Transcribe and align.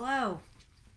Hello. 0.00 0.38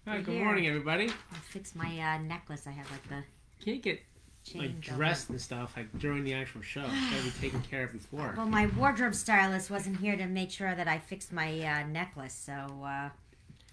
Hi, 0.05 0.17
We're 0.17 0.21
good 0.21 0.33
here. 0.35 0.43
morning, 0.45 0.67
everybody. 0.67 1.07
I'll 1.07 1.39
fix 1.49 1.73
my 1.73 1.87
uh, 1.99 2.19
necklace. 2.19 2.67
I 2.67 2.69
have 2.69 2.85
like 2.91 3.09
the 3.09 3.23
Can't 3.65 3.81
get 3.81 3.99
chain. 4.43 4.61
like 4.61 4.79
dressed 4.79 5.31
and 5.31 5.41
stuff 5.41 5.73
like 5.75 5.87
during 5.97 6.23
the 6.23 6.35
actual 6.35 6.61
show. 6.61 6.83
It's 6.85 7.09
gotta 7.09 7.23
be 7.23 7.31
taken 7.41 7.61
care 7.63 7.85
of 7.85 7.93
before. 7.93 8.35
Well, 8.37 8.45
my 8.45 8.67
wardrobe 8.77 9.15
stylist 9.15 9.71
wasn't 9.71 9.97
here 9.97 10.15
to 10.17 10.27
make 10.27 10.51
sure 10.51 10.75
that 10.75 10.87
I 10.87 10.99
fixed 10.99 11.33
my 11.33 11.49
uh, 11.61 11.87
necklace, 11.87 12.35
so 12.35 12.53
uh, 12.53 13.09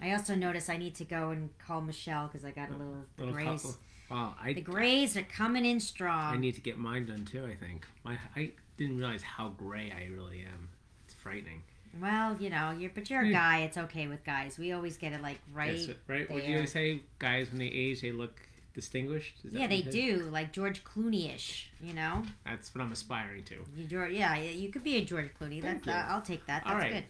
I 0.01 0.13
also 0.13 0.35
noticed 0.35 0.71
I 0.71 0.79
need 0.79 0.95
to 0.95 1.05
go 1.05 1.29
and 1.29 1.51
call 1.59 1.83
Michelle 1.83 2.29
because 2.29 2.47
I 2.47 2.51
got 2.51 2.71
a 2.71 2.73
little, 2.73 3.05
Little 3.19 3.35
grays. 3.35 3.47
couple. 3.61 3.77
Wow, 4.11 4.35
The 4.47 4.63
grays 4.63 5.15
are 5.19 5.23
coming 5.25 5.67
in 5.67 5.79
strong. 5.79 6.33
I 6.37 6.39
need 6.39 6.55
to 6.55 6.63
get 6.63 6.79
mine 6.79 7.05
done 7.05 7.27
too. 7.31 7.45
I 7.45 7.55
think 7.55 7.87
my 8.03 8.17
I 8.35 8.53
didn't 8.79 8.97
realize 8.97 9.21
how 9.21 9.49
gray 9.51 9.93
I 9.95 10.07
really 10.11 10.39
am. 10.51 10.71
It's 11.05 11.13
frightening. 11.17 11.65
Well, 12.01 12.37
you 12.39 12.51
know, 12.51 12.75
you're 12.79 12.91
but 12.95 13.09
you're 13.11 13.23
a 13.23 13.31
guy. 13.31 13.61
It's 13.61 13.79
okay 13.79 14.07
with 14.07 14.25
guys. 14.25 14.59
We 14.59 14.73
always 14.73 14.97
get 14.97 15.13
it 15.13 15.23
like 15.23 15.41
right. 15.53 15.77
Yes, 15.77 15.97
right. 16.07 16.31
What 16.31 16.45
do 16.45 16.51
you 16.51 16.67
say? 16.67 17.03
Guys, 17.19 17.51
when 17.51 17.59
they 17.59 17.67
age, 17.67 18.03
they 18.03 18.13
look 18.13 18.41
distinguished. 18.75 19.35
Yeah, 19.51 19.67
they 19.67 19.83
do, 19.83 20.29
like 20.33 20.53
George 20.53 20.85
Clooney-ish. 20.85 21.71
You 21.83 21.95
know, 21.95 22.23
That's 22.45 22.75
what 22.75 22.83
I'm 22.83 22.93
aspiring 22.93 23.43
to. 23.45 23.57
you, 23.77 23.85
George, 23.87 24.13
yeah, 24.13 24.37
you 24.37 24.71
could 24.71 24.85
be 24.85 24.97
a 24.97 25.05
George 25.05 25.31
Clooney. 25.41 25.61
Thank 25.61 25.85
That's, 25.85 25.89
uh. 25.89 26.13
I'll 26.13 26.23
take 26.23 26.47
that. 26.47 26.63
That's 26.65 26.71
All 26.73 26.79
right. 26.79 26.93
good. 26.93 27.05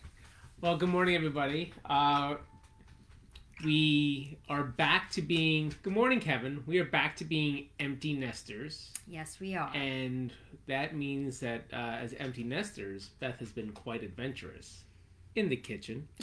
Well, 0.60 0.76
good 0.76 0.88
morning, 0.88 1.14
everybody. 1.14 1.72
Uh, 1.84 2.36
we 3.64 4.38
are 4.48 4.62
back 4.62 5.10
to 5.12 5.22
being. 5.22 5.74
Good 5.82 5.92
morning, 5.92 6.20
Kevin. 6.20 6.62
We 6.66 6.78
are 6.78 6.84
back 6.84 7.16
to 7.16 7.24
being 7.24 7.68
empty 7.80 8.12
nesters. 8.12 8.90
Yes, 9.06 9.38
we 9.40 9.56
are. 9.56 9.70
And 9.74 10.32
that 10.66 10.94
means 10.94 11.40
that 11.40 11.64
uh, 11.72 11.76
as 11.76 12.14
empty 12.14 12.44
nesters, 12.44 13.10
Beth 13.20 13.38
has 13.40 13.50
been 13.50 13.72
quite 13.72 14.02
adventurous 14.02 14.84
in 15.34 15.48
the 15.48 15.56
kitchen. 15.56 16.08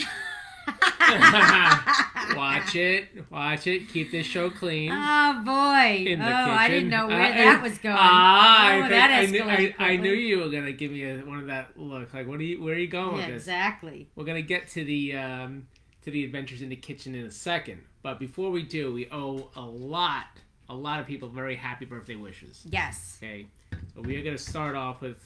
watch 2.36 2.76
it, 2.76 3.10
watch 3.30 3.68
it. 3.68 3.88
Keep 3.90 4.12
this 4.12 4.26
show 4.26 4.50
clean. 4.50 4.92
Oh 4.92 5.42
boy! 5.46 6.06
In 6.08 6.22
oh, 6.22 6.26
the 6.26 6.32
I 6.32 6.68
didn't 6.68 6.90
know 6.90 7.08
where 7.08 7.22
Uh, 7.22 7.36
that 7.36 7.60
uh, 7.60 7.62
was 7.62 7.78
going. 7.78 7.96
I, 7.98 8.78
oh, 8.78 8.80
think- 8.82 8.90
that 8.90 9.12
I, 9.12 9.26
knew, 9.28 9.44
I, 9.44 9.76
I 9.78 9.96
knew 9.98 10.12
you 10.12 10.40
were 10.40 10.50
gonna 10.50 10.72
give 10.72 10.92
me 10.92 11.04
a, 11.04 11.18
one 11.18 11.40
of 11.40 11.48
that 11.48 11.78
look. 11.78 12.14
Like, 12.16 12.28
what 12.28 12.40
are 12.40 12.44
you? 12.44 12.64
Where 12.64 12.74
are 12.74 12.80
you 12.80 12.88
going 12.88 13.18
Yeah, 13.18 13.26
with 13.28 13.36
this? 13.36 13.44
exactly. 13.44 14.10
We're 14.16 14.26
gonna 14.26 14.42
get 14.42 14.68
to 14.70 14.84
the 14.84 15.16
um, 15.16 15.68
to 16.06 16.12
the 16.12 16.24
adventures 16.24 16.62
in 16.62 16.70
the 16.70 16.76
kitchen 16.76 17.16
in 17.16 17.26
a 17.26 17.32
second, 17.32 17.82
but 18.04 18.20
before 18.20 18.52
we 18.52 18.64
do, 18.64 18.94
we 18.94 19.08
owe 19.12 19.50
a 19.56 19.62
lot, 19.62 20.28
a 20.70 20.76
lot 20.76 21.00
of 21.00 21.08
people 21.08 21.28
very 21.28 21.56
happy 21.56 21.86
birthday 21.86 22.16
wishes. 22.16 22.62
Yes. 22.70 23.18
Okay, 23.22 23.48
so 23.94 24.02
we 24.02 24.16
are 24.18 24.24
gonna 24.24 24.38
start 24.38 24.76
off 24.76 25.02
with 25.02 25.18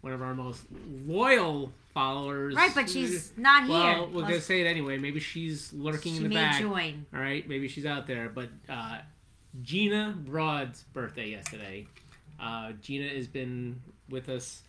one 0.00 0.12
of 0.12 0.22
our 0.22 0.34
most 0.34 0.62
loyal 1.06 1.72
followers. 1.92 2.54
Right, 2.54 2.72
but 2.72 2.88
she's 2.88 3.32
not 3.36 3.64
here. 3.64 3.72
well, 3.72 4.06
we're 4.06 4.12
Well, 4.20 4.28
gonna 4.28 4.40
say 4.40 4.60
it 4.60 4.66
anyway. 4.68 4.96
Maybe 4.96 5.18
she's 5.18 5.72
lurking 5.72 6.12
she 6.12 6.16
in 6.18 6.22
the 6.22 6.28
may 6.28 6.34
back. 6.36 6.60
join. 6.60 7.04
All 7.12 7.20
right, 7.20 7.46
maybe 7.48 7.66
she's 7.66 7.84
out 7.86 8.06
there. 8.06 8.28
But 8.28 8.50
uh, 8.68 8.98
Gina 9.62 10.14
Broad's 10.16 10.84
birthday 10.92 11.30
yesterday. 11.30 11.88
Uh, 12.38 12.72
Gina 12.80 13.08
has 13.08 13.26
been 13.26 13.82
with 14.08 14.28
us 14.28 14.62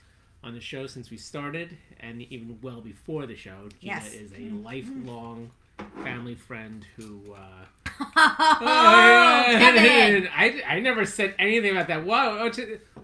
on 0.43 0.55
the 0.55 0.59
show 0.61 0.87
since 0.87 1.11
we 1.11 1.17
started, 1.17 1.77
and 1.99 2.23
even 2.23 2.57
well 2.63 2.81
before 2.81 3.27
the 3.27 3.35
show. 3.35 3.69
Gina 3.79 3.93
Yes. 3.93 4.13
is 4.13 4.31
a 4.33 4.49
lifelong 4.63 5.51
family 6.03 6.35
friend 6.35 6.85
who. 6.95 7.35
Uh, 8.15 8.25
oh, 8.61 9.43
Kevin! 9.49 10.29
I, 10.33 10.61
I 10.65 10.79
never 10.79 11.05
said 11.05 11.35
anything 11.37 11.71
about 11.71 11.89
that. 11.89 12.05
Whoa, 12.05 12.49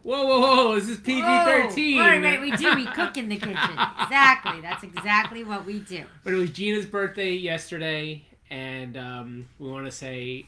whoa, 0.04 0.26
whoa, 0.26 0.26
whoa, 0.26 0.66
whoa! 0.68 0.76
This 0.76 0.88
is 0.88 1.00
PG 1.00 1.22
thirteen. 1.22 2.00
Right, 2.00 2.24
right, 2.24 2.40
we 2.40 2.52
do. 2.52 2.74
We 2.76 2.86
cook 2.86 3.18
in 3.18 3.28
the 3.28 3.38
kitchen. 3.38 3.56
Exactly. 4.06 4.62
That's 4.62 4.84
exactly 4.84 5.44
what 5.44 5.66
we 5.66 5.80
do. 5.80 6.06
But 6.24 6.34
it 6.34 6.38
was 6.38 6.52
Gina's 6.52 6.86
birthday 6.86 7.32
yesterday, 7.32 8.24
and 8.50 8.96
um, 8.96 9.50
we 9.60 9.70
want 9.70 9.86
to 9.86 9.92
say, 9.92 10.46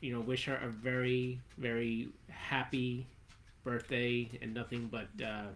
you 0.00 0.14
know, 0.14 0.20
wish 0.20 0.46
her 0.46 0.56
a 0.56 0.68
very, 0.68 1.40
very 1.58 2.08
happy 2.28 3.06
birthday, 3.64 4.30
and 4.40 4.54
nothing 4.54 4.88
but 4.90 5.08
uh, 5.22 5.48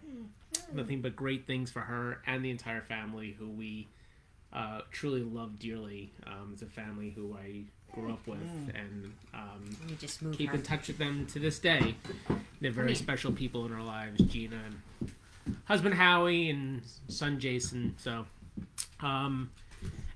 nothing 0.73 1.01
but 1.01 1.15
great 1.15 1.47
things 1.47 1.71
for 1.71 1.79
her 1.79 2.21
and 2.27 2.43
the 2.43 2.51
entire 2.51 2.81
family, 2.81 3.35
who 3.39 3.49
we 3.49 3.87
uh, 4.55 4.81
truly 4.91 5.21
love 5.21 5.59
dearly. 5.59 6.11
Um, 6.25 6.51
it's 6.53 6.61
a 6.61 6.65
family 6.65 7.09
who 7.09 7.35
I 7.35 7.63
grew 7.93 8.11
up 8.11 8.25
with, 8.27 8.39
and 8.73 9.13
um, 9.33 9.77
Let 9.81 9.89
me 9.91 9.97
just 9.99 10.21
move 10.21 10.37
keep 10.37 10.53
in 10.53 10.61
touch 10.63 10.87
with 10.87 10.97
them 10.97 11.25
to 11.27 11.39
this 11.39 11.59
day. 11.59 11.95
They're 12.61 12.71
very 12.71 12.87
mean- 12.87 12.95
special 12.95 13.31
people 13.31 13.65
in 13.65 13.73
our 13.73 13.83
lives, 13.83 14.21
Gina 14.23 14.57
and 14.65 15.11
husband 15.65 15.93
Howie 15.95 16.49
and 16.49 16.81
son 17.07 17.39
Jason. 17.39 17.95
So, 17.97 18.25
um, 19.01 19.51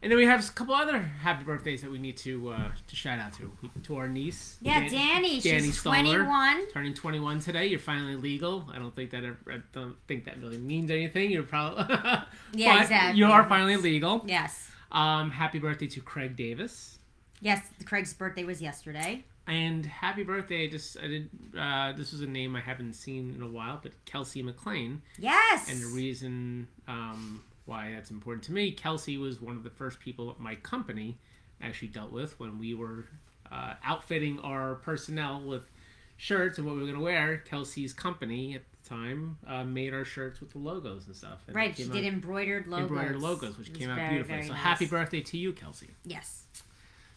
and 0.01 0.11
then 0.11 0.17
we 0.17 0.25
have 0.25 0.47
a 0.47 0.51
couple 0.51 0.73
other 0.73 0.99
happy 0.99 1.43
birthdays 1.43 1.81
that 1.81 1.91
we 1.91 1.97
need 1.97 2.17
to 2.17 2.51
uh, 2.51 2.69
to 2.87 2.95
shout 2.95 3.19
out 3.19 3.33
to 3.33 3.51
to 3.83 3.97
our 3.97 4.07
niece. 4.07 4.57
Yeah, 4.61 4.79
Dan- 4.81 4.91
Danny. 4.91 5.39
Danny 5.41 5.67
she's 5.67 5.81
21. 5.81 6.67
Turning 6.67 6.93
21 6.93 7.39
today, 7.41 7.67
you're 7.67 7.79
finally 7.79 8.15
legal. 8.15 8.69
I 8.73 8.79
don't 8.79 8.95
think 8.95 9.11
that 9.11 9.23
ever, 9.23 9.37
I 9.47 9.57
don't 9.73 9.95
think 10.07 10.25
that 10.25 10.39
really 10.41 10.57
means 10.57 10.89
anything. 10.89 11.31
You're 11.31 11.43
probably 11.43 11.83
Yeah, 12.53 12.81
exactly. 12.81 13.19
You 13.19 13.25
are 13.27 13.47
finally 13.47 13.77
legal. 13.77 14.23
Yes. 14.25 14.69
Um, 14.91 15.31
happy 15.31 15.59
birthday 15.59 15.87
to 15.87 16.01
Craig 16.01 16.35
Davis. 16.35 16.97
Yes, 17.41 17.61
Craig's 17.85 18.13
birthday 18.13 18.43
was 18.43 18.61
yesterday. 18.61 19.25
And 19.47 19.83
happy 19.85 20.23
birthday! 20.23 20.67
Just 20.67 20.97
I 20.99 21.07
did. 21.07 21.29
Uh, 21.57 21.91
this 21.93 22.11
was 22.11 22.21
a 22.21 22.27
name 22.27 22.55
I 22.55 22.61
haven't 22.61 22.93
seen 22.93 23.33
in 23.35 23.41
a 23.41 23.47
while, 23.47 23.79
but 23.81 23.93
Kelsey 24.05 24.43
McLean. 24.43 25.01
Yes. 25.17 25.71
And 25.71 25.81
the 25.81 25.87
reason 25.95 26.67
um, 26.87 27.41
why 27.69 27.91
that's 27.93 28.11
important 28.11 28.43
to 28.45 28.51
me, 28.51 28.71
Kelsey 28.71 29.17
was 29.17 29.39
one 29.39 29.55
of 29.55 29.63
the 29.63 29.69
first 29.69 29.99
people 29.99 30.29
at 30.31 30.39
my 30.39 30.55
company 30.55 31.17
actually 31.61 31.89
dealt 31.89 32.11
with 32.11 32.39
when 32.39 32.57
we 32.57 32.73
were 32.73 33.05
uh, 33.51 33.73
outfitting 33.83 34.39
our 34.39 34.75
personnel 34.75 35.41
with 35.41 35.69
shirts 36.17 36.57
and 36.57 36.67
what 36.67 36.73
we 36.75 36.81
were 36.81 36.87
going 36.87 36.97
to 36.97 37.03
wear. 37.03 37.37
Kelsey's 37.37 37.93
company 37.93 38.55
at 38.55 38.61
the 38.83 38.89
time 38.89 39.37
uh, 39.47 39.63
made 39.63 39.93
our 39.93 40.03
shirts 40.03 40.39
with 40.39 40.51
the 40.51 40.57
logos 40.57 41.07
and 41.07 41.15
stuff. 41.15 41.39
And 41.47 41.55
right, 41.55 41.75
she 41.75 41.85
did 41.85 42.05
embroidered 42.05 42.67
logos. 42.67 42.89
embroidered 42.89 43.21
logos, 43.21 43.57
which 43.57 43.73
came 43.73 43.89
out 43.89 43.95
very, 43.95 44.09
beautifully. 44.09 44.35
very 44.35 44.47
So 44.47 44.53
nice. 44.53 44.61
happy 44.61 44.85
birthday 44.85 45.21
to 45.21 45.37
you, 45.37 45.53
Kelsey. 45.53 45.89
Yes. 46.03 46.45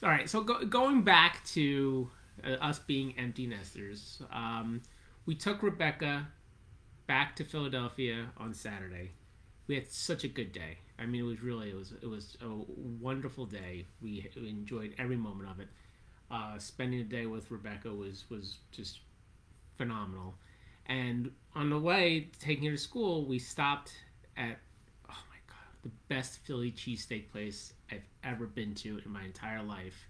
All 0.02 0.08
right, 0.10 0.28
so 0.28 0.42
go, 0.42 0.64
going 0.64 1.02
back 1.02 1.44
to 1.46 2.10
uh, 2.44 2.52
us 2.54 2.78
being 2.78 3.14
empty 3.18 3.46
nesters, 3.46 4.20
um, 4.32 4.82
we 5.26 5.34
took 5.34 5.62
Rebecca 5.62 6.26
back 7.06 7.36
to 7.36 7.44
Philadelphia 7.44 8.26
on 8.36 8.52
Saturday. 8.52 9.12
We 9.66 9.74
had 9.76 9.90
such 9.90 10.24
a 10.24 10.28
good 10.28 10.52
day. 10.52 10.78
I 10.98 11.06
mean, 11.06 11.22
it 11.22 11.26
was 11.26 11.42
really 11.42 11.70
it 11.70 11.76
was 11.76 11.92
it 12.02 12.06
was 12.06 12.36
a 12.40 12.48
wonderful 13.00 13.46
day. 13.46 13.86
We, 14.00 14.28
enjoyed 14.36 14.94
every 14.98 15.16
moment 15.16 15.50
of 15.50 15.60
it. 15.60 15.68
Uh, 16.30 16.58
spending 16.58 16.98
the 16.98 17.04
day 17.04 17.26
with 17.26 17.50
Rebecca 17.50 17.92
was 17.92 18.24
was 18.30 18.58
just 18.70 19.00
phenomenal. 19.76 20.34
And 20.86 21.30
on 21.54 21.70
the 21.70 21.78
way 21.78 22.28
taking 22.40 22.64
her 22.64 22.72
to 22.72 22.78
school, 22.78 23.24
we 23.24 23.38
stopped 23.38 23.92
at 24.36 24.58
oh 25.08 25.22
my 25.30 25.38
god, 25.46 25.66
the 25.82 25.90
best 26.08 26.40
Philly 26.44 26.72
cheesesteak 26.72 27.30
place 27.30 27.72
I've 27.90 28.02
ever 28.24 28.46
been 28.46 28.74
to 28.76 29.00
in 29.04 29.10
my 29.12 29.24
entire 29.24 29.62
life. 29.62 30.08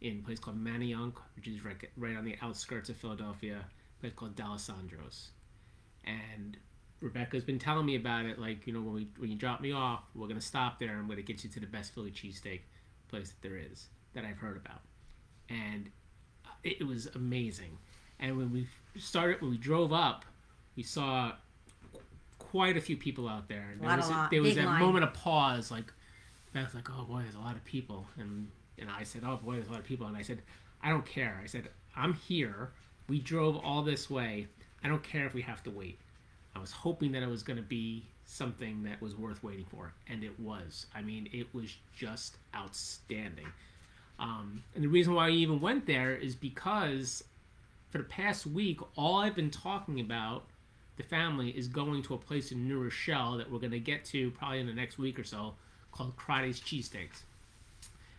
In 0.00 0.20
a 0.20 0.26
place 0.26 0.38
called 0.38 0.62
Manayunk, 0.62 1.14
which 1.36 1.46
is 1.46 1.62
right, 1.62 1.76
right 1.98 2.16
on 2.16 2.24
the 2.24 2.36
outskirts 2.40 2.88
of 2.88 2.96
Philadelphia, 2.96 3.58
a 3.58 4.00
place 4.00 4.14
called 4.14 4.34
D'Alessandro's. 4.34 5.28
And 6.04 6.56
Rebecca's 7.00 7.44
been 7.44 7.58
telling 7.58 7.86
me 7.86 7.96
about 7.96 8.26
it, 8.26 8.38
like, 8.38 8.66
you 8.66 8.72
know, 8.72 8.80
when 8.80 8.94
we 8.94 9.08
when 9.18 9.30
you 9.30 9.36
drop 9.36 9.60
me 9.60 9.72
off, 9.72 10.02
we're 10.14 10.28
gonna 10.28 10.40
stop 10.40 10.78
there, 10.78 10.90
I'm 10.90 11.08
gonna 11.08 11.22
get 11.22 11.42
you 11.44 11.50
to 11.50 11.60
the 11.60 11.66
best 11.66 11.94
Philly 11.94 12.10
cheesesteak 12.10 12.60
place 13.08 13.30
that 13.30 13.42
there 13.42 13.56
is 13.56 13.88
that 14.14 14.24
I've 14.24 14.38
heard 14.38 14.56
about. 14.56 14.80
And 15.48 15.90
uh, 16.44 16.50
it, 16.62 16.78
it 16.80 16.86
was 16.86 17.06
amazing. 17.14 17.78
And 18.18 18.36
when 18.36 18.52
we 18.52 18.66
started 18.98 19.40
when 19.40 19.50
we 19.50 19.56
drove 19.58 19.92
up, 19.92 20.24
we 20.76 20.82
saw 20.82 21.32
quite 22.38 22.76
a 22.76 22.80
few 22.80 22.96
people 22.96 23.28
out 23.28 23.48
there. 23.48 23.68
And 23.72 23.80
there 23.80 23.88
Lot 23.88 23.98
was, 23.98 24.08
li- 24.10 24.28
there 24.30 24.42
was 24.42 24.54
that 24.56 24.66
line. 24.66 24.80
moment 24.80 25.04
of 25.04 25.14
pause, 25.14 25.70
like 25.70 25.92
Beth's 26.52 26.74
like, 26.74 26.88
"Oh 26.90 27.04
boy, 27.04 27.22
there's 27.22 27.34
a 27.34 27.40
lot 27.40 27.56
of 27.56 27.64
people," 27.64 28.06
and 28.18 28.48
and 28.78 28.90
I 28.90 29.04
said, 29.04 29.22
"Oh 29.24 29.36
boy, 29.36 29.54
there's 29.54 29.68
a 29.68 29.72
lot 29.72 29.80
of 29.80 29.86
people," 29.86 30.06
and 30.06 30.16
I 30.16 30.22
said, 30.22 30.42
"I 30.82 30.90
don't 30.90 31.06
care." 31.06 31.40
I 31.42 31.46
said, 31.46 31.68
"I'm 31.96 32.14
here. 32.14 32.72
We 33.08 33.20
drove 33.20 33.56
all 33.64 33.82
this 33.82 34.10
way. 34.10 34.48
I 34.82 34.88
don't 34.88 35.02
care 35.02 35.26
if 35.26 35.34
we 35.34 35.42
have 35.42 35.62
to 35.64 35.70
wait." 35.70 35.98
I 36.54 36.58
was 36.58 36.72
hoping 36.72 37.12
that 37.12 37.22
it 37.22 37.28
was 37.28 37.42
going 37.42 37.56
to 37.56 37.62
be 37.62 38.04
something 38.26 38.82
that 38.84 39.00
was 39.00 39.16
worth 39.16 39.42
waiting 39.42 39.66
for, 39.70 39.92
and 40.08 40.22
it 40.22 40.38
was. 40.38 40.86
I 40.94 41.02
mean, 41.02 41.28
it 41.32 41.52
was 41.54 41.76
just 41.94 42.36
outstanding. 42.54 43.46
Um, 44.18 44.62
and 44.74 44.84
the 44.84 44.88
reason 44.88 45.14
why 45.14 45.28
I 45.28 45.30
even 45.30 45.60
went 45.60 45.86
there 45.86 46.14
is 46.14 46.34
because 46.34 47.24
for 47.90 47.98
the 47.98 48.04
past 48.04 48.46
week, 48.46 48.80
all 48.96 49.18
I've 49.18 49.34
been 49.34 49.50
talking 49.50 50.00
about 50.00 50.44
the 50.96 51.02
family 51.02 51.50
is 51.50 51.66
going 51.66 52.02
to 52.02 52.14
a 52.14 52.18
place 52.18 52.52
in 52.52 52.68
New 52.68 52.82
Rochelle 52.82 53.38
that 53.38 53.50
we're 53.50 53.58
going 53.58 53.70
to 53.72 53.80
get 53.80 54.04
to 54.06 54.30
probably 54.32 54.60
in 54.60 54.66
the 54.66 54.74
next 54.74 54.98
week 54.98 55.18
or 55.18 55.24
so 55.24 55.54
called 55.92 56.12
Friday's 56.16 56.60
Cheesesteaks. 56.60 57.22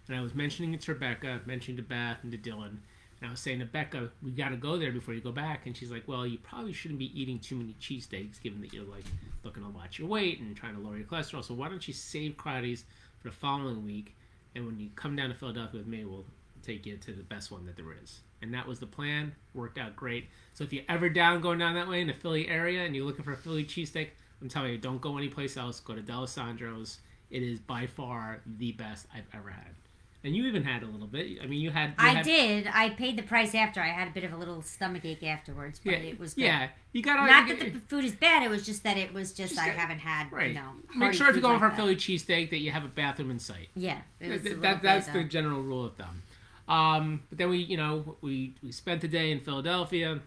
And 0.07 0.17
I 0.17 0.21
was 0.21 0.33
mentioning 0.35 0.73
it 0.73 0.81
to 0.81 0.93
Rebecca, 0.93 1.39
mentioning 1.45 1.77
to 1.77 1.83
Beth 1.83 2.17
and 2.23 2.31
to 2.31 2.37
Dylan. 2.37 2.77
And 3.21 3.27
I 3.27 3.31
was 3.31 3.39
saying 3.39 3.59
to 3.59 3.65
Becca, 3.65 4.09
we 4.23 4.31
got 4.31 4.50
to 4.50 4.57
go 4.57 4.77
there 4.77 4.91
before 4.91 5.13
you 5.13 5.21
go 5.21 5.31
back. 5.31 5.68
And 5.68 5.77
she's 5.77 5.91
like, 5.91 6.07
well, 6.07 6.25
you 6.25 6.39
probably 6.39 6.73
shouldn't 6.73 7.00
be 7.00 7.19
eating 7.19 7.39
too 7.39 7.56
many 7.56 7.75
cheesesteaks 7.79 8.41
given 8.41 8.62
that 8.62 8.73
you're 8.73 8.83
like 8.83 9.06
looking 9.44 9.63
to 9.63 9.69
watch 9.69 10.00
your 10.00 10.07
weight 10.07 10.39
and 10.39 10.56
trying 10.56 10.75
to 10.75 10.81
lower 10.81 10.97
your 10.97 11.06
cholesterol. 11.06 11.44
So 11.44 11.53
why 11.53 11.69
don't 11.69 11.88
you 11.88 11.94
save 11.94 12.35
Fridays 12.41 12.83
for 13.19 13.29
the 13.29 13.35
following 13.35 13.85
week 13.85 14.15
and 14.56 14.65
when 14.65 14.79
you 14.79 14.89
come 14.95 15.15
down 15.15 15.29
to 15.29 15.35
Philadelphia 15.35 15.79
with 15.79 15.88
me, 15.88 16.03
we'll 16.03 16.25
take 16.63 16.85
you 16.85 16.97
to 16.97 17.13
the 17.13 17.23
best 17.23 17.51
one 17.51 17.65
that 17.65 17.75
there 17.75 17.94
is. 18.03 18.21
And 18.41 18.53
that 18.53 18.68
was 18.68 18.79
the 18.79 18.88
plan. 18.88 19.33
Worked 19.53 19.77
out 19.77 19.95
great. 19.95 20.29
So 20.53 20.63
if 20.63 20.74
you're 20.74 20.83
ever 20.89 21.09
down 21.09 21.41
going 21.41 21.59
down 21.59 21.75
that 21.75 21.88
way 21.88 22.01
in 22.01 22.07
the 22.07 22.13
Philly 22.13 22.47
area 22.47 22.83
and 22.83 22.95
you're 22.95 23.06
looking 23.06 23.24
for 23.24 23.33
a 23.33 23.38
Philly 23.38 23.63
cheesesteak, 23.63 24.09
I'm 24.41 24.50
telling 24.50 24.71
you, 24.71 24.77
don't 24.77 25.00
go 25.00 25.17
anyplace 25.17 25.57
else. 25.57 25.79
Go 25.79 25.94
to 25.94 26.01
D'Alessandro's. 26.01 27.00
It 27.29 27.44
is 27.44 27.59
by 27.59 27.88
far 27.88 28.41
the 28.57 28.74
best 28.74 29.06
I've 29.13 29.27
ever 29.33 29.50
had. 29.50 29.74
And 30.23 30.35
you 30.35 30.45
even 30.45 30.63
had 30.63 30.83
a 30.83 30.85
little 30.85 31.07
bit. 31.07 31.39
I 31.44 31.47
mean, 31.47 31.59
you 31.62 31.71
had. 31.71 31.89
You 31.89 31.95
I 31.97 32.09
had, 32.09 32.25
did. 32.25 32.68
I 32.71 32.89
paid 32.91 33.18
the 33.18 33.23
price 33.23 33.56
after. 33.56 33.81
I 33.81 33.88
had 33.88 34.07
a 34.07 34.12
bit 34.12 34.23
of 34.23 34.33
a 34.33 34.38
little 34.38 34.62
stomach 34.62 35.03
ache 35.03 35.23
afterwards, 35.23 35.81
but 35.83 35.94
Yeah, 35.94 35.97
it 35.97 36.19
was 36.19 36.35
good. 36.35 36.44
yeah. 36.44 36.68
You 36.94 37.01
got 37.01 37.25
Not 37.27 37.47
that 37.47 37.59
the 37.59 37.79
food 37.88 38.06
is 38.06 38.12
bad. 38.13 38.44
It 38.44 38.50
was 38.50 38.63
just 38.65 38.83
that 38.83 38.97
it 38.97 39.13
was 39.13 39.31
just, 39.31 39.56
Just 39.56 39.62
I 39.65 39.69
get- 39.69 39.77
haven't 39.77 40.00
had 40.00 40.31
right. 40.31 40.50
you 40.50 40.53
know. 40.56 40.73
Make 40.95 41.13
sure 41.13 41.27
if 41.29 41.35
you're 41.35 41.41
going 41.41 41.59
like 41.59 41.62
for 41.71 41.73
a. 41.73 41.75
Philly 41.75 41.95
cheesesteak 41.95 42.51
that 42.51 42.59
you 42.59 42.69
have 42.71 42.83
a 42.85 42.88
bathroom 42.89 43.31
in 43.31 43.39
sight. 43.39 43.69
Yeah, 43.75 44.01
That, 44.19 44.62
that- 44.62 44.81
that's 44.83 45.07
the 45.07 45.23
general 45.23 45.62
rule 45.63 45.85
of 45.85 45.95
thumb. 45.95 46.21
Um, 46.67 47.24
but 47.29 47.38
then 47.39 47.50
we, 47.50 47.57
you 47.57 47.75
know, 47.77 48.15
we 48.21 48.53
we 48.63 48.71
spent 48.71 49.01
the 49.01 49.07
day 49.07 49.31
in 49.31 49.39
Philadelphia. 49.41 50.19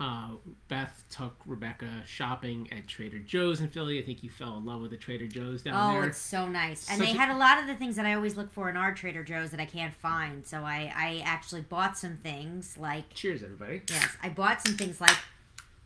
Uh, 0.00 0.30
Beth 0.68 1.04
took 1.10 1.36
Rebecca 1.46 1.88
shopping 2.06 2.68
at 2.72 2.88
Trader 2.88 3.20
Joe's 3.20 3.60
in 3.60 3.68
Philly. 3.68 3.98
I 4.00 4.02
think 4.02 4.22
you 4.24 4.30
fell 4.30 4.56
in 4.58 4.64
love 4.64 4.80
with 4.80 4.90
the 4.90 4.96
Trader 4.96 5.28
Joe's 5.28 5.62
down 5.62 5.74
Oh, 5.74 5.94
there. 5.94 6.02
Oh, 6.04 6.06
it's 6.08 6.18
so 6.18 6.48
nice. 6.48 6.88
And 6.90 6.98
Such 6.98 7.06
they 7.06 7.14
a- 7.14 7.16
had 7.18 7.30
a 7.34 7.38
lot 7.38 7.58
of 7.60 7.66
the 7.68 7.74
things 7.74 7.94
that 7.96 8.04
I 8.06 8.14
always 8.14 8.36
look 8.36 8.52
for 8.52 8.68
in 8.68 8.76
our 8.76 8.92
Trader 8.92 9.22
Joe's 9.22 9.50
that 9.52 9.60
I 9.60 9.64
can't 9.66 9.94
find. 9.94 10.44
So 10.44 10.58
I, 10.64 10.92
I 10.96 11.22
actually 11.24 11.60
bought 11.60 11.96
some 11.96 12.16
things 12.16 12.76
like 12.76 13.14
Cheers, 13.14 13.42
everybody. 13.44 13.82
yes, 13.88 14.08
I 14.22 14.28
bought 14.28 14.60
some 14.62 14.76
things 14.76 15.00
like 15.00 15.16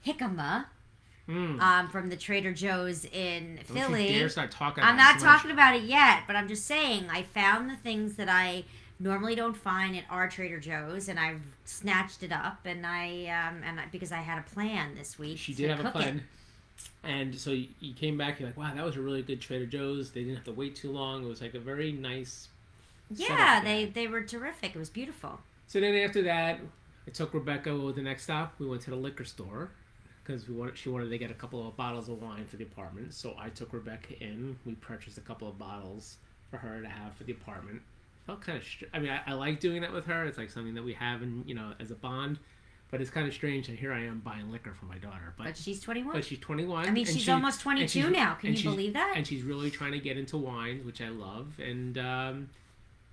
jicama 0.04 0.66
Mm. 1.28 1.60
um, 1.60 1.88
from 1.88 2.08
the 2.08 2.14
Trader 2.16 2.52
Joe's 2.52 3.04
in 3.04 3.58
Philly. 3.64 4.06
dare 4.12 4.28
start 4.28 4.52
talking. 4.52 4.84
I'm 4.84 4.96
not 4.96 5.16
much. 5.16 5.24
talking 5.24 5.50
about 5.50 5.74
it 5.74 5.82
yet, 5.82 6.22
but 6.28 6.36
I'm 6.36 6.46
just 6.46 6.66
saying 6.66 7.06
I 7.10 7.24
found 7.24 7.68
the 7.68 7.74
things 7.74 8.14
that 8.14 8.28
I 8.28 8.62
normally 8.98 9.34
don't 9.34 9.56
find 9.56 9.96
at 9.96 10.04
our 10.10 10.28
Trader 10.28 10.60
Joe's, 10.60 11.08
and 11.08 11.19
I 11.19 11.37
snatched 11.64 12.22
it 12.22 12.32
up, 12.32 12.60
and 12.64 12.87
I 12.87 13.26
um, 13.26 13.62
and 13.64 13.81
I, 13.81 13.87
because 13.90 14.12
I 14.12 14.19
had 14.19 14.38
a 14.38 14.43
plan 14.54 14.94
this 14.94 15.19
week. 15.19 15.38
She 15.38 15.54
to 15.54 15.62
did 15.62 15.70
have 15.70 15.84
a 15.84 15.90
plan. 15.90 16.19
It. 16.19 16.22
And 17.02 17.34
so 17.34 17.50
you, 17.50 17.69
you 17.81 17.94
came 17.94 18.19
back. 18.19 18.38
You're 18.38 18.48
like, 18.48 18.56
wow, 18.56 18.72
that 18.75 18.84
was 18.84 18.96
a 18.96 19.00
really 19.00 19.22
good 19.22 19.40
Trader 19.40 19.66
Joe's. 19.66 20.10
They 20.10 20.20
didn't 20.20 20.37
have 20.37 20.44
to 20.44 20.52
wait 20.52 20.76
too 20.76 20.90
long. 20.90 21.25
It 21.25 21.28
was 21.28 21.40
like 21.40 21.54
a 21.54 21.60
very 21.60 21.93
nice. 21.93 22.48
Yeah, 23.10 23.62
they 23.62 23.87
they 23.87 24.08
were 24.08 24.22
terrific. 24.22 24.75
It 24.75 24.78
was 24.78 24.90
beautiful. 24.90 25.40
So 25.69 25.81
then 25.81 25.94
after 25.94 26.22
that, 26.22 26.60
I 27.06 27.10
took 27.10 27.34
Rebecca 27.34 27.76
with 27.76 27.96
the 27.96 28.02
next 28.02 28.25
stop. 28.25 28.54
We 28.58 28.66
went 28.66 28.82
to 28.82 28.90
the 28.90 28.96
liquor 28.96 29.25
store 29.25 29.70
because 30.25 30.49
we 30.49 30.54
wanted, 30.54 30.76
she 30.76 30.88
wanted 30.88 31.08
to 31.10 31.19
get 31.19 31.31
a 31.31 31.34
couple 31.34 31.66
of 31.66 31.76
bottles 31.76 32.08
of 32.08 32.20
wine 32.20 32.46
for 32.46 32.56
the 32.56 32.64
apartment. 32.64 33.14
So 33.14 33.34
I 33.38 33.49
took 33.49 33.72
Rebecca 33.72 34.20
in. 34.20 34.58
We 34.64 34.75
purchased 34.75 35.19
a 35.19 35.20
couple 35.20 35.49
of 35.49 35.58
bottles 35.58 36.16
for 36.50 36.56
her 36.56 36.81
to 36.82 36.88
have 36.88 37.14
for 37.14 37.25
the 37.25 37.32
apartment. 37.32 37.81
Felt 38.26 38.40
kind 38.40 38.58
of. 38.58 38.64
Str- 38.64 38.84
I 38.93 38.99
mean, 38.99 39.11
I, 39.11 39.20
I 39.31 39.34
like 39.34 39.61
doing 39.61 39.82
that 39.82 39.93
with 39.93 40.06
her. 40.06 40.25
It's 40.25 40.38
like 40.38 40.50
something 40.50 40.75
that 40.75 40.84
we 40.84 40.93
have, 40.94 41.23
in 41.23 41.44
you 41.46 41.55
know, 41.55 41.73
as 41.81 41.90
a 41.90 41.94
bond. 41.94 42.38
But 42.90 43.00
it's 43.00 43.11
kind 43.11 43.26
of 43.26 43.34
strange 43.34 43.67
that 43.67 43.76
here 43.76 43.93
I 43.93 44.05
am 44.05 44.20
buying 44.20 44.50
liquor 44.52 44.73
for 44.78 44.84
my 44.87 44.96
daughter. 44.99 45.34
But 45.37 45.44
But 45.44 45.56
she's 45.56 45.81
21. 45.81 46.12
but 46.14 46.25
she's 46.25 46.38
21. 46.38 46.87
I 46.87 46.90
mean, 46.90 47.05
she's 47.05 47.23
she- 47.23 47.31
almost 47.32 47.61
22 47.61 47.88
she's- 47.88 48.12
now. 48.12 48.34
Can 48.34 48.50
and 48.50 48.58
you 48.62 48.70
believe 48.70 48.93
that? 48.93 49.14
And 49.17 49.26
she's 49.26 49.43
really 49.43 49.70
trying 49.73 49.93
to 49.93 49.99
get 49.99 50.17
into 50.17 50.37
wine, 50.37 50.82
which 50.84 51.00
I 51.00 51.08
love. 51.08 51.58
And 51.58 51.99
um, 51.99 52.49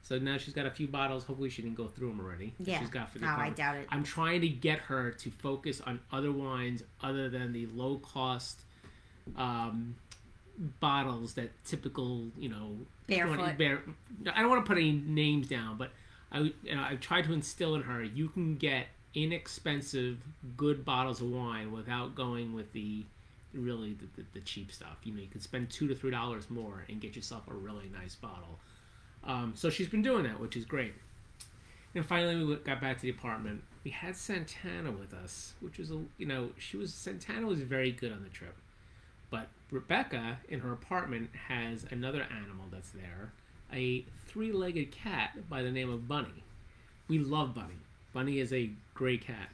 so 0.04 0.20
now 0.20 0.38
she's 0.38 0.54
got 0.54 0.68
a 0.68 0.72
few 0.72 0.88
bottles. 0.88 1.24
Hopefully, 1.24 1.50
she 1.50 1.64
didn't 1.64 1.78
go 1.78 1.88
through 1.88 2.10
them 2.10 2.20
already. 2.20 2.54
yeah. 2.60 2.80
She's 2.80 2.90
got 2.92 3.12
for 3.12 3.18
the 3.20 3.26
oh, 3.26 3.30
I 3.30 3.50
doubt 3.50 3.76
it. 3.78 3.88
I'm 3.90 4.04
trying 4.04 4.42
to 4.42 4.48
get 4.48 4.78
her 4.80 5.10
to 5.12 5.32
focus 5.32 5.82
on 5.82 6.00
other 6.12 6.32
wines 6.32 6.84
other 7.02 7.28
than 7.30 7.52
the 7.52 7.66
low 7.74 7.98
cost 7.98 8.60
um, 9.38 9.96
bottles 10.80 11.34
that 11.34 11.52
typical, 11.66 12.28
you 12.38 12.50
know, 12.50 12.76
Barefoot. 13.08 13.36
20 13.36 13.54
bear, 13.54 13.82
I 14.34 14.42
don't 14.42 14.50
want 14.50 14.66
to 14.66 14.68
put 14.68 14.78
any 14.78 14.92
names 14.92 15.48
down, 15.48 15.78
but 15.78 15.92
I, 16.32 16.40
you 16.64 16.76
know, 16.76 16.82
I've 16.82 17.00
tried 17.00 17.26
to 17.26 17.34
instill 17.34 17.76
in 17.76 17.82
her 17.84 18.04
you 18.04 18.30
can 18.30 18.56
get 18.56 18.88
inexpensive, 19.14 20.18
good 20.58 20.84
bottles 20.84 21.22
of 21.22 21.30
wine 21.30 21.72
without 21.72 22.16
going 22.16 22.54
with 22.54 22.72
the 22.74 23.06
really 23.54 23.94
the, 23.94 24.22
the, 24.22 24.28
the 24.34 24.40
cheap 24.42 24.72
stuff. 24.72 24.98
You 25.04 25.14
know, 25.14 25.22
you 25.22 25.28
can 25.28 25.42
spend 25.42 25.70
two 25.70 25.88
to 25.88 25.96
three 25.96 26.12
dollars 26.12 26.50
more 26.50 26.86
and 26.90 27.00
get 27.00 27.16
yourself 27.16 27.44
a 27.48 27.54
really 27.54 27.90
nice 27.94 28.16
bottle. 28.16 28.60
Um, 29.24 29.54
so 29.56 29.70
she's 29.70 29.88
been 29.88 30.02
doing 30.02 30.24
that, 30.24 30.40
which 30.40 30.58
is 30.58 30.66
great. 30.66 30.94
And 31.96 32.06
finally, 32.06 32.44
we 32.44 32.56
got 32.56 32.82
back 32.82 32.98
to 32.98 33.04
the 33.04 33.12
apartment. 33.12 33.64
We 33.84 33.92
had 33.92 34.16
Santana 34.16 34.92
with 34.92 35.14
us, 35.14 35.54
which 35.60 35.78
was 35.78 35.92
a 35.92 36.02
you 36.18 36.26
know 36.26 36.50
she 36.58 36.78
was 36.78 36.94
Santana 36.94 37.46
was 37.46 37.60
very 37.62 37.92
good 37.92 38.12
on 38.12 38.24
the 38.24 38.30
trip, 38.30 38.56
but 39.34 39.48
Rebecca 39.72 40.38
in 40.48 40.60
her 40.60 40.74
apartment 40.74 41.32
has 41.48 41.88
another 41.90 42.28
animal 42.30 42.66
that's 42.72 42.92
there, 42.92 43.34
a 43.74 44.06
three-legged 44.28 44.92
cat 44.92 45.50
by 45.50 45.64
the 45.64 45.72
name 45.72 45.90
of 45.90 46.08
Bunny. 46.08 46.44
We 47.08 47.18
love 47.18 47.56
Bunny. 47.56 47.80
Bunny 48.14 48.38
is 48.38 48.54
a 48.54 48.70
great 48.94 49.26
cat. 49.26 49.50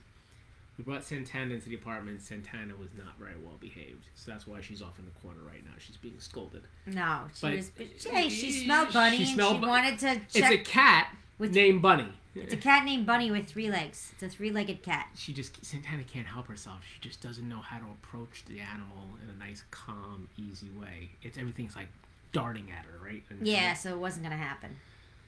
We 0.79 0.85
brought 0.85 1.03
Santana 1.03 1.55
into 1.55 1.67
the 1.67 1.75
apartment. 1.75 2.21
Santana 2.21 2.73
was 2.79 2.87
not 2.97 3.19
very 3.19 3.35
well 3.43 3.57
behaved, 3.59 4.05
so 4.15 4.31
that's 4.31 4.47
why 4.47 4.61
she's 4.61 4.81
off 4.81 4.97
in 4.97 5.03
the 5.03 5.11
corner 5.21 5.41
right 5.45 5.61
now. 5.65 5.71
She's 5.77 5.97
being 5.97 6.17
scolded. 6.19 6.63
No, 6.85 7.23
she 7.35 7.41
But- 7.41 7.55
was. 7.57 7.71
Hey, 8.09 8.29
she 8.29 8.63
smelled 8.63 8.93
Bunny 8.93 9.17
She 9.17 9.25
smelled 9.25 9.55
she 9.57 9.59
Bu- 9.59 9.67
wanted 9.67 9.99
to 9.99 10.21
It's 10.33 10.37
a 10.37 10.57
cat 10.57 11.13
with- 11.37 11.53
named 11.53 11.81
Bunny. 11.81 12.13
It's 12.33 12.53
a 12.53 12.57
cat 12.57 12.85
named 12.85 13.05
Bunny 13.05 13.29
with 13.29 13.45
three 13.47 13.69
legs. 13.69 14.11
It's 14.13 14.23
a 14.23 14.29
three-legged 14.29 14.81
cat. 14.81 15.09
she 15.15 15.33
just 15.33 15.65
Santana 15.65 16.05
can't 16.05 16.27
help 16.27 16.47
herself. 16.47 16.79
She 16.93 17.01
just 17.01 17.19
doesn't 17.19 17.49
know 17.49 17.59
how 17.59 17.79
to 17.79 17.85
approach 17.85 18.45
the 18.45 18.61
animal 18.61 19.17
in 19.21 19.29
a 19.29 19.37
nice, 19.37 19.65
calm, 19.71 20.29
easy 20.37 20.69
way. 20.69 21.09
It's 21.23 21.37
everything's 21.37 21.75
like 21.75 21.89
darting 22.31 22.71
at 22.71 22.85
her, 22.85 23.03
right? 23.03 23.23
And- 23.29 23.45
Yeah, 23.45 23.73
so 23.73 23.89
it 23.89 23.97
wasn't 23.99 24.23
gonna 24.23 24.37
happen. 24.37 24.77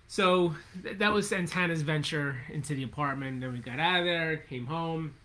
So 0.07 0.55
th- 0.81 0.97
that 0.99 1.11
was 1.11 1.27
Santana's 1.27 1.81
venture 1.81 2.37
into 2.49 2.73
the 2.73 2.83
apartment. 2.83 3.41
Then 3.41 3.51
we 3.51 3.59
got 3.59 3.79
out 3.79 3.99
of 3.99 4.05
there, 4.05 4.37
came 4.37 4.67
home, 4.67 5.15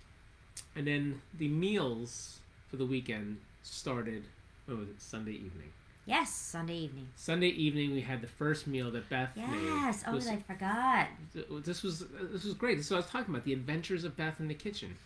and 0.74 0.86
then 0.86 1.20
the 1.38 1.48
meals 1.48 2.38
for 2.70 2.76
the 2.76 2.86
weekend 2.86 3.38
started. 3.62 4.24
What 4.66 4.78
was 4.78 4.88
it? 4.88 5.00
Sunday 5.00 5.32
evening. 5.32 5.70
Yes, 6.06 6.32
Sunday 6.32 6.76
evening. 6.76 7.08
Sunday 7.16 7.48
evening, 7.48 7.92
we 7.92 8.00
had 8.00 8.20
the 8.20 8.28
first 8.28 8.66
meal 8.68 8.90
that 8.92 9.08
Beth 9.08 9.30
Yes. 9.34 9.48
made. 9.50 10.10
Oh, 10.12 10.14
Was- 10.14 10.28
I 10.28 10.36
forgot. 10.36 11.08
this 11.64 11.82
was 11.82 12.02
uh, 12.02 12.06
this 12.32 12.44
was 12.44 12.54
great. 12.54 12.76
This 12.76 12.86
is 12.86 12.90
what 12.92 12.98
I 12.98 13.00
was 13.00 13.10
talking 13.10 13.34
about. 13.34 13.44
The 13.44 13.52
adventures 13.52 14.04
of 14.04 14.16
Beth 14.16 14.38
in 14.40 14.46
the 14.48 14.54
kitchen. 14.54 14.96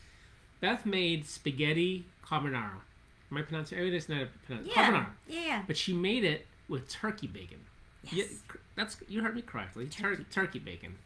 Beth 0.60 0.84
made 0.84 1.26
spaghetti 1.26 2.04
carbonara. 2.24 2.72
Am 3.30 3.36
I 3.38 3.42
pronouncing? 3.42 3.78
Maybe 3.78 3.96
it's 3.96 4.08
not 4.10 4.22
a 4.22 4.28
pronoun- 4.46 4.66
Yeah. 4.66 4.74
carbonara, 4.74 5.06
Yeah. 5.28 5.62
but 5.66 5.76
she 5.78 5.94
made 5.94 6.24
it 6.24 6.46
with 6.68 6.88
turkey 6.90 7.26
bacon. 7.28 7.60
Yes. 8.02 8.12
Yeah, 8.30 8.56
that's 8.76 8.96
you 9.08 9.22
heard 9.22 9.34
me 9.34 9.42
correctly. 9.42 9.86
Tur- 9.86 10.16
Turkey. 10.16 10.24
turkey 10.30 10.58
bacon. 10.58 10.96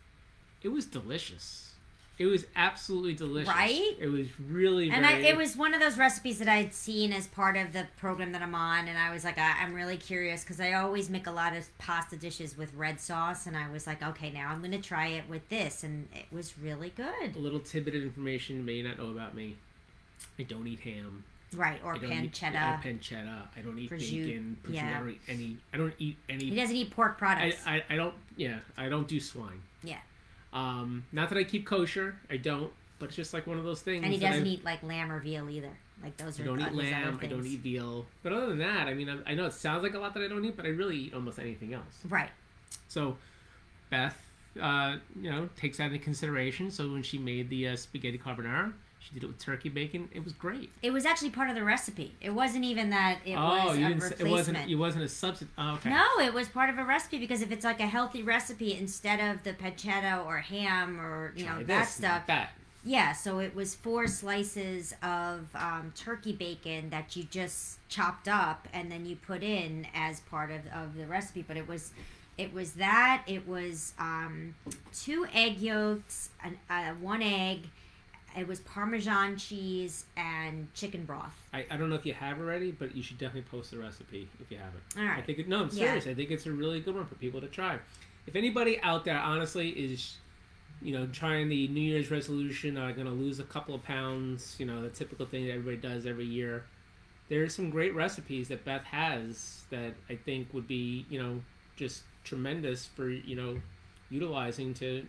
It 0.62 0.68
was 0.68 0.86
delicious. 0.86 1.73
It 2.16 2.26
was 2.26 2.44
absolutely 2.54 3.14
delicious. 3.14 3.48
Right? 3.48 3.96
It 3.98 4.06
was 4.06 4.28
really 4.48 4.88
And 4.90 5.04
I, 5.04 5.14
it 5.14 5.36
was 5.36 5.56
one 5.56 5.74
of 5.74 5.80
those 5.80 5.98
recipes 5.98 6.38
that 6.38 6.48
I'd 6.48 6.72
seen 6.72 7.12
as 7.12 7.26
part 7.26 7.56
of 7.56 7.72
the 7.72 7.86
program 7.96 8.30
that 8.32 8.42
I'm 8.42 8.54
on, 8.54 8.86
and 8.86 8.96
I 8.96 9.12
was 9.12 9.24
like, 9.24 9.36
I, 9.36 9.56
I'm 9.60 9.74
really 9.74 9.96
curious 9.96 10.42
because 10.42 10.60
I 10.60 10.74
always 10.74 11.10
make 11.10 11.26
a 11.26 11.32
lot 11.32 11.56
of 11.56 11.66
pasta 11.78 12.16
dishes 12.16 12.56
with 12.56 12.72
red 12.74 13.00
sauce, 13.00 13.46
and 13.46 13.56
I 13.56 13.68
was 13.70 13.86
like, 13.86 14.02
okay, 14.02 14.30
now 14.30 14.50
I'm 14.50 14.62
gonna 14.62 14.80
try 14.80 15.08
it 15.08 15.24
with 15.28 15.48
this, 15.48 15.82
and 15.82 16.08
it 16.14 16.26
was 16.30 16.54
really 16.58 16.90
good. 16.90 17.34
a 17.34 17.38
little 17.38 17.60
tidbit 17.60 17.96
of 17.96 18.02
information 18.02 18.58
you 18.58 18.62
may 18.62 18.80
not 18.82 18.96
know 18.98 19.10
about 19.10 19.34
me. 19.34 19.56
I 20.38 20.44
don't 20.44 20.66
eat 20.66 20.80
ham. 20.80 21.24
Right, 21.56 21.80
or 21.84 21.94
I 21.94 21.98
don't 21.98 22.12
eat 22.12 22.32
pancetta. 22.32 22.78
I 22.78 22.82
pancetta. 22.82 23.42
I 23.56 23.60
don't 23.60 23.78
eat 23.78 23.90
Prosciutto, 23.90 24.26
bacon. 24.26 24.56
prosciutto, 24.64 24.74
yeah. 24.74 24.96
I 24.96 24.98
don't 24.98 25.08
eat 25.10 25.20
any. 25.28 25.56
I 25.72 25.76
don't 25.76 25.94
eat 25.98 26.16
any 26.28 26.44
He 26.46 26.56
doesn't 26.56 26.76
eat 26.76 26.90
pork 26.90 27.14
I, 27.16 27.18
products. 27.18 27.56
I, 27.66 27.82
I 27.90 27.96
don't 27.96 28.14
yeah 28.36 28.58
I 28.76 28.88
don't 28.88 29.06
do 29.06 29.20
swine. 29.20 29.62
Um, 30.54 31.04
not 31.12 31.28
that 31.30 31.36
I 31.38 31.44
keep 31.44 31.66
kosher, 31.66 32.16
I 32.30 32.36
don't. 32.38 32.72
But 33.00 33.06
it's 33.06 33.16
just 33.16 33.34
like 33.34 33.46
one 33.46 33.58
of 33.58 33.64
those 33.64 33.82
things. 33.82 34.04
and 34.04 34.12
he 34.12 34.18
doesn't 34.20 34.44
I- 34.44 34.48
eat 34.48 34.64
like 34.64 34.82
lamb 34.82 35.10
or 35.12 35.18
veal 35.20 35.50
either. 35.50 35.70
Like 36.02 36.16
those 36.16 36.38
I 36.38 36.42
are 36.42 36.46
don't 36.46 36.62
uh, 36.62 36.66
eat 36.68 36.74
lamb. 36.74 37.18
I 37.22 37.26
don't 37.26 37.44
eat 37.46 37.60
veal. 37.60 38.06
But 38.22 38.32
other 38.32 38.46
than 38.46 38.58
that, 38.58 38.86
I 38.88 38.94
mean, 38.94 39.08
I, 39.10 39.32
I 39.32 39.34
know 39.34 39.46
it 39.46 39.52
sounds 39.52 39.82
like 39.82 39.94
a 39.94 39.98
lot 39.98 40.14
that 40.14 40.22
I 40.22 40.28
don't 40.28 40.44
eat, 40.44 40.56
but 40.56 40.64
I 40.64 40.68
really 40.70 40.96
eat 40.96 41.14
almost 41.14 41.38
anything 41.38 41.74
else. 41.74 41.84
Right. 42.08 42.30
So, 42.88 43.16
Beth, 43.90 44.16
uh, 44.60 44.96
you 45.20 45.30
know, 45.30 45.48
takes 45.56 45.78
that 45.78 45.86
into 45.86 45.98
consideration. 45.98 46.70
So 46.70 46.90
when 46.92 47.02
she 47.02 47.18
made 47.18 47.48
the 47.50 47.68
uh, 47.68 47.76
spaghetti 47.76 48.18
carbonara, 48.18 48.72
she 49.04 49.12
did 49.14 49.24
it 49.24 49.26
with 49.26 49.38
turkey 49.38 49.68
bacon. 49.68 50.08
It 50.12 50.24
was 50.24 50.32
great. 50.32 50.70
It 50.82 50.90
was 50.90 51.04
actually 51.04 51.30
part 51.30 51.50
of 51.50 51.56
the 51.56 51.62
recipe. 51.62 52.14
It 52.22 52.30
wasn't 52.30 52.64
even 52.64 52.90
that 52.90 53.18
it 53.26 53.34
oh, 53.34 53.66
was 53.66 53.78
you 53.78 53.84
a 53.84 53.88
didn't. 53.88 54.02
replacement. 54.02 54.20
It 54.20 54.30
wasn't. 54.30 54.70
It 54.70 54.74
wasn't 54.76 55.04
a 55.04 55.08
substitute. 55.08 55.52
Oh, 55.58 55.74
okay. 55.74 55.90
No, 55.90 56.06
it 56.20 56.32
was 56.32 56.48
part 56.48 56.70
of 56.70 56.78
a 56.78 56.84
recipe 56.84 57.18
because 57.18 57.42
if 57.42 57.52
it's 57.52 57.64
like 57.64 57.80
a 57.80 57.86
healthy 57.86 58.22
recipe 58.22 58.74
instead 58.74 59.20
of 59.20 59.42
the 59.42 59.52
pancetta 59.52 60.24
or 60.24 60.38
ham 60.38 60.98
or 60.98 61.32
you 61.36 61.44
Try 61.44 61.58
know 61.58 61.64
that 61.64 61.88
stuff. 61.88 62.26
That. 62.26 62.52
Yeah, 62.86 63.12
so 63.12 63.38
it 63.38 63.54
was 63.54 63.74
four 63.74 64.06
slices 64.06 64.94
of 65.02 65.46
um, 65.54 65.92
turkey 65.96 66.32
bacon 66.32 66.90
that 66.90 67.16
you 67.16 67.24
just 67.24 67.78
chopped 67.88 68.28
up 68.28 68.68
and 68.74 68.92
then 68.92 69.06
you 69.06 69.16
put 69.16 69.42
in 69.42 69.86
as 69.94 70.20
part 70.20 70.50
of, 70.50 70.60
of 70.66 70.96
the 70.96 71.06
recipe. 71.06 71.42
But 71.46 71.56
it 71.56 71.66
was, 71.66 71.92
it 72.36 72.52
was 72.52 72.72
that. 72.72 73.22
It 73.26 73.48
was 73.48 73.94
um, 73.98 74.54
two 74.94 75.26
egg 75.32 75.60
yolks, 75.60 76.28
an, 76.42 76.58
uh, 76.68 76.92
one 77.00 77.22
egg. 77.22 77.68
It 78.36 78.48
was 78.48 78.60
Parmesan 78.60 79.36
cheese 79.36 80.04
and 80.16 80.66
chicken 80.74 81.04
broth. 81.04 81.34
I, 81.52 81.64
I 81.70 81.76
don't 81.76 81.88
know 81.88 81.94
if 81.96 82.04
you 82.04 82.14
have 82.14 82.40
already, 82.40 82.72
but 82.72 82.94
you 82.96 83.02
should 83.02 83.18
definitely 83.18 83.48
post 83.50 83.70
the 83.70 83.78
recipe 83.78 84.28
if 84.40 84.50
you 84.50 84.58
haven't. 84.58 84.82
All 84.98 85.16
I 85.18 85.22
think 85.22 85.38
it, 85.38 85.48
no, 85.48 85.60
I'm 85.62 85.68
Yeah. 85.72 85.86
serious. 85.86 86.06
I 86.06 86.14
think 86.14 86.30
it's 86.30 86.46
a 86.46 86.52
really 86.52 86.80
good 86.80 86.94
one 86.94 87.06
for 87.06 87.14
people 87.16 87.40
to 87.40 87.46
try. 87.48 87.78
if 88.26 88.34
anybody 88.36 88.80
out 88.80 89.04
there 89.04 89.18
honestly 89.18 89.68
is, 89.70 90.16
you 90.82 90.92
know, 90.92 91.06
trying 91.08 91.48
the 91.48 91.68
New 91.68 91.80
Year's 91.82 92.10
resolution, 92.10 92.76
are 92.78 92.92
going 92.92 93.06
to 93.06 93.12
lose 93.12 93.38
a 93.38 93.44
couple 93.44 93.74
of 93.74 93.82
pounds, 93.84 94.56
you 94.58 94.64
know, 94.66 94.80
the 94.82 94.88
typical 94.88 95.26
thing 95.26 95.44
that 95.46 95.52
everybody 95.52 95.76
does 95.76 96.06
every 96.06 96.24
year. 96.24 96.64
There's 97.28 97.54
some 97.54 97.68
great 97.70 97.94
recipes 97.94 98.48
that 98.48 98.64
Beth 98.64 98.84
has 98.84 99.62
that 99.70 99.92
I 100.10 100.16
think 100.16 100.52
would 100.54 100.66
be, 100.66 101.04
you 101.10 101.22
know, 101.22 101.40
just 101.76 102.02
tremendous 102.24 102.86
for 102.86 103.10
you 103.10 103.36
know 103.36 103.60
utilizing 104.10 104.72
to 104.74 105.06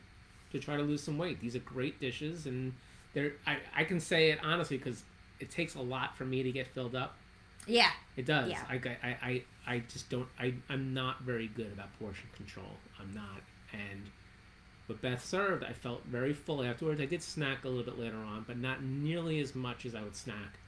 to 0.51 0.60
try 0.60 0.75
to 0.77 0.84
lose 0.84 1.01
some 1.01 1.17
weight. 1.17 1.39
These 1.41 1.55
are 1.55 1.60
great 1.60 2.00
dishes, 2.00 2.46
and 2.46 2.74
they're 3.15 3.34
I, 3.48 3.57
I 3.75 3.84
can 3.84 4.00
say 4.00 4.29
it 4.29 4.39
honestly 4.43 4.77
because 4.77 5.03
it 5.39 5.50
takes 5.50 5.74
a 5.74 5.81
lot 5.81 6.15
for 6.15 6.25
me 6.25 6.43
to 6.43 6.51
get 6.51 6.67
filled 6.67 6.95
up. 6.95 7.17
Yeah. 7.67 7.89
It 8.15 8.25
does. 8.25 8.51
Yeah. 8.51 8.62
I, 8.69 8.75
I, 8.75 9.17
I, 9.24 9.43
I 9.65 9.79
just 9.91 10.10
don't. 10.10 10.27
I, 10.39 10.53
I'm 10.69 10.93
not 10.93 11.22
very 11.22 11.48
good 11.48 11.72
about 11.74 11.98
portion 12.00 12.29
control. 12.36 12.77
I'm 13.00 13.12
not. 13.13 13.41
And 13.74 14.03
what 14.88 15.01
Beth 15.01 15.25
served, 15.25 15.63
I 15.63 15.74
felt 15.74 16.03
very 16.05 16.34
full 16.34 16.63
afterwards. 16.63 17.01
I 17.01 17.05
did 17.05 17.24
snack 17.24 17.65
a 17.65 17.67
little 17.67 17.84
bit 17.84 17.98
later 17.98 18.17
on, 18.17 18.45
but 18.48 18.57
not 18.60 18.84
nearly 18.84 19.39
as 19.39 19.55
much 19.55 19.86
as 19.86 19.95
I 19.95 20.03
would 20.03 20.15
snack 20.15 20.60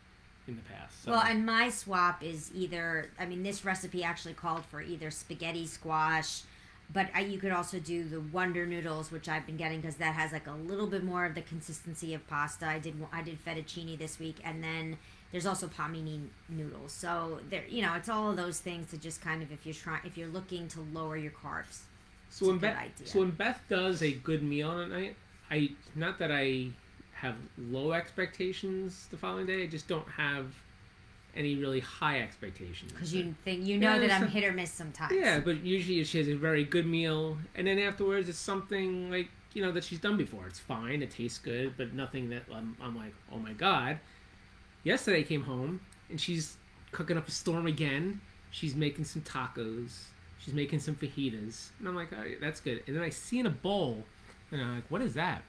in 0.48 0.56
the 0.56 0.62
past. 0.64 1.04
So, 1.04 1.12
Well, 1.12 1.22
and 1.22 1.46
my 1.46 1.70
swap 1.70 2.24
is 2.24 2.52
either. 2.56 3.12
I 3.20 3.26
mean, 3.26 3.44
this 3.44 3.64
recipe 3.64 4.04
actually 4.04 4.34
called 4.34 4.66
for 4.66 4.82
either 4.82 5.12
spaghetti 5.12 5.68
squash, 5.68 6.42
but 6.92 7.10
I, 7.14 7.22
you 7.22 7.38
could 7.38 7.52
also 7.52 7.80
do 7.80 8.04
the 8.08 8.20
Wonder 8.20 8.66
noodles, 8.66 9.12
which 9.12 9.28
I've 9.28 9.46
been 9.46 9.58
getting 9.58 9.82
because 9.82 9.96
that 9.98 10.14
has 10.14 10.32
like 10.32 10.48
a 10.48 10.54
little 10.54 10.88
bit 10.88 11.04
more 11.04 11.26
of 11.26 11.36
the 11.36 11.42
consistency 11.42 12.14
of 12.14 12.26
pasta. 12.28 12.66
I 12.66 12.80
did 12.80 12.96
I 13.12 13.22
did 13.22 13.44
fettuccine 13.44 13.98
this 13.98 14.20
week, 14.20 14.38
and 14.44 14.64
then 14.64 14.98
there's 15.32 15.46
also 15.46 15.68
Palmini 15.68 16.22
noodles. 16.48 16.94
So 16.94 17.40
there, 17.50 17.66
you 17.68 17.82
know, 17.82 17.94
it's 17.96 18.10
all 18.10 18.30
of 18.32 18.38
those 18.38 18.60
things 18.60 18.90
to 18.92 18.98
just 18.98 19.22
kind 19.22 19.44
of 19.44 19.52
if 19.52 19.66
you're 19.66 19.76
trying 19.76 20.02
if 20.06 20.18
you're 20.18 20.30
looking 20.30 20.68
to 20.70 20.82
lower 20.94 21.18
your 21.18 21.32
carbs. 21.32 21.80
so 22.30 22.48
when 22.48 22.58
Beth, 22.58 22.78
idea. 22.78 23.08
so 23.08 23.20
when 23.20 23.32
Beth 23.32 23.62
does 23.70 24.02
a 24.02 24.14
good 24.14 24.42
meal 24.44 24.82
at 24.82 24.90
night, 24.90 25.16
I 25.52 25.72
not 25.96 26.20
that 26.20 26.32
I 26.32 26.70
have 27.14 27.36
low 27.58 27.92
expectations 27.92 29.08
the 29.12 29.18
following 29.18 29.48
day. 29.48 29.64
I 29.64 29.68
just 29.68 29.88
don't 29.88 30.08
have 30.08 30.54
any 31.38 31.56
really 31.56 31.80
high 31.80 32.20
expectations. 32.22 32.92
Because 32.92 33.14
you 33.14 33.36
think 33.46 33.66
you 33.66 33.78
know 33.78 33.94
Yeah, 33.94 34.00
that 34.08 34.12
I'm 34.12 34.28
hit 34.28 34.44
or 34.44 34.52
miss 34.52 34.72
sometimes. 34.72 35.14
Yeah, 35.16 35.40
but 35.40 35.64
usually 35.64 36.04
she 36.04 36.18
has 36.18 36.28
a 36.28 36.34
very 36.36 36.64
good 36.64 36.86
meal, 36.86 37.38
and 37.56 37.68
then 37.68 37.80
afterwards 37.80 38.28
it's 38.28 38.40
something 38.40 39.10
like 39.12 39.30
you 39.54 39.62
know 39.64 39.72
that 39.72 39.84
she's 39.84 40.00
done 40.00 40.18
before. 40.18 40.48
It's 40.48 40.60
fine, 40.60 41.02
it 41.02 41.12
tastes 41.12 41.38
good, 41.40 41.76
but 41.78 41.94
nothing 41.94 42.30
that 42.30 42.44
I'm, 42.54 42.76
I'm 42.82 42.96
like, 42.96 43.14
oh 43.32 43.38
my 43.38 43.54
god. 43.54 44.00
Yesterday 44.84 45.20
I 45.20 45.24
came 45.24 45.44
home 45.44 45.80
and 46.10 46.20
she's 46.20 46.58
cooking 46.92 47.18
up 47.18 47.28
a 47.28 47.32
storm 47.32 47.68
again. 47.68 48.22
She's 48.52 48.76
making 48.76 49.06
some 49.06 49.22
tacos. 49.22 49.92
She's 50.40 50.54
making 50.54 50.80
some 50.80 50.96
fajitas, 50.96 51.70
and 51.80 51.88
I'm 51.88 51.96
like, 51.96 52.10
oh, 52.14 52.24
that's 52.40 52.60
good. 52.62 52.84
And 52.88 52.96
then 52.96 53.04
I 53.04 53.10
see 53.10 53.40
in 53.40 53.48
a 53.48 53.52
bowl, 53.52 54.04
and 54.52 54.62
I'm 54.62 54.76
like, 54.76 54.90
what 54.90 55.02
is 55.02 55.14
that? 55.16 55.42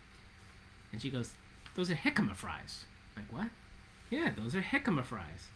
And 0.92 1.00
she 1.00 1.10
goes, 1.10 1.30
those 1.74 1.90
are 1.90 1.94
jicama 1.94 2.34
fries. 2.34 2.84
I'm 3.16 3.22
like 3.22 3.32
what? 3.32 3.50
Yeah, 4.10 4.30
those 4.36 4.56
are 4.56 4.62
jicama 4.62 5.04
fries. 5.04 5.48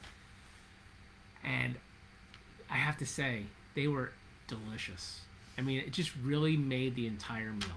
And 1.45 1.75
I 2.71 2.77
have 2.77 2.97
to 2.99 3.07
say, 3.07 3.45
they 3.75 3.89
were 3.89 4.13
delicious. 4.49 5.21
I 5.59 5.63
mean, 5.63 5.79
it 5.81 5.93
just 5.93 6.13
really 6.23 6.57
made 6.57 6.95
the 6.95 7.07
entire 7.07 7.53
meal. 7.53 7.69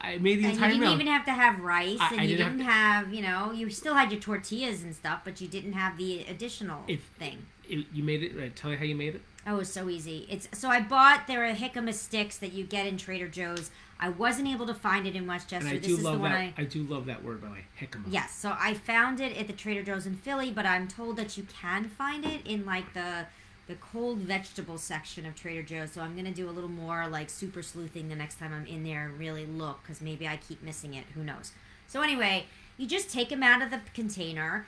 I 0.00 0.18
made 0.18 0.38
the 0.38 0.46
And 0.46 0.54
you 0.54 0.60
didn't 0.60 0.80
meal. 0.80 0.92
even 0.92 1.06
have 1.08 1.24
to 1.24 1.32
have 1.32 1.58
rice, 1.60 1.98
I- 2.00 2.10
and 2.12 2.20
I 2.20 2.24
you 2.24 2.36
didn't 2.36 2.46
have 2.46 2.56
didn't 2.58 2.70
have, 2.70 3.14
you 3.14 3.22
know, 3.22 3.52
you 3.52 3.68
still 3.70 3.94
had 3.94 4.12
your 4.12 4.20
tortillas 4.20 4.82
and 4.82 4.94
stuff, 4.94 5.22
but 5.24 5.40
you 5.40 5.48
didn't 5.48 5.72
have 5.72 5.96
the 5.98 6.20
additional 6.24 6.84
thing. 7.18 7.46
It- 7.68 7.86
you 7.92 8.02
made 8.04 8.22
it. 8.22 8.36
Right, 8.36 8.54
tell 8.54 8.70
you 8.70 8.78
how 8.78 8.84
you 8.84 8.94
made 8.94 9.16
it. 9.16 9.22
Oh, 9.48 9.54
it 9.54 9.58
was 9.58 9.72
so 9.72 9.88
easy. 9.88 10.26
It's 10.28 10.46
so 10.52 10.68
I 10.68 10.80
bought 10.80 11.26
there 11.26 11.46
are 11.46 11.54
jicama 11.54 11.94
sticks 11.94 12.36
that 12.38 12.52
you 12.52 12.64
get 12.64 12.86
in 12.86 12.98
Trader 12.98 13.28
Joe's. 13.28 13.70
I 13.98 14.10
wasn't 14.10 14.48
able 14.48 14.66
to 14.66 14.74
find 14.74 15.06
it 15.06 15.16
in 15.16 15.26
Westchester. 15.26 15.66
And 15.66 15.76
I 15.76 15.78
this 15.78 15.86
do 15.86 15.96
is 15.96 16.02
the 16.02 16.10
one 16.10 16.22
that. 16.22 16.34
I 16.34 16.54
I... 16.58 16.64
do 16.64 16.82
love 16.82 17.06
that 17.06 17.24
word 17.24 17.40
by 17.40 17.48
the 17.48 17.54
way, 17.54 17.64
jicama. 17.80 18.04
Yes, 18.10 18.34
so 18.34 18.54
I 18.58 18.74
found 18.74 19.20
it 19.20 19.34
at 19.38 19.46
the 19.46 19.54
Trader 19.54 19.82
Joe's 19.82 20.06
in 20.06 20.16
Philly, 20.16 20.50
but 20.50 20.66
I'm 20.66 20.86
told 20.86 21.16
that 21.16 21.38
you 21.38 21.44
can 21.44 21.88
find 21.88 22.26
it 22.26 22.46
in 22.46 22.66
like 22.66 22.92
the 22.92 23.26
the 23.68 23.76
cold 23.76 24.18
vegetable 24.18 24.76
section 24.76 25.24
of 25.24 25.34
Trader 25.34 25.62
Joe's. 25.62 25.92
So 25.92 26.02
I'm 26.02 26.14
gonna 26.14 26.30
do 26.30 26.50
a 26.50 26.52
little 26.52 26.70
more 26.70 27.08
like 27.08 27.30
super 27.30 27.62
sleuthing 27.62 28.10
the 28.10 28.16
next 28.16 28.38
time 28.38 28.52
I'm 28.52 28.66
in 28.66 28.84
there 28.84 29.06
and 29.06 29.18
really 29.18 29.46
look 29.46 29.80
because 29.82 30.02
maybe 30.02 30.28
I 30.28 30.36
keep 30.36 30.62
missing 30.62 30.92
it. 30.92 31.04
Who 31.14 31.24
knows? 31.24 31.52
So 31.86 32.02
anyway, 32.02 32.44
you 32.76 32.86
just 32.86 33.10
take 33.10 33.30
them 33.30 33.42
out 33.42 33.62
of 33.62 33.70
the 33.70 33.80
container. 33.94 34.66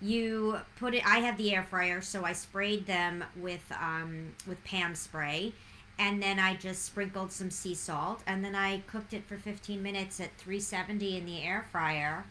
You 0.00 0.58
put 0.78 0.94
it. 0.94 1.06
I 1.06 1.18
have 1.18 1.36
the 1.36 1.54
air 1.54 1.62
fryer, 1.62 2.00
so 2.00 2.24
I 2.24 2.32
sprayed 2.32 2.86
them 2.86 3.22
with 3.36 3.60
um, 3.78 4.32
with 4.46 4.62
Pam 4.64 4.94
spray, 4.94 5.52
and 5.98 6.22
then 6.22 6.38
I 6.38 6.54
just 6.56 6.84
sprinkled 6.84 7.32
some 7.32 7.50
sea 7.50 7.74
salt, 7.74 8.22
and 8.26 8.44
then 8.44 8.54
I 8.54 8.78
cooked 8.86 9.12
it 9.12 9.24
for 9.26 9.36
15 9.36 9.82
minutes 9.82 10.18
at 10.20 10.34
370 10.38 11.18
in 11.18 11.26
the 11.26 11.42
air 11.42 11.66
fryer. 11.70 12.24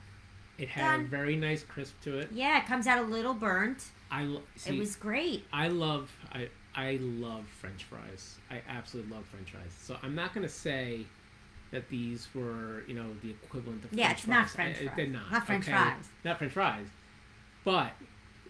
It 0.58 0.68
had 0.68 1.02
a 1.02 1.04
very 1.04 1.36
nice 1.36 1.64
crisp 1.64 1.94
to 2.02 2.18
it. 2.18 2.30
Yeah, 2.34 2.58
it 2.60 2.66
comes 2.66 2.86
out 2.88 2.98
a 3.00 3.08
little 3.08 3.34
burnt. 3.34 3.86
I 4.12 4.24
lo- 4.24 4.42
see. 4.56 4.76
it 4.76 4.80
was 4.80 4.96
great. 4.96 5.46
I 5.54 5.68
love. 5.68 6.10
I 6.34 6.50
I 6.76 6.98
love 7.02 7.46
French 7.62 7.84
fries. 7.84 8.38
I 8.50 8.62
absolutely 8.68 9.14
love 9.16 9.26
French 9.28 9.52
fries. 9.52 9.72
So 9.80 9.96
I'm 10.02 10.16
not 10.16 10.34
gonna 10.34 10.50
say 10.50 11.06
that 11.72 11.88
these 11.90 12.28
were 12.34 12.84
you 12.88 12.96
know 12.96 13.06
the 13.22 13.30
equivalent 13.30 13.86
of 13.86 13.94
Yeah, 13.94 14.08
French 14.08 14.20
it's 14.20 14.28
not 14.28 14.50
fries. 14.50 14.56
French 14.56 14.78
I- 14.78 14.84
fries. 14.86 14.94
They're 14.98 15.08
not. 15.08 15.32
Not 15.32 15.46
French 15.46 15.64
okay? 15.70 15.78
fries. 15.78 16.06
Not 16.26 16.38
French 16.40 16.54
fries. 16.54 16.88
But 17.64 17.92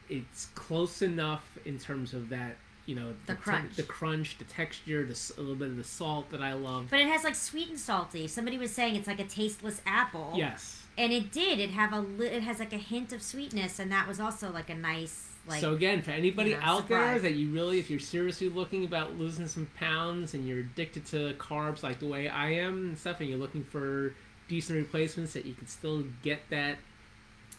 it's 0.09 0.45
close 0.55 1.01
enough 1.01 1.43
in 1.65 1.77
terms 1.79 2.13
of 2.13 2.29
that. 2.29 2.55
You 2.85 2.95
know 2.95 3.13
The 3.27 3.35
te- 3.35 3.41
crunch. 3.41 3.75
the 3.75 3.83
crunch, 3.83 4.37
the 4.39 4.45
texture, 4.45 5.05
the 5.05 5.33
a 5.37 5.41
little 5.41 5.55
bit 5.55 5.67
of 5.67 5.77
the 5.77 5.83
salt 5.83 6.31
that 6.31 6.41
I 6.41 6.53
love. 6.53 6.87
But 6.89 6.99
it 6.99 7.07
has 7.07 7.23
like 7.23 7.35
sweet 7.35 7.69
and 7.69 7.79
salty. 7.79 8.27
Somebody 8.27 8.57
was 8.57 8.71
saying 8.71 8.95
it's 8.95 9.07
like 9.07 9.19
a 9.19 9.25
tasteless 9.25 9.79
apple. 9.85 10.33
Yes. 10.35 10.81
And 10.97 11.13
it 11.13 11.31
did. 11.31 11.59
It 11.59 11.69
have 11.69 11.93
a 11.93 11.99
li- 11.99 12.25
it 12.27 12.41
has 12.41 12.57
like 12.57 12.73
a 12.73 12.77
hint 12.77 13.13
of 13.13 13.21
sweetness, 13.21 13.77
and 13.77 13.91
that 13.91 14.07
was 14.07 14.19
also 14.19 14.51
like 14.51 14.71
a 14.71 14.75
nice 14.75 15.27
like. 15.47 15.61
so 15.61 15.73
again, 15.75 16.01
for 16.01 16.09
anybody 16.11 16.49
you 16.51 16.55
know, 16.57 16.63
out 16.63 16.87
there 16.89 17.19
that 17.19 17.33
you 17.35 17.51
really, 17.51 17.77
if 17.77 17.91
you're 17.91 17.99
seriously 17.99 18.49
looking 18.49 18.85
about 18.85 19.19
losing 19.19 19.47
some 19.47 19.67
pounds 19.79 20.33
and 20.33 20.47
you're 20.47 20.59
addicted 20.61 21.05
to 21.07 21.33
carbs 21.35 21.83
like 21.83 21.99
the 21.99 22.07
way 22.07 22.27
I 22.27 22.53
am 22.53 22.87
and 22.89 22.97
stuff, 22.97 23.19
and 23.19 23.29
you're 23.29 23.37
looking 23.37 23.63
for 23.63 24.15
decent 24.47 24.79
replacements 24.79 25.33
that 25.33 25.45
you 25.45 25.53
can 25.53 25.67
still 25.67 26.03
get 26.23 26.39
that, 26.49 26.79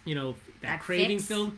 you 0.04 0.14
know, 0.14 0.32
that, 0.62 0.68
That 0.68 0.80
craving 0.80 1.18
fix. 1.18 1.28
filled. 1.28 1.52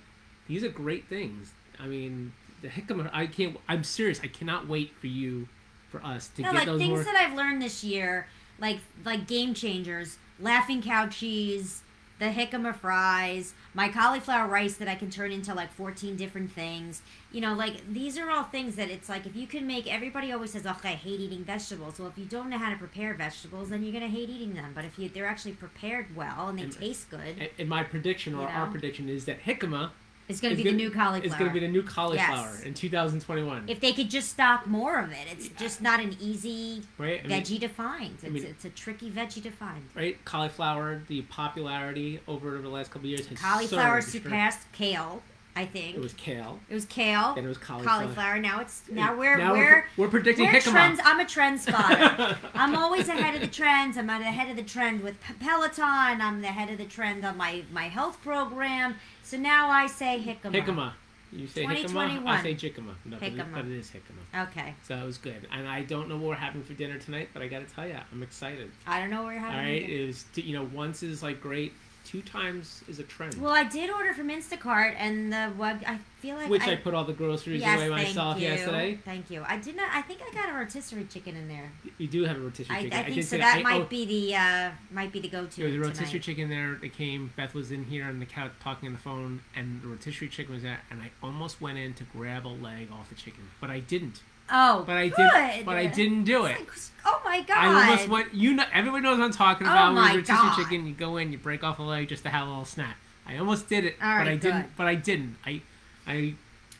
These 0.48 0.64
are 0.64 0.68
great 0.68 1.08
things. 1.08 1.52
I 1.78 1.86
mean, 1.86 2.32
the 2.62 2.68
jicama. 2.68 3.10
I 3.12 3.26
can't. 3.26 3.56
I'm 3.68 3.84
serious. 3.84 4.20
I 4.22 4.26
cannot 4.28 4.68
wait 4.68 4.92
for 5.00 5.06
you, 5.06 5.48
for 5.90 6.04
us 6.04 6.28
to 6.36 6.42
no, 6.42 6.50
get 6.50 6.58
like 6.58 6.66
those 6.66 6.78
things 6.78 6.90
more. 6.90 7.04
that 7.04 7.16
I've 7.16 7.36
learned 7.36 7.62
this 7.62 7.82
year, 7.84 8.26
like 8.58 8.78
like 9.04 9.26
game 9.26 9.54
changers, 9.54 10.18
laughing 10.40 10.82
cow 10.82 11.06
cheese, 11.06 11.81
the 12.22 12.28
jicama 12.28 12.72
fries, 12.72 13.52
my 13.74 13.88
cauliflower 13.88 14.46
rice 14.46 14.74
that 14.76 14.86
I 14.86 14.94
can 14.94 15.10
turn 15.10 15.32
into 15.32 15.52
like 15.54 15.72
14 15.72 16.16
different 16.16 16.52
things. 16.52 17.02
You 17.32 17.40
know, 17.40 17.52
like 17.54 17.92
these 17.92 18.16
are 18.16 18.30
all 18.30 18.44
things 18.44 18.76
that 18.76 18.90
it's 18.90 19.08
like 19.08 19.26
if 19.26 19.34
you 19.34 19.48
can 19.48 19.66
make 19.66 19.92
everybody 19.92 20.30
always 20.30 20.52
says, 20.52 20.64
"Oh, 20.64 20.76
I 20.84 20.88
hate 20.88 21.18
eating 21.18 21.42
vegetables." 21.42 21.98
Well, 21.98 22.08
if 22.08 22.16
you 22.16 22.24
don't 22.26 22.48
know 22.48 22.58
how 22.58 22.70
to 22.70 22.76
prepare 22.76 23.14
vegetables, 23.14 23.70
then 23.70 23.82
you're 23.82 23.92
going 23.92 24.08
to 24.08 24.16
hate 24.18 24.30
eating 24.30 24.54
them. 24.54 24.70
But 24.72 24.84
if 24.84 24.98
you 25.00 25.08
they're 25.08 25.26
actually 25.26 25.52
prepared 25.54 26.14
well 26.14 26.48
and 26.48 26.58
they 26.58 26.62
And- 26.64 26.72
taste 26.72 27.10
good, 27.10 27.50
and, 27.58 27.68
my 27.68 27.82
prediction, 27.82 28.34
or 28.36 28.42
You 28.42 28.48
our 28.48 28.66
prediction, 28.68 29.08
is 29.08 29.24
that 29.24 29.42
jicama 29.42 29.90
it's 30.32 30.40
going 30.40 30.52
to 30.52 30.56
be 30.56 30.62
the 30.64 30.70
gonna- 30.70 30.82
new 30.82 30.90
cauliflower. 30.90 31.24
is 31.26 31.34
going 31.34 31.50
to 31.50 31.54
be 31.54 31.60
the 31.60 31.68
new 31.72 31.82
cauliflower 31.82 32.54
Yes. 32.58 32.62
in 32.62 32.74
2021. 32.74 33.64
if 33.68 33.80
they 33.80 33.92
could 33.92 34.10
just 34.10 34.30
stock 34.30 34.66
more 34.66 34.98
of 34.98 35.10
it, 35.12 35.26
it's 35.30 35.48
just 35.50 35.80
not 35.80 36.00
an 36.00 36.16
easy 36.20 36.82
right? 36.98 37.20
I 37.24 37.28
mean, 37.28 37.42
veggie 37.42 37.60
to 37.60 37.68
find. 37.68 38.14
It's, 38.14 38.24
I 38.24 38.28
mean- 38.28 38.44
it's 38.44 38.64
a 38.64 38.70
tricky 38.70 39.10
veggie 39.10 39.42
to 39.44 39.50
find. 39.50 39.84
right? 39.94 40.22
Cauliflower, 40.24 41.02
the 41.08 41.22
popularity 41.22 42.20
over 42.26 42.58
the 42.58 42.68
last 42.68 42.90
couple 42.90 43.06
of 43.06 43.10
years 43.10 43.26
has 43.28 43.38
Cauliflower 43.40 44.00
surged, 44.00 44.14
right? 44.16 44.22
surpassed 44.24 44.72
kale, 44.72 45.22
I 45.54 45.66
think. 45.66 45.96
It 45.96 46.00
was 46.00 46.14
kale, 46.14 46.60
It 46.70 46.74
was 46.74 46.86
kale, 46.86 47.34
then 47.34 47.44
it 47.44 47.48
was 47.48 47.58
cauliflower. 47.58 48.02
cauliflower. 48.02 48.38
Now 48.38 48.60
it's 48.60 48.82
now 48.90 49.14
we're 49.16 49.36
now 49.36 49.52
we're 49.52 49.84
we're, 49.96 50.08
predicting 50.08 50.50
we're 50.50 50.60
trends. 50.60 50.98
I'm 51.04 51.20
a 51.20 51.26
trend 51.26 51.60
spotter. 51.60 52.38
I'm 52.54 52.74
always 52.74 53.08
ahead 53.08 53.34
of 53.34 53.42
the 53.42 53.46
trends. 53.46 53.98
I'm 53.98 54.08
ahead 54.08 54.48
of 54.50 54.56
the 54.56 54.62
trend 54.62 55.02
with 55.02 55.16
Peloton. 55.40 56.20
I'm 56.20 56.40
the 56.40 56.48
head 56.48 56.70
of 56.70 56.78
the 56.78 56.86
trend 56.86 57.24
on 57.24 57.36
my 57.36 57.64
my 57.70 57.88
health 57.88 58.22
program. 58.22 58.96
So 59.22 59.36
now 59.36 59.68
I 59.68 59.86
say 59.86 60.22
jicama. 60.24 60.52
Jicama. 60.52 60.92
You 61.32 61.46
say 61.46 61.64
jicama, 61.64 62.26
I 62.26 62.42
say 62.42 62.54
jicama. 62.54 62.94
No, 63.06 63.16
but 63.18 63.32
Jicama. 63.32 63.54
but 63.54 63.64
it 63.64 63.72
is 63.72 63.90
jicama. 63.90 64.48
Okay. 64.48 64.74
So 64.86 64.94
it 64.96 65.04
was 65.04 65.16
good. 65.16 65.48
And 65.50 65.66
I 65.66 65.82
don't 65.82 66.08
know 66.08 66.16
what 66.16 66.28
we're 66.30 66.34
having 66.34 66.62
for 66.62 66.74
dinner 66.74 66.98
tonight, 66.98 67.30
but 67.32 67.42
I 67.42 67.48
got 67.48 67.66
to 67.66 67.74
tell 67.74 67.86
you, 67.86 67.96
I'm 68.12 68.22
excited. 68.22 68.70
I 68.86 69.00
don't 69.00 69.08
know 69.08 69.22
what 69.22 69.34
we're 69.34 69.38
having. 69.38 69.56
right, 69.56 69.82
it. 69.82 69.90
it 69.90 70.08
is 70.08 70.24
you 70.34 70.54
know 70.54 70.68
once 70.74 71.02
is 71.02 71.22
like 71.22 71.40
great, 71.40 71.72
two 72.04 72.22
times 72.22 72.82
is 72.88 72.98
a 72.98 73.02
trend. 73.02 73.40
Well, 73.40 73.52
I 73.52 73.64
did 73.64 73.90
order 73.90 74.12
from 74.12 74.28
Instacart, 74.28 74.94
and 74.98 75.32
the 75.32 75.52
web. 75.56 75.82
I 75.86 75.98
feel 76.20 76.36
like 76.36 76.48
which 76.48 76.62
I, 76.62 76.72
I, 76.72 76.76
put 76.76 76.94
all 76.94 77.04
the 77.04 77.12
groceries 77.12 77.60
yes, 77.60 77.78
away 77.78 77.88
thank 77.88 78.08
myself 78.08 78.40
you. 78.40 78.48
yesterday. 78.48 78.98
Thank 79.04 79.30
you. 79.30 79.44
I 79.46 79.56
did 79.58 79.76
not. 79.76 79.88
I 79.92 80.02
think 80.02 80.20
I 80.28 80.34
got 80.34 80.48
a 80.48 80.52
rotisserie 80.52 81.04
chicken 81.04 81.36
in 81.36 81.48
there. 81.48 81.72
You 81.98 82.06
do 82.06 82.24
have 82.24 82.36
a 82.36 82.40
rotisserie 82.40 82.76
I, 82.76 82.82
chicken. 82.82 82.98
I 82.98 83.02
think 83.04 83.14
did 83.16 83.24
so. 83.26 83.38
That 83.38 83.58
I- 83.58 83.62
might 83.62 83.82
oh, 83.82 83.84
be 83.84 84.04
the 84.04 84.36
uh, 84.36 84.70
might 84.90 85.12
be 85.12 85.20
the 85.20 85.28
go-to. 85.28 85.60
There 85.60 85.66
was 85.66 85.76
a 85.76 85.80
rotisserie 85.80 86.08
tonight. 86.08 86.22
chicken 86.22 86.48
there. 86.48 86.78
It 86.82 86.94
came. 86.94 87.32
Beth 87.36 87.54
was 87.54 87.72
in 87.72 87.84
here 87.84 88.04
on 88.04 88.18
the 88.18 88.26
couch 88.26 88.52
talking 88.60 88.88
on 88.88 88.94
the 88.94 89.00
phone, 89.00 89.42
and 89.54 89.82
the 89.82 89.88
rotisserie 89.88 90.28
chicken 90.28 90.54
was 90.54 90.62
there. 90.62 90.80
And 90.90 91.00
I 91.02 91.10
almost 91.22 91.60
went 91.60 91.78
in 91.78 91.94
to 91.94 92.04
grab 92.04 92.46
a 92.46 92.48
leg 92.48 92.88
off 92.92 93.08
the 93.08 93.14
chicken, 93.14 93.50
but 93.60 93.70
I 93.70 93.80
didn't 93.80 94.20
Oh, 94.50 94.84
but 94.86 94.96
I 94.96 95.08
didn't. 95.08 95.64
But 95.66 95.76
I 95.76 95.86
didn't 95.86 96.24
do 96.24 96.44
it. 96.46 96.58
Oh 97.04 97.20
my 97.24 97.40
god! 97.42 97.56
I 97.56 97.66
almost 97.90 98.08
went. 98.08 98.34
You 98.34 98.54
know, 98.54 98.64
everybody 98.72 99.02
knows 99.02 99.18
what 99.18 99.24
I'm 99.24 99.32
talking 99.32 99.66
about. 99.66 99.88
Oh 99.90 99.92
about. 99.92 99.94
my 99.94 100.14
with 100.16 100.28
rotisserie 100.28 100.48
God. 100.48 100.56
chicken, 100.56 100.86
you 100.86 100.94
go 100.94 101.16
in, 101.16 101.32
you 101.32 101.38
break 101.38 101.64
off 101.64 101.78
a 101.78 101.82
leg 101.82 102.08
just 102.08 102.22
to 102.24 102.28
have 102.30 102.46
a 102.46 102.50
little 102.50 102.64
snack. 102.64 102.96
I 103.26 103.38
almost 103.38 103.68
did 103.68 103.84
it, 103.84 103.96
All 104.02 104.08
but 104.10 104.18
right, 104.18 104.28
I 104.28 104.36
didn't. 104.36 104.76
But 104.76 104.86
I 104.86 104.94
didn't. 104.94 105.36
I, 105.46 105.62
I. 106.06 106.34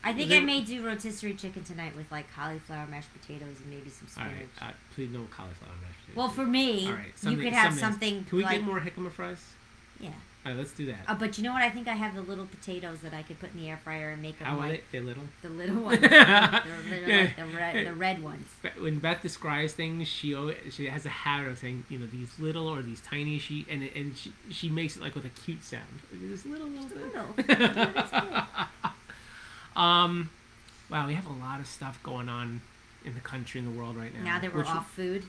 I 0.05 0.11
think 0.13 0.31
I 0.31 0.39
may 0.41 0.59
do 0.61 0.85
rotisserie 0.85 1.33
chicken 1.33 1.63
tonight 1.63 1.95
with 1.95 2.11
like 2.11 2.25
cauliflower, 2.35 2.85
mashed 2.87 3.09
potatoes, 3.19 3.55
and 3.61 3.69
maybe 3.69 3.89
some 3.89 4.07
All 4.17 4.25
spinach. 4.25 4.47
right. 4.61 4.69
Uh, 4.69 4.73
please 4.93 5.09
no 5.11 5.19
cauliflower 5.31 5.71
mashed 5.81 5.99
potatoes. 6.01 6.15
Well, 6.17 6.29
for 6.29 6.45
me, 6.45 6.87
All 6.87 6.93
right. 6.93 7.13
you 7.23 7.37
could 7.37 7.53
have 7.53 7.73
something 7.73 8.25
Can 8.25 8.37
we 8.37 8.43
like 8.43 8.57
get 8.57 8.63
more 8.65 8.79
jicama 8.81 9.11
fries? 9.11 9.41
yeah. 9.99 10.09
All 10.45 10.51
right, 10.51 10.57
let's 10.57 10.73
do 10.73 10.85
that. 10.87 10.97
Uh, 11.07 11.15
but 11.15 11.37
you 11.37 11.43
know 11.45 11.53
what? 11.53 11.61
I 11.61 11.69
think 11.69 11.87
I 11.87 11.93
have 11.93 12.15
the 12.15 12.21
little 12.21 12.45
potatoes 12.45 12.97
that 13.01 13.13
I 13.13 13.23
could 13.23 13.39
put 13.39 13.53
in 13.53 13.61
the 13.61 13.69
air 13.69 13.79
fryer 13.81 14.09
and 14.09 14.21
make 14.21 14.39
them 14.39 14.47
How 14.49 14.57
like 14.57 14.71
they? 14.71 14.81
They're 14.99 15.01
little. 15.07 15.23
the 15.41 15.47
little 15.47 15.75
ones, 15.83 16.01
like 16.01 16.11
the, 16.11 17.45
red, 17.55 17.87
the 17.87 17.93
red 17.93 18.21
ones. 18.21 18.45
When 18.77 18.99
Beth 18.99 19.21
describes 19.21 19.71
things, 19.71 20.05
she 20.09 20.35
always, 20.35 20.57
she 20.71 20.87
has 20.87 21.05
a 21.05 21.09
habit 21.09 21.47
of 21.49 21.59
saying, 21.59 21.85
you 21.87 21.97
know, 21.97 22.07
these 22.07 22.27
little 22.39 22.67
or 22.67 22.81
these 22.81 22.99
tiny. 23.01 23.39
She 23.39 23.65
and 23.69 23.83
and 23.95 24.17
she, 24.17 24.33
she 24.51 24.67
makes 24.67 24.97
it 24.97 25.01
like 25.01 25.15
with 25.15 25.23
a 25.23 25.29
cute 25.29 25.63
sound. 25.63 25.83
This 26.11 26.45
little 26.45 26.67
little. 26.67 26.89
Little. 26.89 27.35
Yeah, 27.47 27.91
that's 27.93 28.11
good. 28.11 29.81
Um, 29.81 30.29
wow, 30.89 31.07
we 31.07 31.13
have 31.13 31.25
a 31.25 31.33
lot 31.33 31.59
of 31.59 31.67
stuff 31.67 32.01
going 32.03 32.27
on 32.29 32.61
in 33.05 33.13
the 33.13 33.19
country 33.21 33.59
and 33.61 33.73
the 33.73 33.77
world 33.79 33.95
right 33.95 34.13
now. 34.13 34.23
Now 34.35 34.39
that 34.39 34.53
we're 34.53 34.65
off 34.65 34.91
food. 34.91 35.23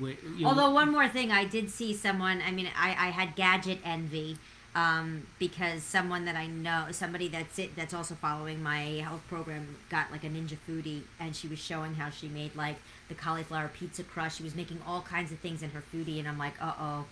we- 0.00 0.18
you 0.36 0.42
know, 0.42 0.48
Although 0.48 0.70
one 0.70 0.90
more 0.90 1.08
thing, 1.08 1.30
I 1.32 1.44
did 1.44 1.70
see 1.70 1.94
someone. 1.94 2.42
I 2.46 2.50
mean, 2.50 2.68
I, 2.76 2.90
I 2.90 3.10
had 3.10 3.36
gadget 3.36 3.78
envy 3.84 4.36
um, 4.76 5.26
because 5.38 5.82
someone 5.82 6.26
that 6.26 6.36
I 6.36 6.46
know, 6.48 6.88
somebody 6.90 7.28
that's 7.28 7.58
it, 7.58 7.74
that's 7.74 7.94
also 7.94 8.14
following 8.14 8.62
my 8.62 8.80
health 9.02 9.22
program, 9.26 9.74
got 9.88 10.12
like 10.12 10.22
a 10.22 10.28
Ninja 10.28 10.58
Foodi, 10.68 11.00
and 11.18 11.34
she 11.34 11.48
was 11.48 11.58
showing 11.58 11.94
how 11.94 12.10
she 12.10 12.28
made 12.28 12.54
like 12.54 12.76
the 13.08 13.14
cauliflower 13.14 13.68
pizza 13.68 14.04
crust. 14.04 14.36
She 14.36 14.44
was 14.44 14.54
making 14.54 14.82
all 14.86 15.00
kinds 15.00 15.32
of 15.32 15.38
things 15.38 15.62
in 15.62 15.70
her 15.70 15.82
foodie, 15.92 16.18
and 16.18 16.28
I'm 16.28 16.36
like, 16.36 16.52
uh 16.60 16.74
oh, 16.78 17.06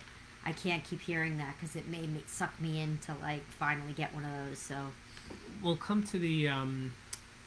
I 0.45 0.51
can't 0.51 0.83
keep 0.83 1.01
hearing 1.01 1.39
that 1.39 1.55
because 1.59 1.75
it 1.75 1.87
made 1.87 2.13
me 2.13 2.23
suck 2.27 2.53
me 2.61 2.81
in 2.81 2.99
to 3.07 3.15
like 3.19 3.43
finally 3.53 3.93
get 3.93 4.13
one 4.13 4.25
of 4.25 4.47
those. 4.47 4.59
So 4.59 4.75
we'll 5.63 5.75
come 5.75 6.03
to 6.03 6.19
the 6.19 6.47
um, 6.47 6.93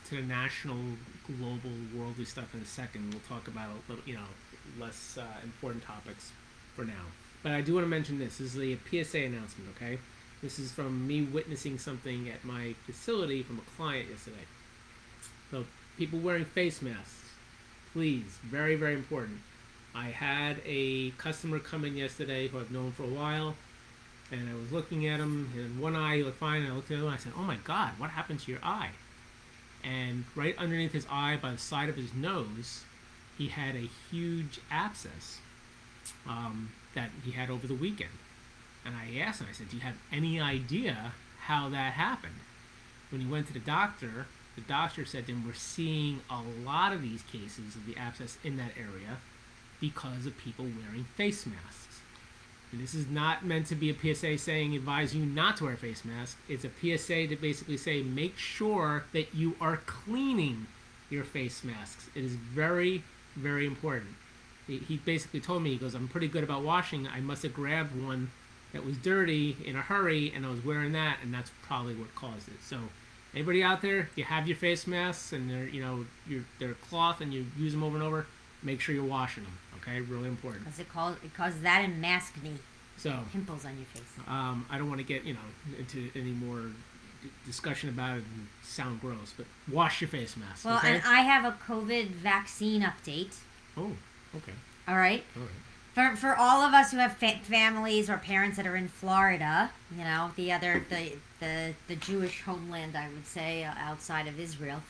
to 0.09 0.17
the 0.17 0.23
national, 0.23 0.79
global, 1.29 1.71
worldly 1.97 2.25
stuff 2.25 2.53
in 2.55 2.61
a 2.61 2.67
second. 2.67 3.09
We'll 3.13 3.39
talk 3.39 3.47
about 3.47 3.69
a 3.71 3.93
little, 3.93 4.05
you 4.05 4.15
know, 4.15 4.29
less 4.81 5.17
uh, 5.17 5.25
important 5.45 5.85
topics 5.85 6.33
for 6.75 6.85
now. 6.85 7.05
But 7.43 7.53
I 7.53 7.61
do 7.61 7.75
want 7.75 7.85
to 7.85 7.89
mention 7.89 8.19
this. 8.19 8.39
This 8.39 8.55
is 8.55 8.55
the 8.55 8.79
PSA 8.91 9.19
announcement. 9.19 9.71
Okay, 9.77 9.99
this 10.43 10.59
is 10.59 10.73
from 10.73 11.07
me 11.07 11.23
witnessing 11.23 11.79
something 11.79 12.29
at 12.29 12.45
my 12.45 12.75
facility 12.87 13.43
from 13.43 13.59
a 13.59 13.77
client 13.77 14.09
yesterday. 14.11 14.47
So 15.51 15.65
people 15.97 16.19
wearing 16.19 16.45
face 16.45 16.83
masks, 16.83 17.31
please, 17.93 18.39
very 18.45 18.77
very 18.77 18.95
important. 18.95 19.39
I 19.95 20.07
had 20.07 20.61
a 20.65 21.11
customer 21.13 21.59
come 21.59 21.85
in 21.85 21.97
yesterday 21.97 22.49
who 22.49 22.59
I've 22.59 22.71
known 22.71 22.93
for 22.93 23.03
a 23.05 23.07
while 23.07 23.57
and 24.31 24.49
I 24.49 24.55
was 24.55 24.71
looking 24.73 25.07
at 25.07 25.21
him, 25.21 25.51
and 25.57 25.81
one 25.81 25.97
eye 25.97 26.17
looked 26.17 26.39
fine, 26.39 26.63
and 26.63 26.73
I 26.73 26.77
looked 26.77 26.91
at 26.91 26.99
the 26.99 27.07
other 27.07 27.15
I 27.15 27.17
said, 27.17 27.33
"Oh 27.37 27.43
my 27.43 27.57
God, 27.57 27.93
what 27.99 28.11
happened 28.11 28.41
to 28.41 28.51
your 28.51 28.61
eye?" 28.63 28.91
And 29.83 30.25
right 30.35 30.57
underneath 30.59 30.93
his 30.93 31.07
eye, 31.11 31.39
by 31.41 31.53
the 31.53 31.59
side 31.59 31.89
of 31.89 31.97
his 31.97 32.13
nose, 32.13 32.85
he 33.39 33.49
had 33.49 33.75
a 33.77 33.89
huge 34.11 34.61
abscess 34.71 35.39
um, 36.27 36.71
that 36.95 37.11
he 37.25 37.33
had 37.33 37.51
over 37.51 37.67
the 37.67 37.75
weekend. 37.75 38.19
And 38.85 38.95
I 38.97 39.19
asked 39.19 39.41
him, 39.41 39.49
I 39.51 39.53
said, 39.53 39.71
"Do 39.71 39.77
you 39.77 39.83
have 39.83 39.97
any 40.11 40.41
idea 40.41 41.13
how 41.41 41.69
that 41.69 41.95
happened?" 41.95 42.41
When 43.11 43.21
he 43.21 43.27
went 43.27 43.47
to 43.49 43.53
the 43.53 43.59
doctor, 43.59 44.27
the 44.55 44.61
doctor 44.63 45.05
said 45.05 45.27
to 45.27 45.33
him, 45.33 45.47
"We're 45.47 45.55
seeing 45.55 46.23
a 46.31 46.43
lot 46.43 46.93
of 46.93 47.03
these 47.03 47.23
cases 47.23 47.77
of 47.77 47.87
the 47.87 47.97
abscess 47.97 48.39
in 48.43 48.57
that 48.57 48.73
area 48.77 49.19
because 49.81 50.27
of 50.27 50.37
people 50.39 50.65
wearing 50.65 51.05
face 51.17 51.47
masks." 51.47 52.01
And 52.71 52.81
this 52.81 52.95
is 52.95 53.07
not 53.07 53.45
meant 53.45 53.67
to 53.69 53.75
be 53.75 53.89
a 53.91 53.95
PSA 53.95 54.37
saying 54.37 54.75
advise 54.75 55.15
you 55.15 55.25
not 55.25 55.57
to 55.59 55.65
wear 55.65 55.75
a 55.75 55.77
face 55.77 56.05
mask. 56.05 56.37
It's 56.49 56.65
a 56.65 56.71
PSA 56.71 57.27
to 57.29 57.37
basically 57.37 57.79
say 57.79 58.03
make 58.03 58.37
sure 58.37 59.05
that 59.13 59.35
you 59.35 59.57
are 59.61 59.79
cleaning 59.79 60.67
your 61.09 61.25
face 61.25 61.65
masks. 61.65 62.11
It 62.15 62.25
is 62.25 62.35
very, 62.35 63.05
very 63.37 63.67
important. 63.67 64.17
He, 64.69 64.79
he 64.79 64.97
basically 64.99 65.41
told 65.41 65.63
me, 65.65 65.71
he 65.71 65.77
goes, 65.77 65.95
I'm 65.95 66.07
pretty 66.07 66.29
good 66.29 66.45
about 66.45 66.63
washing. 66.63 67.09
I 67.09 67.19
must 67.21 67.43
have 67.43 67.55
grabbed 67.55 68.01
one 68.01 68.31
that 68.73 68.85
was 68.85 68.97
dirty 68.99 69.57
in 69.65 69.75
a 69.75 69.81
hurry 69.83 70.31
and 70.37 70.45
I 70.47 70.51
was 70.51 70.65
wearing 70.65 70.93
that, 70.93 71.17
and 71.23 71.35
that's 71.35 71.51
probably 71.63 71.95
what 71.97 72.15
caused 72.15 72.47
it. 72.49 72.63
So, 72.63 72.79
anybody 73.35 73.63
out 73.65 73.81
there, 73.83 74.11
you 74.15 74.25
have 74.25 74.47
your 74.47 74.57
face 74.57 74.87
masks 74.87 75.33
and 75.33 75.51
they're, 75.51 75.67
you 75.67 75.81
know, 75.81 76.05
you're, 76.29 76.45
they're 76.61 76.75
cloth 76.75 77.21
and 77.21 77.33
you 77.35 77.47
use 77.59 77.73
them 77.73 77.83
over 77.83 77.97
and 77.97 78.05
over, 78.05 78.27
make 78.63 78.81
sure 78.81 78.95
you're 78.95 79.05
washing 79.05 79.43
them. 79.45 79.59
Okay, 79.81 80.01
really 80.03 80.29
important. 80.29 80.65
because 80.65 80.79
it 80.81 80.89
calls 80.93 81.17
it 81.25 81.33
causes 81.35 81.63
that 81.63 81.81
and 81.83 82.03
maskne 82.05 82.59
So, 82.99 83.17
pimples 83.33 83.65
on 83.65 83.77
your 83.77 83.87
face. 83.87 84.03
um, 84.27 84.67
I 84.69 84.77
don't 84.77 84.89
want 84.89 84.99
to 85.01 85.07
get 85.07 85.25
you 85.25 85.33
know 85.35 85.41
into 85.79 86.11
any 86.15 86.33
more 86.33 86.63
d- 87.23 87.31
discussion 87.47 87.89
about 87.89 88.19
it 88.19 88.25
and 88.35 88.49
sound 88.63 89.01
gross, 89.01 89.33
but 89.37 89.47
wash 89.73 90.01
your 90.03 90.09
face 90.09 90.37
mask. 90.37 90.65
Well, 90.67 90.77
okay? 90.79 90.97
and 90.97 91.03
I 91.07 91.21
have 91.21 91.45
a 91.47 91.57
COVID 91.67 92.09
vaccine 92.09 92.83
update. 92.83 93.37
oh, 93.79 93.93
okay, 94.39 94.53
All 94.87 94.97
right. 94.97 95.25
all 95.37 95.43
right. 95.43 95.51
For, 95.95 96.17
for 96.17 96.37
all 96.37 96.63
of 96.63 96.75
us 96.75 96.93
who 96.93 96.99
have 96.99 97.17
fa- 97.17 97.41
families 97.43 98.09
or 98.09 98.19
parents 98.19 98.57
that 98.57 98.67
are 98.67 98.77
in 98.77 98.89
Florida, 98.89 99.71
you 99.97 100.05
know, 100.05 100.31
the 100.37 100.53
other 100.53 100.85
the 100.89 101.13
the, 101.41 101.75
the 101.89 101.97
Jewish 101.97 102.43
homeland, 102.43 102.97
I 102.97 103.09
would 103.09 103.27
say, 103.27 103.65
uh, 103.65 103.73
outside 103.79 104.27
of 104.27 104.39
Israel. 104.41 104.83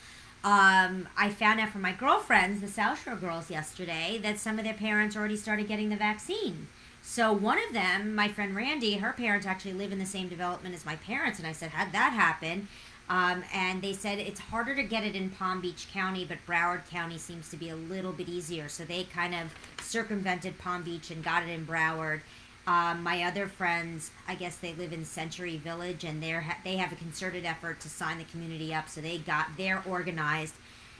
Um, 0.43 1.07
I 1.17 1.29
found 1.29 1.59
out 1.59 1.69
from 1.69 1.81
my 1.81 1.91
girlfriends, 1.91 2.61
the 2.61 2.67
South 2.67 3.03
Shore 3.03 3.15
girls, 3.15 3.49
yesterday, 3.51 4.19
that 4.23 4.39
some 4.39 4.57
of 4.57 4.65
their 4.65 4.73
parents 4.73 5.15
already 5.17 5.35
started 5.35 5.67
getting 5.67 5.89
the 5.89 5.95
vaccine. 5.95 6.67
So 7.01 7.33
one 7.33 7.57
of 7.67 7.73
them, 7.73 8.15
my 8.15 8.27
friend 8.29 8.55
Randy, 8.55 8.97
her 8.97 9.13
parents 9.13 9.45
actually 9.45 9.73
live 9.73 9.91
in 9.91 9.99
the 9.99 10.05
same 10.05 10.27
development 10.27 10.75
as 10.75 10.85
my 10.85 10.95
parents, 10.95 11.39
and 11.39 11.47
I 11.47 11.51
said, 11.53 11.71
"How'd 11.71 11.91
that 11.91 12.13
happen?" 12.13 12.67
Um, 13.09 13.43
and 13.53 13.81
they 13.81 13.93
said 13.93 14.19
it's 14.19 14.39
harder 14.39 14.75
to 14.75 14.83
get 14.83 15.03
it 15.03 15.15
in 15.15 15.31
Palm 15.31 15.61
Beach 15.61 15.87
County, 15.91 16.25
but 16.25 16.37
Broward 16.47 16.87
County 16.89 17.17
seems 17.17 17.49
to 17.49 17.57
be 17.57 17.69
a 17.69 17.75
little 17.75 18.11
bit 18.11 18.29
easier. 18.29 18.69
So 18.69 18.83
they 18.85 19.03
kind 19.05 19.33
of 19.33 19.51
circumvented 19.83 20.57
Palm 20.59 20.83
Beach 20.83 21.09
and 21.09 21.23
got 21.23 21.41
it 21.43 21.49
in 21.49 21.65
Broward. 21.65 22.21
Um, 22.67 23.01
my 23.01 23.23
other 23.23 23.47
friends, 23.47 24.11
I 24.27 24.35
guess 24.35 24.57
they 24.57 24.73
live 24.73 24.93
in 24.93 25.03
Century 25.03 25.57
Village, 25.57 26.03
and 26.03 26.21
they're 26.21 26.41
ha- 26.41 26.59
they 26.63 26.75
have 26.77 26.91
a 26.91 26.95
concerted 26.95 27.45
effort 27.45 27.79
to 27.79 27.89
sign 27.89 28.19
the 28.19 28.25
community 28.25 28.75
up. 28.75 28.89
So 28.89 29.01
they 29.01 29.17
got 29.17 29.47
they're 29.57 29.81
organized. 29.87 30.53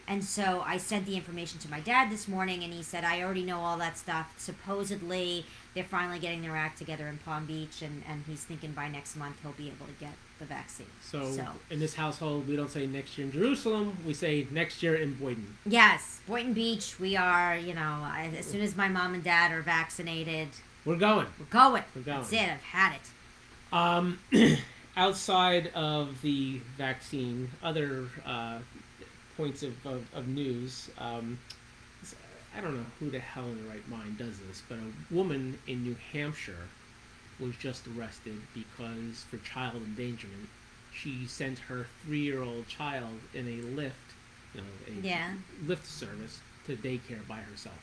And 0.09 0.23
so 0.23 0.63
I 0.65 0.77
sent 0.77 1.05
the 1.05 1.15
information 1.15 1.59
to 1.59 1.69
my 1.69 1.79
dad 1.81 2.11
this 2.11 2.27
morning, 2.27 2.63
and 2.63 2.73
he 2.73 2.81
said, 2.81 3.03
I 3.03 3.21
already 3.21 3.43
know 3.43 3.59
all 3.59 3.77
that 3.77 3.95
stuff. 3.95 4.33
Supposedly, 4.37 5.45
they're 5.75 5.83
finally 5.83 6.17
getting 6.17 6.41
their 6.41 6.55
act 6.55 6.79
together 6.79 7.07
in 7.07 7.19
Palm 7.19 7.45
Beach, 7.45 7.83
and, 7.83 8.01
and 8.09 8.23
he's 8.27 8.43
thinking 8.43 8.71
by 8.71 8.87
next 8.87 9.15
month 9.15 9.35
he'll 9.43 9.51
be 9.51 9.67
able 9.67 9.85
to 9.85 9.91
get 9.99 10.13
the 10.39 10.45
vaccine. 10.45 10.87
So, 10.99 11.31
So. 11.31 11.45
in 11.69 11.79
this 11.79 11.93
household, 11.93 12.47
we 12.47 12.55
don't 12.55 12.71
say 12.71 12.87
next 12.87 13.19
year 13.19 13.27
in 13.27 13.31
Jerusalem. 13.33 13.97
We 14.03 14.15
say 14.15 14.47
next 14.49 14.81
year 14.81 14.95
in 14.95 15.13
Boynton. 15.13 15.57
Yes, 15.67 16.21
Boynton 16.27 16.53
Beach, 16.53 16.99
we 16.99 17.15
are, 17.15 17.55
you 17.55 17.75
know, 17.75 18.11
as 18.35 18.47
soon 18.47 18.61
as 18.61 18.75
my 18.75 18.87
mom 18.87 19.13
and 19.13 19.23
dad 19.23 19.51
are 19.51 19.61
vaccinated, 19.61 20.47
We're 20.85 20.95
going. 20.95 21.27
we're 21.37 21.45
going. 21.51 21.83
We're 21.95 22.01
going. 22.01 22.21
That's 22.21 22.33
it, 22.33 22.49
I've 22.49 22.61
had 22.63 22.93
it. 22.95 23.71
Um, 23.71 24.19
outside 24.97 25.67
of 25.75 26.19
the 26.23 26.61
vaccine, 26.77 27.51
other 27.61 28.07
uh, 28.25 28.57
points 29.39 29.63
of, 29.63 29.73
of, 29.85 30.05
of 30.13 30.27
news. 30.27 30.89
Um, 30.97 31.39
I 32.55 32.59
don't 32.59 32.75
know 32.75 32.85
who 32.99 33.09
the 33.09 33.19
hell 33.19 33.45
in 33.45 33.63
the 33.63 33.69
right 33.69 33.87
mind 33.87 34.17
does 34.17 34.37
this, 34.47 34.61
but 34.67 34.77
a 34.77 35.15
woman 35.15 35.57
in 35.65 35.83
New 35.83 35.95
Hampshire 36.11 36.67
was 37.39 37.55
just 37.55 37.87
arrested 37.87 38.41
because 38.53 39.23
for 39.29 39.37
child 39.37 39.75
endangerment, 39.77 40.49
she 40.93 41.25
sent 41.25 41.57
her 41.57 41.87
three-year-old 42.03 42.67
child 42.67 43.17
in 43.33 43.47
a 43.47 43.61
Lyft, 43.79 43.91
you 44.53 44.59
know, 44.61 44.67
a 44.87 45.07
Yeah. 45.07 45.31
Lyft 45.65 45.85
service 45.85 46.39
to 46.65 46.75
daycare 46.75 47.25
by 47.25 47.37
herself. 47.37 47.79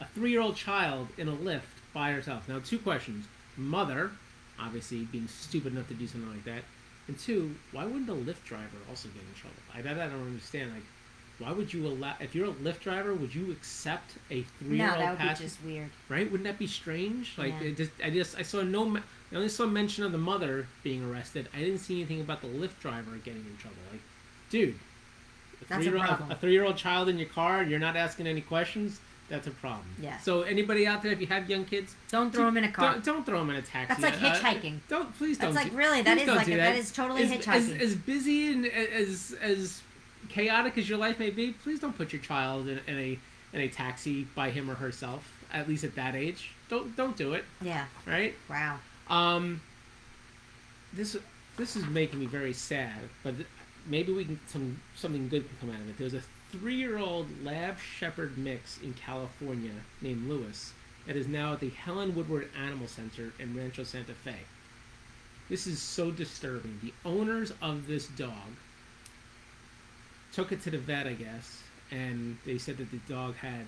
A 0.00 0.06
three-year-old 0.06 0.56
child 0.56 1.06
in 1.18 1.28
a 1.28 1.36
Lyft 1.36 1.76
by 1.94 2.10
herself. 2.10 2.48
Now, 2.48 2.58
two 2.58 2.80
questions: 2.80 3.26
mother, 3.56 4.10
obviously 4.58 5.04
being 5.04 5.28
stupid 5.28 5.72
enough 5.72 5.86
to 5.88 5.94
do 5.94 6.08
something 6.08 6.30
like 6.30 6.44
that, 6.44 6.64
and 7.08 7.18
two, 7.18 7.54
why 7.72 7.84
wouldn't 7.84 8.08
a 8.08 8.12
Lyft 8.12 8.44
driver 8.44 8.78
also 8.88 9.08
get 9.08 9.22
in 9.22 9.34
trouble? 9.40 9.56
I 9.74 9.82
that 9.82 9.98
I 9.98 10.10
don't 10.10 10.26
understand. 10.26 10.72
Like, 10.72 10.82
why 11.38 11.52
would 11.52 11.72
you 11.72 11.86
allow? 11.86 12.14
If 12.20 12.34
you're 12.34 12.48
a 12.48 12.52
Lyft 12.54 12.80
driver, 12.80 13.14
would 13.14 13.34
you 13.34 13.52
accept 13.52 14.12
a 14.30 14.42
three-year-old 14.58 14.94
No, 14.94 14.98
that 14.98 15.10
would 15.10 15.18
be 15.18 15.24
passenger? 15.24 15.48
just 15.48 15.62
weird. 15.64 15.90
Right? 16.08 16.24
Wouldn't 16.30 16.44
that 16.44 16.58
be 16.58 16.66
strange? 16.66 17.34
Like, 17.36 17.54
Yeah. 17.60 17.68
it 17.68 17.76
just, 17.76 17.92
I 18.02 18.10
just, 18.10 18.38
I 18.38 18.42
saw 18.42 18.62
no, 18.62 18.96
I 18.96 19.34
only 19.36 19.48
saw 19.48 19.66
mention 19.66 20.04
of 20.04 20.12
the 20.12 20.18
mother 20.18 20.66
being 20.82 21.04
arrested. 21.04 21.48
I 21.54 21.58
didn't 21.58 21.78
see 21.78 21.96
anything 21.96 22.20
about 22.20 22.40
the 22.40 22.48
Lyft 22.48 22.78
driver 22.80 23.10
getting 23.24 23.44
in 23.44 23.56
trouble. 23.58 23.76
Like, 23.92 24.00
dude, 24.50 24.70
a 25.60 25.64
That's 25.68 25.84
three-year-old, 25.84 26.06
problem. 26.06 26.30
a 26.30 26.36
three-year-old 26.36 26.76
child 26.76 27.08
in 27.08 27.18
your 27.18 27.28
car, 27.28 27.62
you're 27.62 27.78
not 27.78 27.96
asking 27.96 28.26
any 28.26 28.40
questions. 28.40 29.00
That's 29.28 29.46
a 29.46 29.50
problem. 29.50 29.86
Yeah. 30.00 30.18
So 30.18 30.42
anybody 30.42 30.86
out 30.86 31.02
there, 31.02 31.10
if 31.12 31.20
you 31.20 31.26
have 31.26 31.50
young 31.50 31.64
kids, 31.64 31.96
Don't 32.10 32.32
throw 32.32 32.44
them 32.44 32.56
in 32.58 32.64
a 32.64 32.70
car. 32.70 32.92
don't, 32.92 33.04
don't 33.04 33.26
throw 33.26 33.38
them 33.40 33.50
in 33.50 33.56
a 33.56 33.62
taxi. 33.62 34.00
That's 34.00 34.22
like 34.22 34.22
Uh, 34.22 34.34
hitchhiking. 34.38 34.78
don't 34.88 35.16
please 35.18 35.38
don't. 35.38 35.48
It's 35.48 35.56
like 35.56 35.74
really, 35.74 36.02
that 36.02 36.18
is 36.18 36.28
like 36.28 36.46
a, 36.46 36.50
that. 36.50 36.56
that 36.56 36.76
is 36.76 36.92
totally 36.92 37.24
as, 37.24 37.30
hitchhiking. 37.30 37.76
As, 37.76 37.82
as 37.82 37.94
busy 37.96 38.52
and 38.52 38.66
as 38.66 39.34
as 39.40 39.82
chaotic 40.28 40.78
as 40.78 40.88
your 40.88 40.98
life 40.98 41.18
may 41.18 41.30
be, 41.30 41.52
please 41.52 41.80
don't 41.80 41.96
put 41.96 42.12
your 42.12 42.22
child 42.22 42.68
in, 42.68 42.80
in 42.86 42.98
a 42.98 43.18
in 43.52 43.60
a 43.62 43.68
taxi 43.68 44.24
by 44.34 44.50
him 44.50 44.70
or 44.70 44.74
herself. 44.74 45.26
At 45.52 45.68
least 45.68 45.84
at 45.84 45.94
that 45.96 46.14
age, 46.14 46.50
don't 46.68 46.94
don't 46.96 47.16
do 47.16 47.32
it. 47.34 47.44
Yeah. 47.60 47.86
Right. 48.06 48.34
Wow. 48.48 48.78
Um. 49.08 49.60
This 50.92 51.16
this 51.56 51.74
is 51.76 51.84
making 51.86 52.20
me 52.20 52.26
very 52.26 52.52
sad, 52.52 52.94
but 53.22 53.34
maybe 53.86 54.12
we 54.12 54.24
can 54.24 54.38
some 54.46 54.80
something 54.94 55.28
good 55.28 55.48
can 55.48 55.56
come 55.58 55.70
out 55.76 55.80
of 55.80 55.88
it. 55.88 55.98
There's 55.98 56.14
a 56.14 56.22
three-year-old 56.58 57.26
lab 57.44 57.76
shepherd 57.78 58.38
mix 58.38 58.80
in 58.82 58.94
California 58.94 59.72
named 60.00 60.28
Lewis 60.28 60.72
that 61.06 61.16
is 61.16 61.28
now 61.28 61.52
at 61.52 61.60
the 61.60 61.68
Helen 61.70 62.14
Woodward 62.14 62.48
Animal 62.58 62.88
Center 62.88 63.32
in 63.38 63.54
Rancho 63.56 63.84
Santa 63.84 64.14
Fe. 64.14 64.36
This 65.48 65.66
is 65.66 65.80
so 65.80 66.10
disturbing. 66.10 66.80
The 66.82 66.94
owners 67.04 67.52
of 67.62 67.86
this 67.86 68.06
dog 68.08 68.56
took 70.32 70.50
it 70.50 70.62
to 70.62 70.70
the 70.70 70.78
vet, 70.78 71.06
I 71.06 71.12
guess, 71.12 71.62
and 71.90 72.38
they 72.44 72.58
said 72.58 72.78
that 72.78 72.90
the 72.90 73.00
dog 73.08 73.36
had 73.36 73.66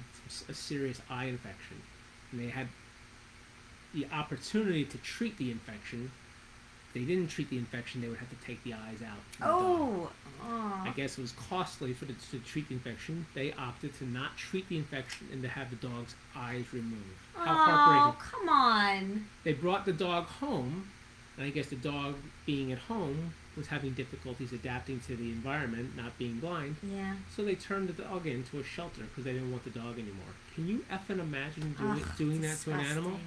a 0.48 0.54
serious 0.54 1.00
eye 1.08 1.26
infection, 1.26 1.80
and 2.32 2.40
they 2.40 2.48
had 2.48 2.68
the 3.94 4.06
opportunity 4.12 4.84
to 4.84 4.98
treat 4.98 5.38
the 5.38 5.50
infection. 5.50 6.10
They 6.94 7.00
didn't 7.00 7.28
treat 7.28 7.50
the 7.50 7.58
infection, 7.58 8.00
they 8.00 8.08
would 8.08 8.18
have 8.18 8.30
to 8.30 8.46
take 8.46 8.62
the 8.64 8.72
eyes 8.72 9.02
out. 9.06 9.18
from 9.32 9.46
the 9.46 9.52
dog. 9.52 9.60
Oh. 9.62 10.10
oh. 10.42 10.82
I 10.86 10.92
guess 10.96 11.18
it 11.18 11.20
was 11.22 11.32
costly 11.32 11.92
for 11.92 12.06
the, 12.06 12.14
to 12.30 12.38
treat 12.40 12.68
the 12.68 12.74
infection. 12.74 13.26
They 13.34 13.52
opted 13.52 13.96
to 13.98 14.04
not 14.06 14.36
treat 14.36 14.68
the 14.68 14.78
infection 14.78 15.28
and 15.32 15.42
to 15.42 15.48
have 15.48 15.70
the 15.70 15.76
dog's 15.76 16.14
eyes 16.34 16.64
removed. 16.72 17.04
How 17.34 17.52
Oh, 17.52 17.54
heartbreaking! 17.56 18.30
come 18.30 18.48
on. 18.48 19.26
They 19.44 19.52
brought 19.52 19.84
the 19.84 19.92
dog 19.92 20.24
home, 20.26 20.88
and 21.36 21.46
I 21.46 21.50
guess 21.50 21.66
the 21.68 21.76
dog, 21.76 22.14
being 22.46 22.72
at 22.72 22.78
home, 22.78 23.34
was 23.56 23.66
having 23.66 23.92
difficulties 23.92 24.52
adapting 24.52 25.00
to 25.00 25.16
the 25.16 25.30
environment, 25.30 25.96
not 25.96 26.16
being 26.18 26.38
blind. 26.38 26.76
Yeah. 26.82 27.14
So 27.34 27.44
they 27.44 27.54
turned 27.56 27.88
the 27.88 28.02
dog 28.02 28.26
into 28.26 28.58
a 28.60 28.64
shelter 28.64 29.02
because 29.02 29.24
they 29.24 29.32
didn't 29.32 29.50
want 29.50 29.64
the 29.64 29.70
dog 29.70 29.94
anymore. 29.98 30.32
Can 30.54 30.66
you 30.68 30.84
effing 30.90 31.18
imagine 31.20 31.74
doing, 31.78 31.90
Ugh, 32.02 32.16
doing 32.16 32.40
that 32.42 32.58
to 32.60 32.72
an 32.72 32.80
animal? 32.80 33.18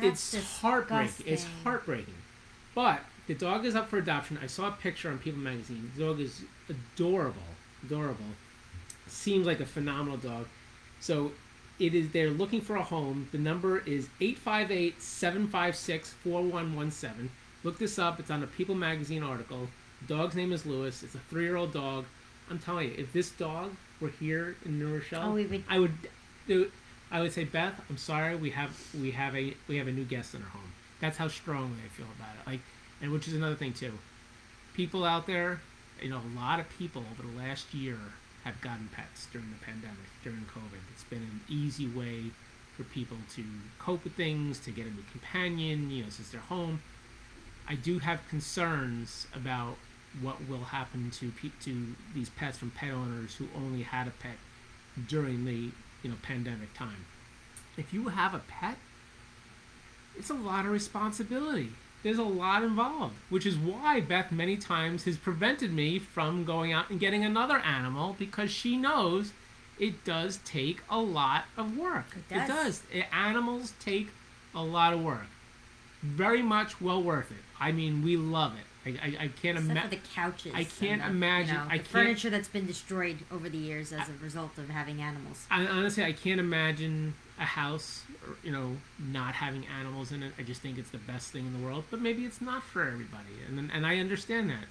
Disgusting. 0.00 0.40
it's 0.40 0.58
heartbreaking. 0.60 1.26
It's 1.26 1.46
heartbreaking. 1.64 2.14
But 2.74 3.00
the 3.26 3.34
dog 3.34 3.64
is 3.64 3.74
up 3.76 3.88
for 3.88 3.98
adoption. 3.98 4.38
I 4.42 4.46
saw 4.46 4.68
a 4.68 4.72
picture 4.72 5.10
on 5.10 5.18
People 5.18 5.40
Magazine. 5.40 5.90
The 5.96 6.04
dog 6.04 6.20
is 6.20 6.42
adorable, 6.68 7.42
adorable. 7.84 8.24
Seems 9.06 9.46
like 9.46 9.60
a 9.60 9.66
phenomenal 9.66 10.16
dog. 10.16 10.46
So 11.00 11.32
it 11.78 11.94
is. 11.94 12.10
They're 12.12 12.30
looking 12.30 12.60
for 12.60 12.76
a 12.76 12.82
home. 12.82 13.28
The 13.32 13.38
number 13.38 13.78
is 13.80 14.08
858-756-4117. 16.24 17.28
Look 17.64 17.78
this 17.78 17.98
up. 17.98 18.18
It's 18.18 18.30
on 18.30 18.42
a 18.42 18.46
People 18.46 18.74
Magazine 18.74 19.22
article. 19.22 19.68
The 20.06 20.14
dog's 20.16 20.34
name 20.34 20.52
is 20.52 20.66
Lewis. 20.66 21.02
It's 21.02 21.14
a 21.14 21.18
three-year-old 21.30 21.72
dog. 21.72 22.04
I'm 22.50 22.58
telling 22.58 22.88
you, 22.88 22.94
if 22.98 23.12
this 23.12 23.30
dog 23.30 23.70
were 24.00 24.08
here 24.08 24.56
in 24.64 24.78
New 24.78 24.92
Rochelle, 24.94 25.30
Oh, 25.30 25.34
would- 25.34 25.64
I 25.68 25.78
would 25.78 25.92
do. 26.48 26.70
I 27.12 27.20
would 27.20 27.32
say, 27.32 27.44
Beth, 27.44 27.74
I'm 27.90 27.98
sorry. 27.98 28.34
We 28.34 28.50
have 28.50 28.70
we 28.98 29.10
have 29.10 29.36
a 29.36 29.54
we 29.68 29.76
have 29.76 29.86
a 29.86 29.92
new 29.92 30.04
guest 30.04 30.34
in 30.34 30.42
our 30.42 30.48
home. 30.48 30.72
That's 30.98 31.18
how 31.18 31.28
strongly 31.28 31.76
I 31.84 31.88
feel 31.88 32.06
about 32.16 32.34
it. 32.40 32.50
Like, 32.50 32.60
and 33.02 33.12
which 33.12 33.28
is 33.28 33.34
another 33.34 33.54
thing 33.54 33.74
too. 33.74 33.92
People 34.72 35.04
out 35.04 35.26
there, 35.26 35.60
you 36.00 36.08
know, 36.08 36.20
a 36.34 36.38
lot 36.40 36.58
of 36.58 36.66
people 36.78 37.04
over 37.12 37.28
the 37.28 37.36
last 37.36 37.74
year 37.74 37.98
have 38.44 38.58
gotten 38.62 38.88
pets 38.94 39.28
during 39.30 39.50
the 39.50 39.64
pandemic, 39.64 40.08
during 40.24 40.40
COVID. 40.46 40.80
It's 40.94 41.04
been 41.04 41.18
an 41.18 41.40
easy 41.48 41.86
way 41.86 42.30
for 42.76 42.84
people 42.84 43.18
to 43.34 43.44
cope 43.78 44.02
with 44.04 44.14
things, 44.14 44.58
to 44.60 44.70
get 44.70 44.86
a 44.86 44.90
new 44.90 45.04
companion, 45.10 45.90
you 45.90 46.04
know, 46.04 46.08
since 46.08 46.30
they're 46.30 46.40
home. 46.40 46.80
I 47.68 47.74
do 47.74 47.98
have 47.98 48.20
concerns 48.30 49.26
about 49.34 49.76
what 50.22 50.48
will 50.48 50.64
happen 50.64 51.10
to 51.10 51.30
pe- 51.30 51.50
to 51.64 51.94
these 52.14 52.30
pets 52.30 52.56
from 52.56 52.70
pet 52.70 52.90
owners 52.90 53.34
who 53.34 53.48
only 53.54 53.82
had 53.82 54.06
a 54.06 54.10
pet 54.10 54.36
during 55.06 55.44
the 55.44 55.70
you 56.02 56.10
know 56.10 56.16
pandemic 56.22 56.74
time. 56.74 57.06
If 57.76 57.92
you 57.92 58.08
have 58.08 58.34
a 58.34 58.38
pet, 58.40 58.76
it's 60.16 60.30
a 60.30 60.34
lot 60.34 60.64
of 60.66 60.70
responsibility. 60.72 61.70
There's 62.02 62.18
a 62.18 62.22
lot 62.24 62.64
involved, 62.64 63.14
which 63.30 63.46
is 63.46 63.56
why 63.56 64.00
Beth 64.00 64.32
many 64.32 64.56
times 64.56 65.04
has 65.04 65.16
prevented 65.16 65.72
me 65.72 65.98
from 66.00 66.44
going 66.44 66.72
out 66.72 66.90
and 66.90 66.98
getting 66.98 67.24
another 67.24 67.58
animal 67.58 68.16
because 68.18 68.50
she 68.50 68.76
knows 68.76 69.32
it 69.78 70.04
does 70.04 70.38
take 70.44 70.80
a 70.90 70.98
lot 70.98 71.44
of 71.56 71.76
work. 71.78 72.16
It 72.30 72.34
does. 72.34 72.48
does. 72.48 72.82
I- 72.94 73.28
Animals 73.28 73.72
take 73.80 74.08
a 74.54 74.62
lot 74.62 74.92
of 74.92 75.02
work. 75.02 75.26
Very 76.02 76.42
much 76.42 76.80
well 76.80 77.00
worth 77.00 77.30
it. 77.30 77.44
I 77.60 77.70
mean, 77.70 78.02
we 78.02 78.16
love 78.16 78.54
it. 78.54 78.66
I, 78.84 78.90
I, 78.90 79.16
I 79.24 79.28
can't 79.40 79.56
imagine. 79.58 79.90
the 79.90 79.98
couches. 80.14 80.52
I 80.54 80.64
can't 80.64 81.02
the, 81.02 81.08
imagine- 81.08 81.54
You 81.54 81.60
know, 81.60 81.66
I 81.66 81.78
the 81.78 81.84
can't- 81.84 81.86
furniture 81.88 82.30
that's 82.30 82.48
been 82.48 82.66
destroyed 82.66 83.18
over 83.30 83.48
the 83.48 83.58
years 83.58 83.92
as 83.92 84.08
a 84.08 84.12
result 84.22 84.58
of 84.58 84.68
having 84.68 85.00
animals. 85.00 85.46
I, 85.50 85.66
honestly, 85.66 86.02
I 86.04 86.12
can't 86.12 86.40
imagine 86.40 87.14
a 87.38 87.44
house, 87.44 88.02
or, 88.26 88.34
you 88.42 88.50
know, 88.52 88.76
not 88.98 89.34
having 89.34 89.64
animals 89.78 90.12
in 90.12 90.22
it. 90.22 90.32
I 90.38 90.42
just 90.42 90.60
think 90.62 90.78
it's 90.78 90.90
the 90.90 90.98
best 90.98 91.30
thing 91.30 91.46
in 91.46 91.52
the 91.52 91.64
world. 91.64 91.84
But 91.90 92.00
maybe 92.00 92.24
it's 92.24 92.40
not 92.40 92.62
for 92.64 92.82
everybody, 92.86 93.34
and 93.48 93.70
and 93.72 93.86
I 93.86 93.98
understand 93.98 94.50
that. 94.50 94.64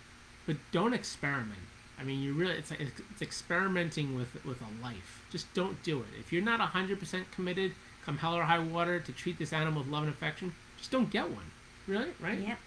But 0.45 0.57
don't 0.71 0.93
experiment. 0.93 1.59
I 1.99 2.03
mean, 2.03 2.19
you 2.21 2.33
really 2.33 2.55
it's 2.55 2.71
it's, 2.71 2.99
it's 3.11 3.21
experimenting 3.21 4.15
with 4.15 4.43
with 4.45 4.59
a 4.61 4.83
life. 4.83 5.21
Just 5.31 5.53
don't 5.53 5.81
do 5.83 5.99
it. 5.99 6.05
If 6.19 6.31
you're 6.33 6.41
not 6.43 6.59
hundred 6.59 6.99
percent 6.99 7.31
committed, 7.31 7.73
come 8.05 8.17
hell 8.17 8.35
or 8.35 8.43
high 8.43 8.59
water, 8.59 8.99
to 8.99 9.11
treat 9.11 9.37
this 9.39 9.53
animal 9.53 9.83
with 9.83 9.91
love 9.91 10.03
and 10.03 10.11
affection, 10.11 10.53
just 10.77 10.91
don't 10.91 11.09
get 11.09 11.29
one. 11.29 11.45
Really, 11.87 12.09
right? 12.19 12.39
Yep. 12.39 12.57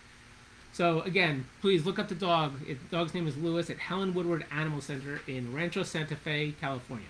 So 0.75 1.03
again, 1.03 1.47
please 1.61 1.87
look 1.87 2.01
up 2.01 2.09
the 2.09 2.17
dog. 2.17 2.55
It, 2.67 2.79
the 2.91 2.97
dog's 2.97 3.15
name 3.15 3.29
is 3.29 3.37
Lewis 3.37 3.71
at 3.71 3.79
Helen 3.79 4.13
Woodward 4.13 4.45
Animal 4.51 4.81
Center 4.81 5.21
in 5.29 5.55
Rancho 5.55 5.85
Santa 5.85 6.17
Fe, 6.17 6.53
California. 6.61 7.07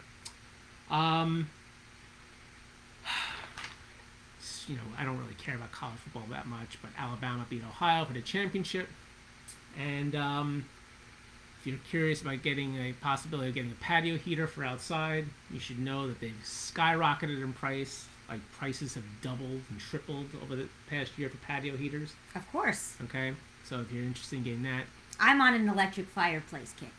Um, 0.90 1.48
you 4.68 4.76
know, 4.76 4.82
I 4.98 5.04
don't 5.04 5.18
really 5.18 5.32
care 5.34 5.54
about 5.54 5.72
college 5.72 5.96
football 5.96 6.24
that 6.30 6.46
much, 6.46 6.76
but 6.82 6.90
Alabama 6.98 7.46
beat 7.48 7.62
Ohio 7.66 8.04
for 8.04 8.12
the 8.12 8.20
championship. 8.20 8.86
And 9.80 10.14
um, 10.14 10.66
if 11.60 11.66
you're 11.66 11.78
curious 11.88 12.20
about 12.20 12.42
getting 12.42 12.76
a 12.76 12.92
possibility 12.92 13.48
of 13.48 13.54
getting 13.54 13.70
a 13.70 13.82
patio 13.82 14.18
heater 14.18 14.46
for 14.46 14.62
outside, 14.62 15.24
you 15.50 15.58
should 15.58 15.78
know 15.78 16.06
that 16.06 16.20
they've 16.20 16.34
skyrocketed 16.44 17.42
in 17.42 17.54
price. 17.54 18.08
Like 18.28 18.40
prices 18.52 18.92
have 18.92 19.04
doubled 19.22 19.62
and 19.70 19.80
tripled 19.80 20.26
over 20.42 20.54
the 20.54 20.68
past 20.90 21.12
year 21.16 21.30
for 21.30 21.38
patio 21.38 21.78
heaters. 21.78 22.12
Of 22.34 22.50
course. 22.52 22.96
Okay, 23.04 23.32
so 23.64 23.80
if 23.80 23.92
you're 23.92 24.04
interested 24.04 24.36
in 24.36 24.42
getting 24.44 24.62
that, 24.64 24.84
I'm 25.18 25.40
on 25.40 25.54
an 25.54 25.68
electric 25.68 26.08
fireplace 26.08 26.74
kick. 26.78 26.90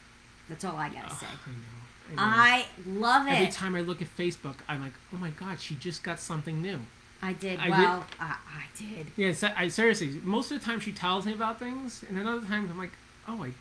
That's 0.49 0.63
all 0.63 0.75
I 0.75 0.89
gotta 0.89 1.08
Ugh, 1.08 1.17
say. 1.19 1.28
I 1.28 1.49
know. 1.51 2.15
I 2.17 2.65
love 2.86 3.28
Every 3.28 3.47
time 3.47 3.75
I 3.75 3.82
look 3.82 4.01
at 4.01 4.15
Facebook, 4.15 4.56
I'm 4.67 4.82
like, 4.82 4.93
oh 5.13 5.17
my 5.17 5.32
god, 5.32 5.60
she 5.60 5.75
just 5.75 6.04
got 6.04 6.19
something 6.19 6.62
new. 6.62 6.80
I 7.21 7.34
did. 7.34 7.60
I 7.60 7.69
well, 7.69 8.06
I, 8.19 8.36
I 8.47 8.63
did. 8.78 9.08
Yeah, 9.15 9.34
so, 9.34 9.49
I 9.58 9.67
seriously. 9.69 10.19
Most 10.23 10.51
of 10.51 10.60
the 10.60 10.65
time, 10.65 10.80
she 10.80 10.91
tells 10.91 11.25
me 11.25 11.34
about 11.34 11.60
things, 11.60 12.04
and 12.08 12.17
then 12.17 12.28
other 12.28 12.45
times 12.45 12.69
I'm 12.69 12.78
like, 12.78 12.91
oh, 13.28 13.43
I, 13.43 13.51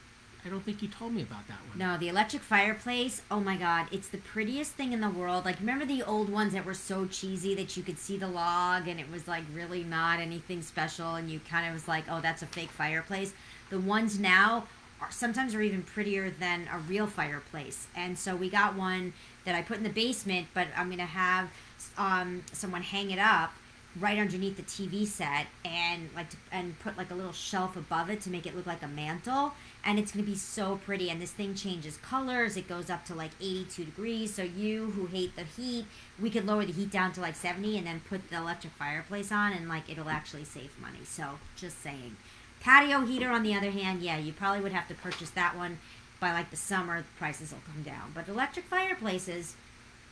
I 0.44 0.50
don't 0.50 0.62
think 0.62 0.82
you 0.82 0.88
told 0.88 1.14
me 1.14 1.22
about 1.22 1.46
that 1.48 1.58
one. 1.68 1.78
No, 1.78 1.96
the 1.96 2.08
electric 2.08 2.42
fireplace. 2.42 3.22
Oh 3.30 3.40
my 3.40 3.56
god, 3.56 3.86
it's 3.90 4.08
the 4.08 4.18
prettiest 4.18 4.72
thing 4.72 4.92
in 4.92 5.00
the 5.00 5.08
world. 5.08 5.44
Like 5.44 5.58
remember 5.58 5.86
the 5.86 6.02
old 6.02 6.28
ones 6.28 6.52
that 6.52 6.66
were 6.66 6.74
so 6.74 7.06
cheesy 7.06 7.54
that 7.54 7.76
you 7.76 7.82
could 7.82 7.98
see 7.98 8.18
the 8.18 8.28
log 8.28 8.86
and 8.86 9.00
it 9.00 9.10
was 9.10 9.26
like 9.26 9.44
really 9.54 9.84
not 9.84 10.20
anything 10.20 10.60
special 10.60 11.14
and 11.14 11.30
you 11.30 11.40
kind 11.48 11.66
of 11.66 11.72
was 11.72 11.88
like, 11.88 12.04
"Oh, 12.10 12.20
that's 12.20 12.42
a 12.42 12.46
fake 12.46 12.70
fireplace." 12.70 13.32
The 13.70 13.80
ones 13.80 14.18
now 14.20 14.66
are 15.00 15.10
sometimes 15.10 15.54
are 15.54 15.62
even 15.62 15.82
prettier 15.82 16.30
than 16.30 16.68
a 16.72 16.78
real 16.78 17.06
fireplace. 17.06 17.86
And 17.96 18.18
so 18.18 18.36
we 18.36 18.50
got 18.50 18.76
one 18.76 19.12
that 19.44 19.54
I 19.54 19.62
put 19.62 19.78
in 19.78 19.82
the 19.82 19.90
basement, 19.90 20.48
but 20.54 20.68
I'm 20.76 20.86
going 20.86 20.98
to 20.98 21.04
have 21.04 21.50
um, 21.98 22.42
someone 22.52 22.82
hang 22.82 23.10
it 23.10 23.18
up 23.18 23.52
right 24.00 24.18
underneath 24.18 24.56
the 24.56 24.62
TV 24.62 25.06
set 25.06 25.46
and 25.64 26.08
like 26.16 26.28
to, 26.30 26.36
and 26.50 26.78
put 26.80 26.96
like 26.96 27.10
a 27.10 27.14
little 27.14 27.32
shelf 27.32 27.76
above 27.76 28.10
it 28.10 28.20
to 28.22 28.30
make 28.30 28.46
it 28.46 28.56
look 28.56 28.66
like 28.66 28.82
a 28.82 28.88
mantle 28.88 29.54
and 29.84 29.98
it's 29.98 30.12
going 30.12 30.24
to 30.24 30.30
be 30.30 30.36
so 30.36 30.76
pretty 30.76 31.10
and 31.10 31.20
this 31.20 31.32
thing 31.32 31.54
changes 31.54 31.96
colors 31.98 32.56
it 32.56 32.68
goes 32.68 32.90
up 32.90 33.04
to 33.04 33.14
like 33.14 33.30
82 33.40 33.84
degrees 33.84 34.34
so 34.34 34.42
you 34.42 34.90
who 34.92 35.06
hate 35.06 35.36
the 35.36 35.44
heat 35.44 35.86
we 36.20 36.30
could 36.30 36.46
lower 36.46 36.64
the 36.64 36.72
heat 36.72 36.90
down 36.90 37.12
to 37.12 37.20
like 37.20 37.36
70 37.36 37.76
and 37.78 37.86
then 37.86 38.00
put 38.08 38.30
the 38.30 38.36
electric 38.36 38.72
fireplace 38.74 39.30
on 39.30 39.52
and 39.52 39.68
like 39.68 39.88
it'll 39.88 40.08
actually 40.08 40.44
save 40.44 40.70
money 40.80 41.04
so 41.04 41.38
just 41.56 41.82
saying 41.82 42.16
patio 42.60 43.00
heater 43.00 43.30
on 43.30 43.42
the 43.42 43.54
other 43.54 43.70
hand 43.70 44.02
yeah 44.02 44.18
you 44.18 44.32
probably 44.32 44.62
would 44.62 44.72
have 44.72 44.88
to 44.88 44.94
purchase 44.94 45.30
that 45.30 45.56
one 45.56 45.78
by 46.20 46.32
like 46.32 46.50
the 46.50 46.56
summer 46.56 46.98
the 46.98 47.06
prices 47.18 47.52
will 47.52 47.62
come 47.72 47.82
down 47.82 48.12
but 48.14 48.28
electric 48.28 48.64
fireplaces 48.66 49.56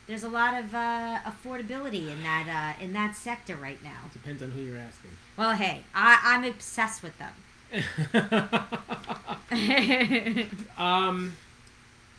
there's 0.06 0.24
a 0.24 0.28
lot 0.28 0.58
of 0.58 0.74
uh, 0.74 1.20
affordability 1.24 2.10
in 2.10 2.22
that 2.22 2.76
uh, 2.78 2.82
in 2.84 2.92
that 2.92 3.14
sector 3.14 3.56
right 3.56 3.82
now. 3.82 4.10
Depends 4.12 4.42
on 4.42 4.50
who 4.50 4.60
you're 4.60 4.78
asking. 4.78 5.12
Well, 5.36 5.54
hey, 5.54 5.84
I, 5.94 6.18
I'm 6.22 6.44
obsessed 6.44 7.02
with 7.02 7.16
them. 7.18 7.32
um, 10.78 11.36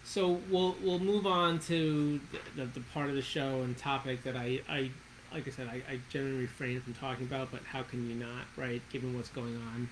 so 0.04 0.40
we'll 0.50 0.76
we'll 0.84 1.00
move 1.00 1.26
on 1.26 1.60
to 1.60 2.20
the, 2.32 2.62
the, 2.62 2.66
the 2.66 2.80
part 2.94 3.10
of 3.10 3.16
the 3.16 3.22
show 3.22 3.62
and 3.62 3.78
topic 3.78 4.24
that 4.24 4.36
I, 4.36 4.60
I 4.70 4.90
like 5.34 5.48
I 5.48 5.52
said 5.52 5.68
I, 5.68 5.82
I 5.92 6.00
generally 6.10 6.42
refrain 6.42 6.82
from 6.82 6.94
talking 6.96 7.26
about, 7.26 7.52
but 7.52 7.62
how 7.64 7.84
can 7.84 8.10
you 8.10 8.16
not, 8.16 8.46
right? 8.58 8.82
Given 8.92 9.16
what's 9.16 9.30
going 9.30 9.56
on 9.56 9.90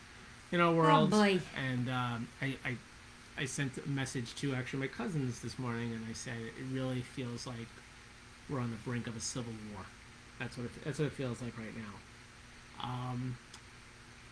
in 0.52 0.60
our 0.60 0.74
world, 0.74 1.12
boy. 1.12 1.39
and 1.58 1.89
um, 1.89 2.28
I, 2.41 2.56
I 2.65 2.76
I 3.38 3.45
sent 3.45 3.78
a 3.78 3.89
message 3.89 4.36
to 4.36 4.54
actually 4.54 4.80
my 4.80 4.88
cousins 4.88 5.41
this 5.41 5.58
morning, 5.58 5.93
and 5.93 6.06
I 6.10 6.13
said 6.13 6.36
it 6.38 6.74
really 6.74 7.02
feels 7.02 7.47
like 7.47 7.67
we're 8.50 8.60
on 8.60 8.71
the 8.71 8.78
brink 8.78 9.08
of 9.08 9.15
a 9.15 9.21
civil 9.21 9.54
war. 9.74 9.86
That's 10.39 10.58
what 10.58 10.65
it, 10.65 10.71
that's 10.84 11.00
what 11.00 11.06
it 11.06 11.13
feels 11.13 11.41
like 11.41 11.58
right 11.58 11.76
now. 11.76 12.84
Um, 12.84 13.38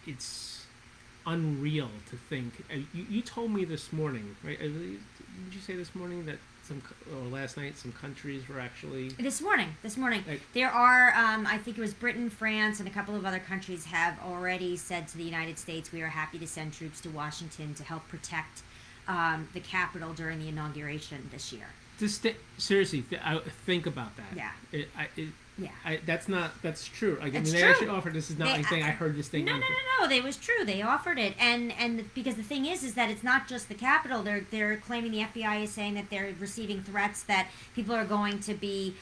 it's 0.05 0.58
unreal 1.25 1.89
to 2.09 2.15
think. 2.15 2.53
Uh, 2.71 2.77
you, 2.93 3.05
you 3.09 3.21
told 3.21 3.51
me 3.51 3.65
this 3.65 3.91
morning, 3.93 4.35
right? 4.43 4.57
Uh, 4.59 4.63
Did 4.65 5.53
you 5.53 5.59
say 5.61 5.75
this 5.75 5.93
morning 5.95 6.25
that 6.25 6.37
some 6.63 6.81
or 7.15 7.27
last 7.29 7.57
night 7.57 7.77
some 7.77 7.91
countries 7.91 8.47
were 8.47 8.59
actually 8.59 9.09
This 9.09 9.41
morning, 9.41 9.69
this 9.81 9.97
morning, 9.97 10.23
Like- 10.27 10.41
there 10.53 10.69
are. 10.69 11.13
Um, 11.15 11.47
I 11.47 11.57
think 11.57 11.77
it 11.77 11.81
was 11.81 11.93
Britain, 11.93 12.29
France, 12.29 12.79
and 12.79 12.87
a 12.87 12.91
couple 12.91 13.15
of 13.15 13.25
other 13.25 13.39
countries 13.39 13.85
have 13.85 14.17
already 14.23 14.77
said 14.77 15.07
to 15.09 15.17
the 15.17 15.23
United 15.23 15.57
States, 15.57 15.91
"We 15.91 16.01
are 16.01 16.07
happy 16.09 16.37
to 16.39 16.47
send 16.47 16.73
troops 16.73 17.01
to 17.01 17.09
Washington 17.09 17.73
to 17.75 17.83
help 17.83 18.07
protect 18.07 18.61
um, 19.07 19.47
the 19.53 19.59
Capitol 19.59 20.13
during 20.13 20.39
the 20.39 20.47
inauguration 20.47 21.29
this 21.31 21.51
year." 21.51 21.67
just 21.99 22.23
th- 22.23 22.37
seriously 22.57 23.01
th- 23.01 23.21
I, 23.23 23.39
think 23.65 23.85
about 23.85 24.15
that. 24.15 24.33
Yeah. 24.33 24.51
It, 24.71 24.87
I, 24.97 25.09
it, 25.17 25.29
Yeah. 25.59 25.69
I, 25.83 25.99
that's 26.05 26.27
not 26.29 26.51
that's 26.61 26.85
true. 26.87 27.17
Like, 27.21 27.35
I 27.35 27.39
mean, 27.39 27.51
they 27.51 27.59
true. 27.59 27.69
actually 27.69 27.87
offered 27.89 28.13
this 28.13 28.29
is 28.31 28.37
not 28.37 28.45
They- 28.49 28.53
anything 28.55 28.83
I 28.83 28.87
I- 28.87 28.91
heard 28.91 29.15
this 29.15 29.27
thing. 29.27 29.45
No, 29.45 29.53
no, 29.53 29.59
no, 29.59 30.05
no. 30.07 30.15
It 30.15 30.23
was 30.23 30.37
true. 30.37 30.63
They 30.65 30.81
offered 30.81 31.19
it, 31.19 31.33
and 31.39 31.71
and 31.73 32.13
because 32.13 32.35
the 32.35 32.43
thing 32.43 32.65
is, 32.65 32.83
is 32.83 32.93
that 32.95 33.09
it's 33.09 33.23
not 33.23 33.47
just 33.47 33.67
the 33.69 33.75
Capitol. 33.75 34.23
They're 34.23 34.45
they're 34.51 34.77
claiming 34.77 35.11
the 35.11 35.19
FBI 35.21 35.63
is 35.63 35.71
saying 35.71 35.93
that 35.95 36.09
they're 36.09 36.33
receiving 36.39 36.81
threats 36.81 37.23
that 37.23 37.47
people 37.75 37.93
are 37.93 38.05
going 38.05 38.39
to 38.41 38.53
be, 38.53 38.95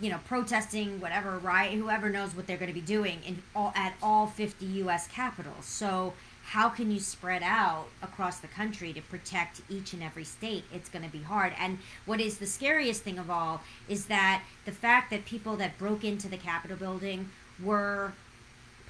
you 0.00 0.10
know, 0.10 0.18
protesting 0.26 1.00
whatever 1.00 1.38
right. 1.38 1.72
Whoever 1.72 2.10
knows 2.10 2.34
what 2.34 2.46
they're 2.46 2.56
going 2.58 2.70
to 2.72 2.74
be 2.74 2.80
doing 2.80 3.18
in 3.26 3.42
all 3.54 3.72
at 3.76 3.94
all 4.02 4.26
fifty 4.26 4.66
U.S. 4.66 5.06
capitals. 5.08 5.64
So 5.66 6.14
how 6.44 6.68
can 6.68 6.90
you 6.90 7.00
spread 7.00 7.42
out 7.42 7.86
across 8.02 8.38
the 8.38 8.48
country 8.48 8.92
to 8.92 9.00
protect 9.00 9.62
each 9.68 9.92
and 9.92 10.02
every 10.02 10.24
state? 10.24 10.64
It's 10.72 10.88
going 10.88 11.04
to 11.04 11.10
be 11.10 11.22
hard. 11.22 11.54
And 11.58 11.78
what 12.04 12.20
is 12.20 12.38
the 12.38 12.46
scariest 12.46 13.02
thing 13.02 13.18
of 13.18 13.30
all 13.30 13.62
is 13.88 14.06
that 14.06 14.42
the 14.64 14.72
fact 14.72 15.10
that 15.10 15.24
people 15.24 15.56
that 15.56 15.78
broke 15.78 16.04
into 16.04 16.28
the 16.28 16.36
Capitol 16.36 16.76
building 16.76 17.30
were 17.62 18.12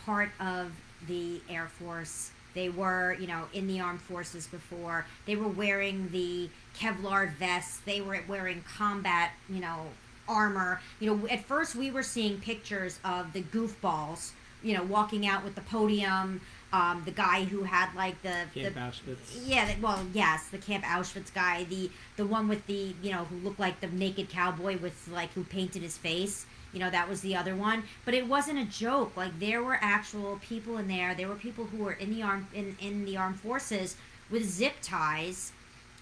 part 0.05 0.31
of 0.41 0.73
the 1.07 1.41
Air 1.49 1.69
Force. 1.79 2.31
They 2.55 2.69
were, 2.69 3.17
you 3.19 3.27
know, 3.27 3.45
in 3.53 3.67
the 3.67 3.81
armed 3.81 4.03
forces 4.03 4.47
before. 4.47 5.07
They 5.27 5.37
were 5.37 5.49
wearing 5.49 6.11
the 6.11 6.51
Kevlar 6.79 7.35
vests. 7.37 7.81
They 7.85 8.01
were 8.01 8.21
wearing 8.29 8.63
combat, 8.77 9.31
you 9.49 9.61
know, 9.61 9.87
armor. 10.29 10.81
You 11.01 11.15
know, 11.15 11.29
at 11.29 11.45
first 11.45 11.75
we 11.75 11.91
were 11.91 12.03
seeing 12.03 12.41
pictures 12.41 12.99
of 13.05 13.33
the 13.33 13.43
goofballs, 13.43 14.33
you 14.63 14.77
know, 14.77 14.83
walking 14.83 15.27
out 15.27 15.45
with 15.45 15.55
the 15.55 15.63
podium. 15.63 16.41
Um, 16.73 17.03
the 17.05 17.11
guy 17.11 17.45
who 17.45 17.65
had 17.65 17.95
like 17.95 18.21
the, 18.23 18.47
Camp 18.55 18.75
the 18.75 18.81
Auschwitz. 18.81 19.43
yeah, 19.47 19.75
the- 19.75 19.81
well, 19.83 20.03
yes, 20.15 20.49
the 20.49 20.57
Camp 20.59 20.85
Auschwitz 20.85 21.33
guy, 21.35 21.65
the 21.65 21.91
the 22.17 22.25
one 22.27 22.49
with 22.49 22.67
the 22.67 22.95
you 23.03 23.11
know 23.11 23.25
who 23.25 23.37
looked 23.37 23.61
like 23.61 23.81
the 23.81 23.89
naked 23.89 24.29
cowboy 24.31 24.79
with 24.79 25.09
like 25.13 25.31
who 25.35 25.45
painted 25.45 25.83
his 25.83 25.99
face. 25.99 26.47
You 26.73 26.81
know 26.81 26.89
that 26.89 27.09
was 27.11 27.21
the 27.21 27.37
other 27.37 27.55
one, 27.55 27.83
but 28.07 28.15
it 28.15 28.27
wasn't 28.27 28.59
a 28.59 28.65
joke. 28.65 29.15
Like 29.17 29.39
there 29.39 29.63
were 29.63 29.79
actual 29.83 30.39
people 30.41 30.79
in 30.79 30.89
there. 30.89 31.15
There 31.15 31.29
were 31.29 31.35
people 31.35 31.67
who 31.67 31.85
were 31.85 31.93
in 31.93 32.15
the 32.15 32.23
arm 32.23 32.49
in 32.55 32.77
in 32.81 33.05
the 33.05 33.19
armed 33.19 33.41
forces 33.41 33.97
with 34.31 34.49
zip 34.49 34.75
ties 34.81 35.53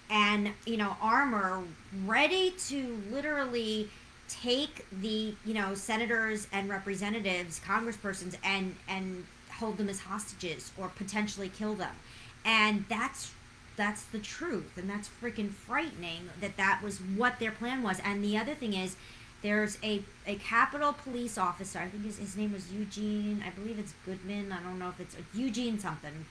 and 0.09 0.51
you 0.65 0.77
know 0.77 0.95
armor 1.01 1.63
ready 2.05 2.51
to 2.69 3.01
literally 3.11 3.89
take 4.29 4.85
the 5.01 5.33
you 5.45 5.53
know 5.53 5.73
senators 5.75 6.47
and 6.53 6.69
representatives 6.69 7.59
congresspersons 7.67 8.35
and 8.43 8.75
and 8.87 9.25
hold 9.61 9.77
them 9.77 9.87
as 9.87 10.01
hostages 10.01 10.71
or 10.77 10.89
potentially 10.89 11.49
kill 11.49 11.73
them 11.73 11.95
and 12.43 12.85
that's 12.89 13.31
that's 13.77 14.03
the 14.03 14.19
truth 14.19 14.77
and 14.77 14.89
that's 14.89 15.09
freaking 15.21 15.49
frightening 15.49 16.29
that 16.41 16.57
that 16.57 16.81
was 16.83 16.99
what 16.99 17.39
their 17.39 17.51
plan 17.51 17.81
was 17.81 17.99
and 18.03 18.23
the 18.23 18.37
other 18.37 18.53
thing 18.53 18.73
is 18.73 18.95
there's 19.41 19.79
a, 19.81 20.03
a 20.27 20.35
capitol 20.35 20.93
police 20.93 21.37
officer 21.37 21.79
i 21.79 21.87
think 21.87 22.03
his, 22.03 22.17
his 22.17 22.35
name 22.35 22.51
was 22.51 22.71
eugene 22.71 23.41
i 23.47 23.49
believe 23.49 23.79
it's 23.79 23.93
goodman 24.05 24.51
i 24.51 24.61
don't 24.61 24.77
know 24.77 24.89
if 24.89 24.99
it's 24.99 25.15
eugene 25.33 25.79
something 25.79 26.25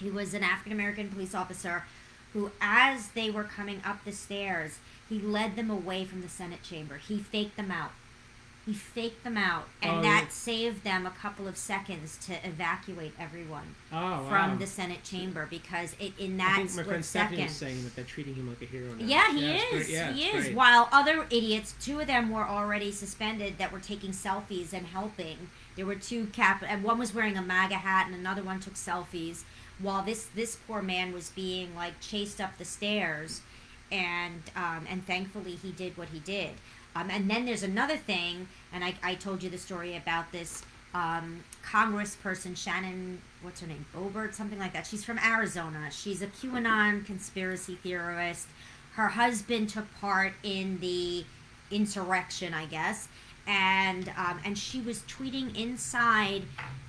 he 0.00 0.10
was 0.10 0.34
an 0.34 0.42
African 0.42 0.72
American 0.72 1.08
police 1.10 1.34
officer 1.34 1.84
who, 2.32 2.50
as 2.60 3.08
they 3.08 3.30
were 3.30 3.44
coming 3.44 3.82
up 3.84 4.04
the 4.04 4.12
stairs, 4.12 4.78
he 5.08 5.18
led 5.18 5.56
them 5.56 5.70
away 5.70 6.04
from 6.04 6.22
the 6.22 6.28
Senate 6.28 6.62
chamber. 6.62 6.96
He 6.96 7.18
faked 7.18 7.56
them 7.56 7.70
out. 7.70 7.90
He 8.70 8.76
faked 8.76 9.24
them 9.24 9.36
out, 9.36 9.66
and 9.82 9.96
Oh, 9.98 10.02
that 10.02 10.22
yeah. 10.26 10.28
saved 10.28 10.84
them 10.84 11.04
a 11.04 11.10
couple 11.10 11.48
of 11.48 11.56
seconds 11.56 12.16
to 12.26 12.34
evacuate 12.46 13.12
everyone 13.18 13.74
Oh, 13.92 14.24
from 14.28 14.50
wow. 14.52 14.56
the 14.56 14.66
Senate 14.68 15.02
chamber 15.02 15.48
because 15.50 15.96
it 15.98 16.12
in 16.18 16.40
I 16.40 16.44
that 16.44 16.56
think 16.58 16.66
my 16.68 16.70
split 16.70 16.86
friend 16.86 17.04
Stephanie 17.04 17.36
second. 17.38 17.48
was 17.48 17.56
saying 17.56 17.82
that 17.82 17.96
they're 17.96 18.04
treating 18.04 18.34
him 18.36 18.48
like 18.48 18.62
a 18.62 18.66
hero 18.66 18.94
now. 18.94 19.04
Yeah, 19.04 19.32
he 19.32 19.50
it's 19.50 19.88
is. 19.88 19.90
Yeah, 19.90 20.12
he 20.12 20.26
is. 20.26 20.44
great. 20.44 20.54
While 20.56 20.88
other 20.92 21.24
idiots, 21.30 21.74
two 21.80 21.98
of 21.98 22.06
them 22.06 22.30
were 22.30 22.46
already 22.46 22.92
suspended 22.92 23.58
that 23.58 23.72
were 23.72 23.80
taking 23.80 24.12
selfies 24.12 24.72
and 24.72 24.86
helping. 24.86 25.50
There 25.74 25.84
were 25.86 25.96
two 25.96 26.26
cap, 26.26 26.62
and 26.64 26.84
one 26.84 26.98
was 27.00 27.12
wearing 27.12 27.36
a 27.36 27.42
MAGA 27.42 27.74
hat, 27.76 28.06
and 28.06 28.14
another 28.14 28.44
one 28.44 28.60
took 28.60 28.74
selfies. 28.74 29.42
While 29.80 30.04
this 30.04 30.26
this 30.26 30.54
poor 30.54 30.80
man 30.80 31.12
was 31.12 31.30
being 31.30 31.74
like 31.74 31.98
chased 32.00 32.40
up 32.40 32.56
the 32.56 32.64
stairs, 32.64 33.40
and 33.90 34.42
um, 34.54 34.86
and 34.88 35.04
thankfully 35.04 35.56
he 35.56 35.72
did 35.72 35.96
what 35.98 36.10
he 36.10 36.20
did. 36.20 36.50
Um, 36.94 37.10
and 37.10 37.30
then 37.30 37.46
there's 37.46 37.62
another 37.62 37.96
thing, 37.96 38.48
and 38.72 38.84
I, 38.84 38.94
I 39.02 39.14
told 39.14 39.42
you 39.42 39.50
the 39.50 39.58
story 39.58 39.96
about 39.96 40.32
this 40.32 40.62
um, 40.94 41.44
Congressperson 41.64 42.56
Shannon, 42.56 43.20
what's 43.42 43.60
her 43.60 43.66
name, 43.66 43.86
Boebert, 43.94 44.34
something 44.34 44.58
like 44.58 44.72
that. 44.72 44.86
She's 44.86 45.04
from 45.04 45.18
Arizona. 45.18 45.88
She's 45.90 46.20
a 46.22 46.26
QAnon 46.26 47.06
conspiracy 47.06 47.76
theorist. 47.76 48.48
Her 48.94 49.08
husband 49.08 49.68
took 49.68 49.86
part 50.00 50.32
in 50.42 50.78
the 50.80 51.24
insurrection, 51.70 52.52
I 52.54 52.66
guess, 52.66 53.08
and 53.46 54.08
um, 54.16 54.40
and 54.44 54.58
she 54.58 54.80
was 54.80 55.00
tweeting 55.02 55.56
inside 55.56 56.42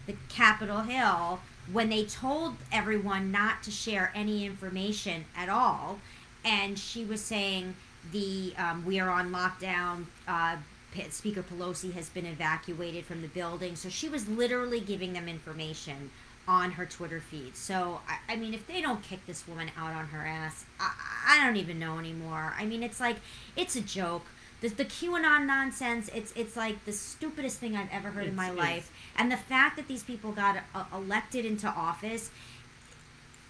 the 0.07 0.15
Capitol 0.29 0.81
Hill 0.81 1.39
when 1.71 1.89
they 1.89 2.05
told 2.05 2.55
everyone 2.71 3.31
not 3.31 3.61
to 3.63 3.71
share 3.71 4.11
any 4.15 4.45
information 4.45 5.25
at 5.37 5.47
all, 5.47 5.99
and 6.43 6.77
she 6.77 7.05
was 7.05 7.21
saying 7.21 7.75
the 8.11 8.53
um, 8.57 8.85
we 8.85 8.99
are 8.99 9.09
on 9.09 9.31
lockdown. 9.31 10.05
Uh, 10.27 10.57
Speaker 11.09 11.41
Pelosi 11.41 11.93
has 11.93 12.09
been 12.09 12.25
evacuated 12.25 13.05
from 13.05 13.21
the 13.21 13.29
building, 13.29 13.75
so 13.75 13.87
she 13.87 14.09
was 14.09 14.27
literally 14.27 14.81
giving 14.81 15.13
them 15.13 15.29
information 15.29 16.11
on 16.47 16.71
her 16.71 16.85
Twitter 16.85 17.21
feed. 17.21 17.55
So 17.55 18.01
I, 18.07 18.33
I 18.33 18.35
mean, 18.35 18.53
if 18.53 18.67
they 18.67 18.81
don't 18.81 19.01
kick 19.01 19.25
this 19.25 19.47
woman 19.47 19.71
out 19.77 19.93
on 19.93 20.07
her 20.07 20.25
ass, 20.25 20.65
I, 20.79 20.91
I 21.27 21.45
don't 21.45 21.55
even 21.55 21.79
know 21.79 21.97
anymore. 21.99 22.53
I 22.57 22.65
mean, 22.65 22.83
it's 22.83 22.99
like 22.99 23.17
it's 23.55 23.75
a 23.75 23.81
joke. 23.81 24.25
The, 24.59 24.67
the 24.67 24.85
QAnon 24.85 25.45
nonsense, 25.47 26.09
it's 26.13 26.33
it's 26.35 26.55
like 26.55 26.83
the 26.85 26.91
stupidest 26.91 27.57
thing 27.57 27.75
I've 27.75 27.91
ever 27.91 28.09
heard 28.09 28.27
in 28.27 28.35
my 28.35 28.51
life. 28.51 28.91
And 29.15 29.31
the 29.31 29.37
fact 29.37 29.77
that 29.77 29.87
these 29.87 30.03
people 30.03 30.31
got 30.31 30.57
uh, 30.75 30.83
elected 30.93 31.45
into 31.45 31.67
office, 31.67 32.31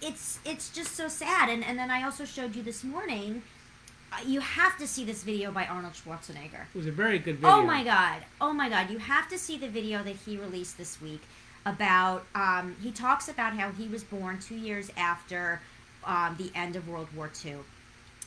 it's 0.00 0.38
it's 0.44 0.70
just 0.70 0.94
so 0.94 1.08
sad. 1.08 1.48
And 1.48 1.64
and 1.64 1.78
then 1.78 1.90
I 1.90 2.02
also 2.02 2.24
showed 2.24 2.54
you 2.54 2.62
this 2.62 2.84
morning. 2.84 3.42
You 4.26 4.40
have 4.40 4.76
to 4.78 4.86
see 4.86 5.04
this 5.04 5.22
video 5.22 5.50
by 5.50 5.66
Arnold 5.66 5.94
Schwarzenegger. 5.94 6.62
It 6.74 6.76
was 6.76 6.86
a 6.86 6.92
very 6.92 7.18
good 7.18 7.36
video. 7.36 7.50
Oh 7.56 7.62
my 7.62 7.82
god! 7.82 8.22
Oh 8.40 8.52
my 8.52 8.68
god! 8.68 8.90
You 8.90 8.98
have 8.98 9.28
to 9.28 9.38
see 9.38 9.56
the 9.58 9.68
video 9.68 10.02
that 10.02 10.16
he 10.16 10.36
released 10.36 10.78
this 10.78 11.00
week 11.00 11.22
about. 11.66 12.24
Um, 12.34 12.76
he 12.82 12.90
talks 12.92 13.28
about 13.28 13.54
how 13.54 13.70
he 13.70 13.88
was 13.88 14.04
born 14.04 14.38
two 14.38 14.54
years 14.56 14.90
after 14.96 15.60
um, 16.04 16.36
the 16.38 16.50
end 16.54 16.76
of 16.76 16.88
World 16.88 17.08
War 17.16 17.30
II 17.44 17.56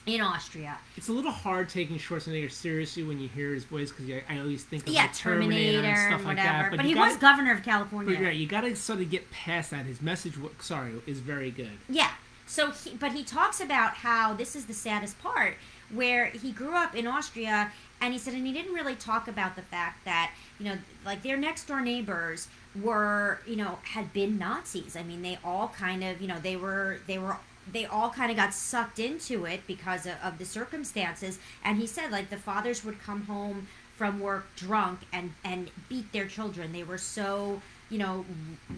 in 0.06 0.22
Austria. 0.22 0.78
It's 0.98 1.08
a 1.08 1.14
little 1.14 1.32
hard 1.32 1.70
taking 1.70 1.98
Schwarzenegger 1.98 2.52
seriously 2.52 3.04
when 3.04 3.20
you 3.20 3.28
hear 3.28 3.54
his 3.54 3.64
voice 3.66 3.92
because 3.92 4.10
I, 4.10 4.24
I 4.36 4.40
always 4.40 4.64
think 4.64 4.88
of 4.88 4.94
yeah, 4.94 5.04
like 5.04 5.14
Terminator, 5.16 5.82
Terminator, 5.82 5.88
and 5.88 5.98
stuff 5.98 6.20
and 6.20 6.28
like 6.28 6.38
that. 6.38 6.72
But, 6.72 6.82
you 6.82 6.88
he 6.90 6.94
gotta- 6.94 7.12
was 7.12 7.18
governor 7.18 7.52
of 7.54 7.58
But 7.60 7.66
California. 7.66 8.22
right, 8.22 8.36
you 8.36 8.48
got 8.48 8.62
to 8.62 8.76
sort 8.76 9.00
of 9.02 9.10
get 9.10 9.30
past 9.32 9.72
that. 9.72 9.86
His 9.86 10.02
message, 10.02 10.34
sorry, 10.60 10.94
is 11.08 11.20
very 11.20 11.52
good. 11.52 11.72
Yeah. 11.90 12.12
So, 12.48 12.70
he, 12.70 12.92
but 12.92 13.14
he 13.14 13.24
talks 13.24 13.60
about 13.60 13.96
how 13.96 14.34
this 14.36 14.56
is 14.56 14.66
the 14.68 14.74
saddest 14.76 15.18
part, 15.18 15.56
where 15.94 16.26
he 16.28 16.52
grew 16.52 16.74
up 16.76 16.96
in 16.96 17.08
Austria, 17.08 17.72
and 18.02 18.14
he 18.14 18.20
said, 18.20 18.34
and 18.34 18.46
he 18.46 18.54
didn't 18.54 18.74
really 18.74 18.96
talk 18.96 19.28
about 19.28 19.56
the 19.56 19.62
fact 19.62 20.04
that 20.06 20.32
you 20.60 20.66
know, 20.66 20.78
like 21.06 21.22
their 21.24 21.38
next 21.38 21.66
door 21.68 21.82
neighbors 21.82 22.48
were, 22.82 23.40
you 23.48 23.56
know, 23.56 23.80
had 23.84 24.12
been 24.14 24.38
Nazis. 24.38 24.96
I 24.96 25.04
mean, 25.04 25.22
they 25.22 25.38
all 25.44 25.70
kind 25.78 26.04
of, 26.04 26.22
you 26.22 26.28
know, 26.28 26.40
they 26.40 26.56
were, 26.56 27.00
they 27.08 27.18
were. 27.18 27.38
They 27.74 27.86
all 27.88 28.12
kind 28.12 28.30
of 28.30 28.38
got 28.38 28.54
sucked 28.54 29.00
into 29.00 29.46
it 29.46 29.62
because 29.66 30.06
of, 30.06 30.14
of 30.24 30.38
the 30.38 30.46
circumstances. 30.46 31.40
And 31.64 31.80
he 31.80 31.88
said, 31.88 32.12
like, 32.12 32.30
the 32.30 32.38
fathers 32.38 32.86
would 32.86 33.02
come 33.02 33.24
home 33.24 33.68
from 33.98 34.20
work 34.20 34.46
drunk 34.56 35.00
and, 35.12 35.34
and 35.44 35.72
beat 35.90 36.12
their 36.14 36.28
children. 36.28 36.74
They 36.74 36.84
were 36.84 37.00
so, 37.00 37.64
you 37.90 37.98
know, 37.98 38.24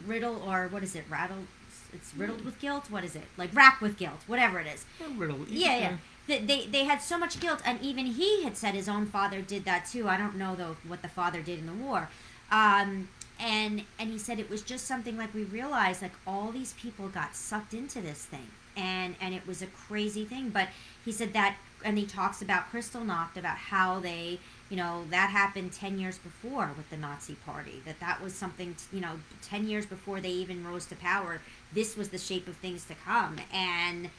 riddled, 0.06 0.42
or 0.48 0.70
what 0.70 0.84
is 0.84 0.96
it, 0.96 1.04
rattled? 1.10 1.48
It's 1.92 2.16
riddled 2.16 2.46
with 2.46 2.62
guilt. 2.62 2.90
What 2.90 3.04
is 3.04 3.18
it? 3.18 3.26
Like 3.36 3.54
racked 3.54 3.82
with 3.82 3.98
guilt, 3.98 4.20
whatever 4.26 4.58
it 4.62 4.68
is. 4.74 4.86
Well, 5.02 5.10
riddle- 5.16 5.46
Yeah, 5.50 5.78
yeah. 5.80 5.98
They, 6.28 6.68
they 6.70 6.84
had 6.84 7.02
so 7.02 7.18
much 7.18 7.40
guilt, 7.40 7.62
and 7.66 7.82
even 7.82 8.06
he 8.06 8.44
had 8.44 8.58
said 8.58 8.74
his 8.74 8.90
own 8.90 9.06
father 9.06 9.42
did 9.42 9.64
that 9.64 9.86
too. 9.86 10.10
I 10.10 10.18
don't 10.18 10.36
know 10.36 10.56
though 10.56 10.76
what 10.86 11.02
the 11.02 11.08
father 11.08 11.42
did 11.42 11.60
in 11.60 11.66
the 11.66 11.74
war, 11.74 12.10
um, 12.52 13.08
and 13.40 13.84
and 13.98 14.10
he 14.12 14.18
said 14.18 14.40
it 14.40 14.50
was 14.50 14.62
just 14.62 14.86
something 14.88 15.18
like 15.18 15.34
we 15.34 15.44
realized 15.44 16.02
like 16.02 16.12
all 16.26 16.52
these 16.52 16.74
people 16.74 17.08
got 17.08 17.34
sucked 17.34 17.74
into 17.74 18.02
this 18.02 18.26
thing, 18.26 18.48
and 18.76 19.16
and 19.22 19.34
it 19.34 19.48
was 19.48 19.62
a 19.62 19.68
crazy 19.68 20.26
thing. 20.26 20.50
But 20.50 20.68
he 21.06 21.14
said 21.14 21.32
that, 21.32 21.56
and 21.86 21.98
he 21.98 22.06
talks 22.06 22.42
about 22.42 22.70
Kristallnacht 22.74 23.38
about 23.38 23.58
how 23.58 24.02
they, 24.02 24.40
you 24.70 24.76
know, 24.76 25.06
that 25.10 25.30
happened 25.30 25.72
ten 25.72 25.98
years 25.98 26.18
before 26.18 26.72
with 26.76 26.90
the 26.90 26.98
Nazi 26.98 27.36
Party. 27.36 27.82
That 27.86 28.02
that 28.02 28.22
was 28.22 28.34
something, 28.34 28.76
t- 28.76 28.98
you 28.98 29.02
know, 29.02 29.20
ten 29.42 29.66
years 29.68 29.86
before 29.86 30.20
they 30.20 30.32
even 30.32 30.68
rose 30.68 30.86
to 30.88 30.96
power. 30.98 31.42
This 31.72 31.96
was 31.96 32.10
the 32.10 32.18
shape 32.18 32.50
of 32.50 32.58
things 32.58 32.84
to 32.86 32.96
come, 32.96 33.38
and 33.54 34.10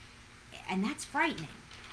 and 0.71 0.83
that's 0.83 1.05
frightening. 1.05 1.49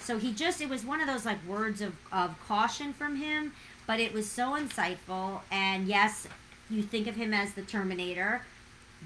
So 0.06 0.20
he 0.20 0.34
just 0.34 0.62
it 0.62 0.70
was 0.70 0.86
one 0.86 1.02
of 1.02 1.08
those 1.08 1.26
like 1.26 1.44
words 1.48 1.82
of, 1.82 1.94
of 2.12 2.36
caution 2.48 2.94
from 2.94 3.16
him, 3.16 3.54
but 3.88 4.00
it 4.00 4.14
was 4.14 4.30
so 4.30 4.52
insightful 4.52 5.42
and 5.52 5.88
yes, 5.88 6.28
you 6.70 6.84
think 6.84 7.08
of 7.08 7.16
him 7.16 7.34
as 7.34 7.54
the 7.54 7.62
Terminator, 7.62 8.42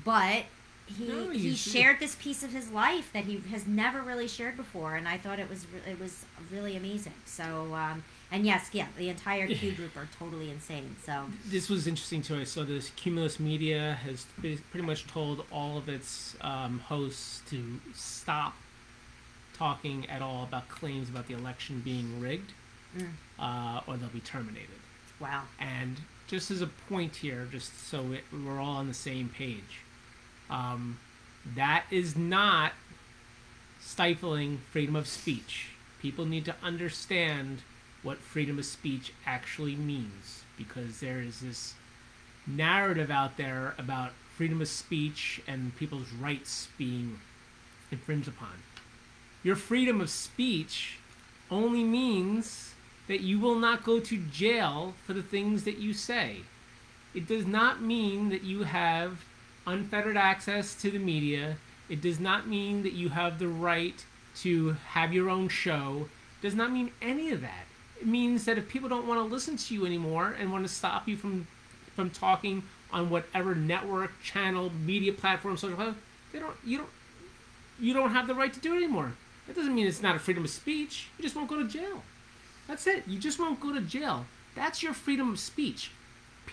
but 0.03 0.43
he 0.85 1.07
No, 1.07 1.29
he 1.29 1.55
shared 1.55 1.99
this 1.99 2.15
piece 2.15 2.43
of 2.43 2.51
his 2.51 2.71
life 2.71 3.11
that 3.13 3.25
he 3.25 3.37
has 3.51 3.67
never 3.67 4.01
really 4.01 4.27
shared 4.27 4.57
before 4.57 4.95
and 4.95 5.07
I 5.07 5.17
thought 5.17 5.39
it 5.39 5.49
was 5.49 5.65
re- 5.73 5.91
it 5.91 5.99
was 5.99 6.25
really 6.51 6.75
amazing. 6.75 7.13
So 7.25 7.73
um 7.73 8.03
and 8.31 8.45
yes, 8.45 8.69
yeah, 8.73 8.87
the 8.97 9.09
entire 9.09 9.47
Q 9.47 9.71
group 9.71 9.97
are 9.97 10.07
totally 10.19 10.51
insane. 10.51 10.95
So 11.03 11.25
this 11.47 11.69
was 11.69 11.87
interesting 11.87 12.21
too. 12.21 12.35
I 12.35 12.43
saw 12.43 12.63
this 12.63 12.91
Cumulus 12.95 13.39
Media 13.39 13.97
has 14.03 14.25
pretty 14.39 14.85
much 14.85 15.07
told 15.07 15.45
all 15.51 15.77
of 15.77 15.89
its 15.89 16.35
um, 16.41 16.79
hosts 16.79 17.41
to 17.49 17.79
stop 17.95 18.53
talking 19.63 20.09
at 20.09 20.21
all 20.23 20.43
about 20.43 20.67
claims 20.69 21.09
about 21.09 21.27
the 21.27 21.33
election 21.35 21.81
being 21.81 22.19
rigged, 22.19 22.53
Mm. 22.97 23.11
uh, 23.37 23.81
or 23.85 23.97
they'll 23.97 24.09
be 24.09 24.19
terminated. 24.21 24.79
wow. 25.19 25.43
And 25.59 25.97
just 26.27 26.49
as 26.49 26.61
a 26.61 26.67
point 26.67 27.17
here, 27.17 27.45
just 27.51 27.87
so 27.87 28.13
it, 28.13 28.23
we're 28.31 28.59
all 28.59 28.77
on 28.77 28.87
the 28.87 28.93
same 28.95 29.27
page, 29.29 29.81
um, 30.49 30.97
that 31.55 31.83
is 31.91 32.15
not 32.15 32.71
stifling 33.81 34.61
freedom 34.71 34.95
of 34.95 35.07
speech. 35.07 35.67
People 36.01 36.25
need 36.25 36.45
to 36.45 36.55
understand 36.63 37.61
what 38.01 38.17
freedom 38.19 38.57
of 38.57 38.65
speech 38.65 39.13
actually 39.25 39.75
means 39.75 40.43
because 40.57 40.99
there 41.01 41.19
is 41.19 41.41
this 41.41 41.73
narrative 42.47 43.11
out 43.11 43.35
there 43.37 43.75
about 43.77 44.11
freedom 44.37 44.61
of 44.61 44.67
speech 44.69 45.41
and 45.47 45.75
people's 45.77 46.11
rights 46.13 46.69
being 46.77 47.19
infringed 47.91 48.27
upon. 48.29 48.53
Your 49.43 49.55
freedom 49.55 50.01
of 50.01 50.09
speech 50.09 50.97
only 51.49 51.83
means 51.83 52.73
that 53.07 53.21
you 53.21 53.39
will 53.39 53.55
not 53.55 53.83
go 53.83 53.99
to 53.99 54.17
jail 54.31 54.93
for 55.05 55.13
the 55.13 55.23
things 55.23 55.63
that 55.63 55.77
you 55.77 55.93
say. 55.93 56.41
It 57.15 57.27
does 57.27 57.45
not 57.45 57.81
mean 57.81 58.29
that 58.29 58.43
you 58.43 58.63
have 58.63 59.23
unfettered 59.65 60.17
access 60.17 60.75
to 60.75 60.91
the 60.91 60.99
media. 60.99 61.57
It 61.89 62.01
does 62.01 62.19
not 62.19 62.47
mean 62.47 62.83
that 62.83 62.93
you 62.93 63.09
have 63.09 63.39
the 63.39 63.47
right 63.47 64.05
to 64.41 64.75
have 64.89 65.13
your 65.13 65.29
own 65.29 65.49
show. 65.49 66.07
It 66.39 66.45
does 66.45 66.55
not 66.55 66.71
mean 66.71 66.91
any 67.01 67.31
of 67.31 67.41
that. 67.41 67.65
It 67.99 68.07
means 68.07 68.45
that 68.45 68.57
if 68.57 68.69
people 68.69 68.89
don't 68.89 69.07
want 69.07 69.19
to 69.19 69.33
listen 69.33 69.57
to 69.57 69.73
you 69.73 69.85
anymore 69.85 70.35
and 70.39 70.51
want 70.51 70.65
to 70.67 70.73
stop 70.73 71.07
you 71.07 71.17
from 71.17 71.47
from 71.95 72.09
talking 72.09 72.63
on 72.93 73.09
whatever 73.09 73.53
network, 73.53 74.11
channel, 74.23 74.71
media 74.85 75.11
platform, 75.11 75.57
social 75.57 75.75
platform, 75.75 75.97
they 76.31 76.39
don't 76.39 76.55
you 76.63 76.77
don't 76.77 76.89
you 77.79 77.93
don't 77.93 78.11
have 78.11 78.27
the 78.27 78.35
right 78.35 78.53
to 78.53 78.59
do 78.59 78.73
it 78.73 78.77
anymore. 78.77 79.13
That 79.49 79.55
doesn't 79.55 79.73
mean 79.73 79.87
it's 79.87 80.03
not 80.03 80.15
a 80.15 80.19
freedom 80.19 80.43
of 80.43 80.51
speech. 80.51 81.07
You 81.17 81.23
just 81.23 81.35
won't 81.35 81.49
go 81.49 81.57
to 81.57 81.67
jail. 81.67 82.03
That's 82.67 82.85
it. 82.85 83.03
You 83.07 83.17
just 83.17 83.39
won't 83.39 83.59
go 83.59 83.73
to 83.73 83.81
jail. 83.81 84.27
That's 84.53 84.83
your 84.83 84.93
freedom 84.93 85.31
of 85.31 85.39
speech. 85.39 85.89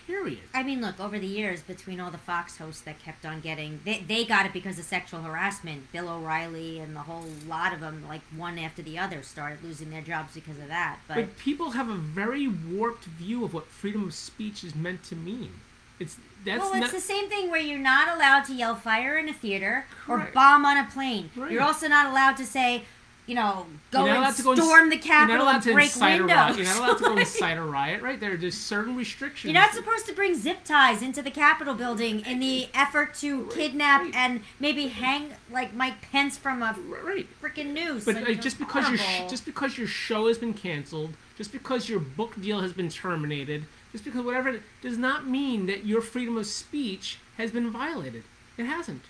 Period. 0.07 0.39
I 0.51 0.63
mean, 0.63 0.81
look, 0.81 0.99
over 0.99 1.19
the 1.19 1.27
years, 1.27 1.61
between 1.61 1.99
all 1.99 2.09
the 2.09 2.17
Fox 2.17 2.57
hosts 2.57 2.81
that 2.81 2.97
kept 2.97 3.23
on 3.23 3.39
getting, 3.39 3.81
they, 3.85 3.99
they 3.99 4.25
got 4.25 4.47
it 4.47 4.53
because 4.53 4.79
of 4.79 4.85
sexual 4.85 5.21
harassment. 5.21 5.91
Bill 5.91 6.09
O'Reilly 6.09 6.79
and 6.79 6.95
the 6.95 7.01
whole 7.01 7.25
lot 7.47 7.71
of 7.71 7.81
them, 7.81 8.03
like 8.07 8.21
one 8.35 8.57
after 8.57 8.81
the 8.81 8.97
other, 8.97 9.21
started 9.21 9.63
losing 9.63 9.91
their 9.91 10.01
jobs 10.01 10.33
because 10.33 10.57
of 10.57 10.67
that. 10.67 10.97
But, 11.07 11.15
But 11.17 11.37
people 11.37 11.71
have 11.71 11.89
a 11.89 11.95
very 11.95 12.47
warped 12.47 13.05
view 13.05 13.43
of 13.43 13.53
what 13.53 13.67
freedom 13.67 14.05
of 14.05 14.15
speech 14.15 14.63
is 14.63 14.73
meant 14.73 15.03
to 15.03 15.15
mean. 15.15 15.51
It's 15.99 16.17
that's 16.45 16.59
well, 16.61 16.71
it's 16.73 16.79
not 16.81 16.91
the 16.91 16.99
same 17.01 17.27
thing 17.29 17.49
where 17.51 17.59
you're 17.59 17.79
not 17.79 18.15
allowed 18.15 18.43
to 18.45 18.53
yell 18.53 18.75
fire 18.75 19.17
in 19.17 19.27
a 19.27 19.33
theater 19.33 19.85
or 20.07 20.29
bomb 20.33 20.65
on 20.65 20.77
a 20.77 20.85
plane. 20.85 21.29
Right. 21.35 21.51
You're 21.51 21.63
also 21.63 21.87
not 21.87 22.05
allowed 22.07 22.37
to 22.37 22.45
say, 22.45 22.83
you 23.25 23.35
know, 23.35 23.65
go 23.91 24.05
and 24.05 24.15
allowed 24.17 24.35
to 24.35 24.43
go 24.43 24.51
and 24.51 24.61
storm 24.63 24.89
the 24.89 24.97
Capitol 24.97 25.49
and 25.49 25.61
break 25.61 25.93
windows. 25.95 25.99
riot. 25.99 26.55
You're 26.57 26.65
not 26.65 26.77
allowed 26.77 26.97
to 26.99 27.03
go 27.03 27.17
incite 27.17 27.57
a 27.57 27.61
riot, 27.63 28.01
right? 28.01 28.17
There 28.17 28.31
are 28.31 28.37
just 28.37 28.67
certain 28.67 28.95
restrictions. 28.95 29.51
You're 29.51 29.61
not 29.61 29.73
supposed 29.73 30.05
to 30.05 30.13
bring 30.13 30.35
zip 30.35 30.63
ties 30.63 31.01
into 31.01 31.21
the 31.21 31.31
Capitol 31.31 31.73
building 31.73 32.21
in 32.21 32.39
the 32.39 32.69
effort 32.73 33.15
to 33.15 33.41
Right, 33.41 33.51
kidnap 33.53 34.01
right. 34.03 34.15
and 34.15 34.41
maybe 34.61 34.87
hang 34.87 35.33
like 35.51 35.73
Mike 35.73 35.99
Pence 36.11 36.37
from 36.37 36.61
a 36.63 36.77
right. 37.03 37.27
freaking 37.41 37.73
noose. 37.73 38.05
But 38.05 38.21
Like, 38.23 38.41
just 38.41 38.59
because 38.59 38.87
your 38.87 38.99
sh- 38.99 39.23
just 39.29 39.43
because 39.45 39.77
your 39.77 39.87
show 39.87 40.27
has 40.27 40.37
been 40.37 40.53
canceled, 40.53 41.13
just 41.37 41.51
because 41.51 41.89
your 41.89 41.99
book 41.99 42.39
deal 42.39 42.61
has 42.61 42.71
been 42.71 42.87
terminated, 42.89 43.65
just 43.97 44.05
because 44.05 44.25
whatever 44.25 44.59
does 44.81 44.97
not 44.97 45.27
mean 45.27 45.65
that 45.65 45.85
your 45.85 46.01
freedom 46.01 46.37
of 46.37 46.45
speech 46.45 47.17
has 47.37 47.51
been 47.51 47.71
violated. 47.71 48.23
It 48.57 48.65
hasn't. 48.65 49.03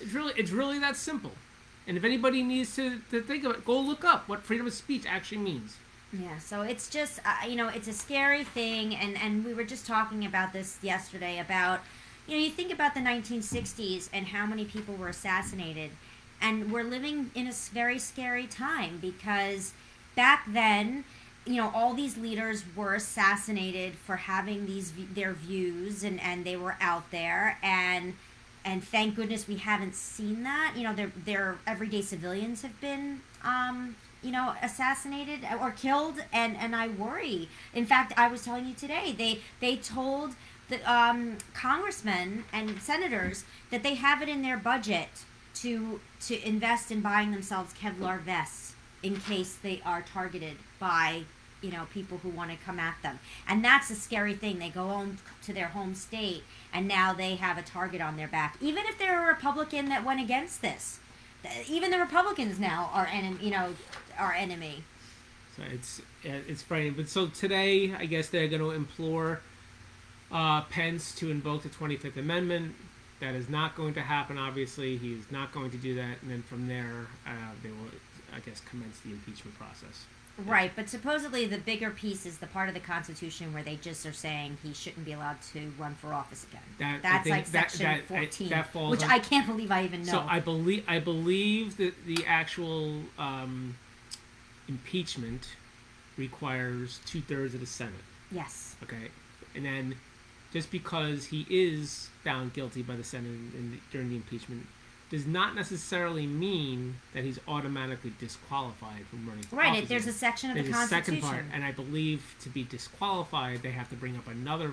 It's 0.00 0.12
really 0.12 0.32
it's 0.36 0.52
really 0.52 0.78
that 0.78 0.96
simple. 0.96 1.32
And 1.86 1.96
if 1.96 2.04
anybody 2.04 2.42
needs 2.42 2.76
to, 2.76 3.00
to 3.10 3.22
think 3.22 3.44
of 3.44 3.52
it, 3.52 3.64
go 3.64 3.80
look 3.80 4.04
up 4.04 4.28
what 4.28 4.42
freedom 4.42 4.66
of 4.66 4.74
speech 4.74 5.04
actually 5.08 5.38
means. 5.38 5.76
Yeah, 6.12 6.38
so 6.38 6.62
it's 6.62 6.88
just 6.88 7.18
uh, 7.24 7.46
you 7.48 7.56
know 7.56 7.68
it's 7.68 7.88
a 7.88 7.92
scary 7.92 8.44
thing, 8.44 8.94
and 8.94 9.18
and 9.18 9.44
we 9.44 9.54
were 9.54 9.64
just 9.64 9.86
talking 9.86 10.24
about 10.24 10.52
this 10.52 10.78
yesterday 10.82 11.40
about 11.40 11.80
you 12.26 12.36
know 12.36 12.40
you 12.40 12.50
think 12.50 12.72
about 12.72 12.94
the 12.94 13.00
1960s 13.00 14.08
and 14.12 14.26
how 14.28 14.46
many 14.46 14.64
people 14.64 14.94
were 14.94 15.08
assassinated, 15.08 15.90
and 16.40 16.70
we're 16.70 16.84
living 16.84 17.32
in 17.34 17.48
a 17.48 17.52
very 17.72 17.98
scary 17.98 18.46
time 18.46 18.98
because 19.00 19.72
back 20.14 20.44
then 20.48 21.04
you 21.48 21.56
know 21.56 21.72
all 21.74 21.94
these 21.94 22.18
leaders 22.18 22.62
were 22.76 22.94
assassinated 22.94 23.94
for 23.94 24.16
having 24.16 24.66
these 24.66 24.92
their 25.14 25.32
views 25.32 26.04
and 26.04 26.20
and 26.20 26.44
they 26.44 26.56
were 26.56 26.76
out 26.80 27.10
there. 27.10 27.58
And 27.62 28.14
and 28.64 28.84
thank 28.84 29.16
goodness 29.16 29.48
we 29.48 29.56
haven't 29.56 29.94
seen 29.94 30.42
that. 30.42 30.74
You 30.76 30.84
know 30.84 30.94
their 30.94 31.10
their 31.24 31.58
everyday 31.66 32.02
civilians 32.02 32.62
have 32.62 32.78
been 32.80 33.22
um 33.42 33.96
you 34.22 34.30
know 34.30 34.54
assassinated 34.62 35.40
or 35.60 35.70
killed. 35.70 36.16
And 36.32 36.56
and 36.56 36.76
I 36.76 36.88
worry. 36.88 37.48
In 37.74 37.86
fact 37.86 38.12
I 38.16 38.28
was 38.28 38.44
telling 38.44 38.66
you 38.66 38.74
today 38.74 39.14
they 39.16 39.40
they 39.60 39.76
told 39.76 40.34
the 40.68 40.78
um 40.90 41.38
congressmen 41.54 42.44
and 42.52 42.80
senators 42.82 43.44
that 43.70 43.82
they 43.82 43.94
have 43.94 44.20
it 44.20 44.28
in 44.28 44.42
their 44.42 44.58
budget 44.58 45.08
to 45.56 45.98
to 46.26 46.46
invest 46.46 46.90
in 46.90 47.00
buying 47.00 47.32
themselves 47.32 47.72
Kevlar 47.72 48.20
vests 48.20 48.74
in 49.02 49.16
case 49.16 49.56
they 49.62 49.80
are 49.84 50.02
targeted 50.02 50.56
by 50.78 51.22
you 51.62 51.70
know 51.70 51.86
people 51.92 52.18
who 52.18 52.28
want 52.28 52.50
to 52.50 52.56
come 52.64 52.78
at 52.78 52.96
them 53.02 53.18
and 53.48 53.64
that's 53.64 53.90
a 53.90 53.94
scary 53.94 54.34
thing 54.34 54.58
they 54.58 54.68
go 54.70 54.86
home 54.86 55.18
to 55.42 55.52
their 55.52 55.68
home 55.68 55.94
state 55.94 56.42
and 56.72 56.86
now 56.86 57.12
they 57.12 57.34
have 57.36 57.58
a 57.58 57.62
target 57.62 58.00
on 58.00 58.16
their 58.16 58.28
back 58.28 58.56
even 58.60 58.84
if 58.86 58.98
they're 58.98 59.24
a 59.24 59.34
republican 59.34 59.88
that 59.88 60.04
went 60.04 60.20
against 60.20 60.62
this 60.62 61.00
even 61.68 61.90
the 61.90 61.98
republicans 61.98 62.58
now 62.58 62.90
are 62.92 63.06
enemy 63.06 63.36
you 63.42 63.50
know 63.50 63.74
our 64.18 64.32
enemy 64.32 64.82
So 65.56 65.62
it's 65.72 66.00
it's 66.22 66.62
frightening. 66.62 66.94
But 66.94 67.08
so 67.08 67.26
today, 67.28 67.94
I 67.94 68.06
guess 68.06 68.28
they're 68.28 68.48
going 68.48 68.62
to 68.62 68.70
implore 68.70 69.40
uh, 70.30 70.62
Pence 70.62 71.14
to 71.16 71.30
invoke 71.30 71.62
the 71.62 71.68
Twenty 71.68 71.96
Fifth 71.96 72.16
Amendment. 72.16 72.74
That 73.20 73.34
is 73.34 73.48
not 73.48 73.74
going 73.74 73.94
to 73.94 74.00
happen. 74.00 74.38
Obviously, 74.38 74.96
he 74.96 75.12
is 75.14 75.24
not 75.30 75.52
going 75.52 75.70
to 75.72 75.76
do 75.76 75.94
that. 75.96 76.22
And 76.22 76.30
then 76.30 76.42
from 76.42 76.68
there, 76.68 77.08
uh, 77.26 77.30
they 77.62 77.70
will, 77.70 77.90
I 78.34 78.38
guess, 78.40 78.60
commence 78.60 79.00
the 79.00 79.10
impeachment 79.10 79.58
process. 79.58 80.06
Right 80.46 80.70
but 80.76 80.88
supposedly 80.88 81.46
the 81.46 81.58
bigger 81.58 81.90
piece 81.90 82.24
is 82.24 82.38
the 82.38 82.46
part 82.46 82.68
of 82.68 82.74
the 82.74 82.80
constitution 82.80 83.52
where 83.52 83.62
they 83.62 83.76
just 83.76 84.06
are 84.06 84.12
saying 84.12 84.56
he 84.62 84.72
shouldn't 84.72 85.04
be 85.04 85.12
allowed 85.12 85.40
to 85.52 85.72
run 85.78 85.94
for 85.96 86.14
office 86.14 86.44
again. 86.50 86.62
That 86.78 87.02
that's 87.02 87.28
like 87.28 87.46
that- 87.50 87.70
section 87.70 87.86
that- 87.86 87.96
I- 88.16 88.26
14 88.26 88.48
that 88.50 88.72
falls 88.72 88.90
which 88.92 89.02
on- 89.02 89.10
i 89.10 89.18
can't 89.18 89.46
believe 89.46 89.70
i 89.70 89.84
even 89.84 90.02
know. 90.04 90.12
So 90.12 90.24
I 90.28 90.40
believe 90.40 90.84
I 90.86 90.98
believe 91.00 91.76
that 91.78 91.94
the 92.06 92.24
actual 92.26 93.02
um, 93.18 93.76
impeachment 94.68 95.48
requires 96.16 97.00
two 97.06 97.20
thirds 97.20 97.54
of 97.54 97.60
the 97.60 97.66
Senate. 97.66 97.94
yes. 98.30 98.76
Okay, 98.82 99.08
and 99.54 99.64
then 99.64 99.94
just 100.52 100.70
because 100.70 101.26
he 101.26 101.46
is 101.50 102.08
found 102.24 102.52
guilty 102.54 102.82
by 102.82 102.96
the 102.96 103.04
Senate 103.04 103.26
in, 103.28 103.52
in 103.56 103.70
the, 103.72 103.76
during 103.92 104.08
the 104.10 104.16
impeachment 104.16 104.66
does 105.10 105.26
not 105.26 105.54
necessarily 105.54 106.26
mean 106.26 106.96
that 107.14 107.24
he's 107.24 107.38
automatically 107.48 108.12
disqualified 108.20 109.06
from 109.08 109.26
running 109.26 109.44
for 109.44 109.56
right 109.56 109.78
office 109.78 109.88
there's 109.88 110.06
a 110.06 110.12
section 110.12 110.50
of 110.50 110.56
There's 110.56 110.68
the 110.68 110.72
a 110.72 110.76
constitution 110.76 111.22
second 111.22 111.22
part, 111.22 111.44
and 111.52 111.64
I 111.64 111.72
believe 111.72 112.34
to 112.42 112.48
be 112.48 112.64
disqualified, 112.64 113.62
they 113.62 113.70
have 113.70 113.88
to 113.90 113.96
bring 113.96 114.16
up 114.16 114.28
another 114.28 114.72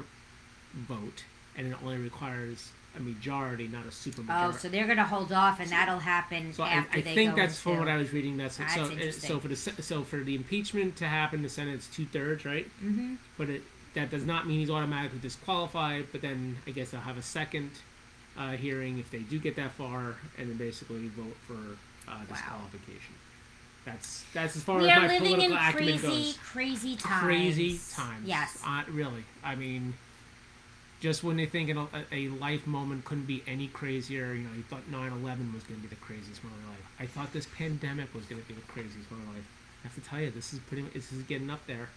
vote, 0.74 1.24
and 1.58 1.68
it 1.68 1.78
only 1.84 1.98
requires 1.98 2.72
a 2.98 3.00
majority, 3.00 3.68
not 3.68 3.86
a 3.86 3.90
supermajority. 3.90 4.48
Oh, 4.48 4.52
so 4.52 4.70
they're 4.70 4.86
going 4.86 4.98
to 4.98 5.04
hold 5.04 5.32
off, 5.32 5.60
and 5.60 5.70
that'll 5.70 6.00
happen 6.00 6.54
So 6.54 6.64
I, 6.64 6.70
after 6.70 7.00
I 7.00 7.02
they 7.02 7.16
think 7.16 7.36
that's 7.36 7.60
from 7.60 7.80
what 7.80 7.88
I 7.88 7.98
was 7.98 8.14
reading. 8.14 8.38
That's, 8.38 8.58
That's 8.58 8.74
so. 8.74 8.90
interesting. 8.90 9.30
So 9.30 9.40
for 9.40 9.48
the 9.48 9.56
so 9.56 10.04
for 10.04 10.18
the 10.18 10.36
impeachment 10.36 10.96
to 10.98 11.08
happen, 11.08 11.42
the 11.42 11.50
Senate's 11.50 11.88
two 11.88 12.06
thirds, 12.06 12.46
right? 12.46 12.68
Mm-hmm. 12.84 13.16
But 13.38 13.50
it 13.50 13.64
that 13.96 14.10
does 14.10 14.26
not 14.26 14.48
mean 14.48 14.60
he's 14.60 14.70
automatically 14.70 15.20
disqualified. 15.20 16.08
But 16.12 16.22
then 16.22 16.58
I 16.68 16.72
guess 16.72 16.92
they'll 16.92 17.02
have 17.02 17.18
a 17.18 17.22
second 17.22 17.72
uh, 18.38 18.52
hearing 18.52 19.00
if 19.00 19.10
they 19.12 19.20
do 19.20 19.40
get 19.40 19.56
that 19.56 19.72
far, 19.72 20.16
and 20.38 20.50
then 20.50 20.58
basically 20.58 21.08
vote 21.10 21.36
for 21.48 21.78
uh, 22.12 22.20
disqualification. 22.28 23.16
That's 23.86 24.26
that's 24.34 24.56
as 24.56 24.64
far 24.64 24.80
We 24.80 24.90
as 24.90 24.98
are 24.98 25.02
my 25.02 25.08
living 25.20 25.36
political 25.36 25.58
in 25.58 25.64
acumen 25.64 26.00
crazy, 26.00 26.08
goes. 26.08 26.38
crazy 26.44 26.96
times. 26.96 27.24
Crazy 27.24 27.80
times. 27.94 28.28
Yes. 28.28 28.62
Uh, 28.66 28.84
really. 28.90 29.24
I 29.44 29.56
mean, 29.56 29.94
just 31.00 31.24
when 31.24 31.38
they 31.38 31.46
think 31.46 31.70
in 31.70 31.78
a, 31.78 31.88
a 32.12 32.30
life 32.30 32.66
moment 32.66 33.06
couldn't 33.06 33.26
be 33.28 33.44
any 33.48 33.68
crazier, 33.68 34.34
you 34.34 34.44
know, 34.44 34.50
you 34.56 34.64
thought 34.64 34.90
9/11 34.92 35.54
was 35.54 35.64
going 35.64 35.80
to 35.80 35.88
be 35.88 35.88
the 35.88 35.96
craziest 36.02 36.44
moment 36.44 36.62
of 36.62 36.68
my 36.68 36.72
life. 36.72 36.86
I 37.00 37.06
thought 37.06 37.32
this 37.32 37.46
pandemic 37.56 38.14
was 38.16 38.26
going 38.26 38.42
to 38.42 38.48
be 38.48 38.56
the 38.56 38.62
craziest 38.62 39.12
moment 39.12 39.28
of 39.30 39.34
my 39.34 39.40
life. 39.40 39.48
I 39.84 39.88
have 39.88 39.96
to 40.04 40.10
tell 40.10 40.20
you, 40.20 40.32
this 40.32 40.52
is 40.52 40.60
pretty. 40.60 40.84
This 40.94 41.12
is 41.12 41.22
getting 41.24 41.52
up 41.52 41.66
there. 41.68 41.90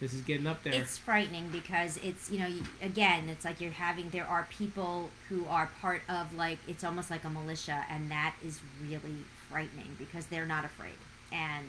This 0.00 0.12
is 0.12 0.20
getting 0.22 0.46
up 0.46 0.62
there. 0.64 0.74
It's 0.74 0.98
frightening 0.98 1.48
because 1.48 1.98
it's 2.02 2.30
you 2.30 2.38
know 2.40 2.46
you, 2.46 2.62
again 2.82 3.28
it's 3.28 3.44
like 3.44 3.60
you're 3.60 3.70
having 3.70 4.10
there 4.10 4.26
are 4.26 4.46
people 4.50 5.08
who 5.28 5.46
are 5.48 5.70
part 5.80 6.02
of 6.08 6.34
like 6.34 6.58
it's 6.68 6.82
almost 6.84 7.10
like 7.10 7.24
a 7.24 7.30
militia 7.30 7.84
and 7.88 8.10
that 8.10 8.34
is 8.44 8.60
really 8.82 9.16
frightening 9.50 9.94
because 9.98 10.26
they're 10.26 10.46
not 10.46 10.64
afraid 10.64 10.94
and 11.32 11.64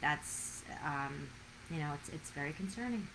that's 0.00 0.62
um, 0.84 1.28
you 1.72 1.78
know 1.78 1.92
it's 1.94 2.08
it's 2.10 2.30
very 2.30 2.52
concerning. 2.52 3.06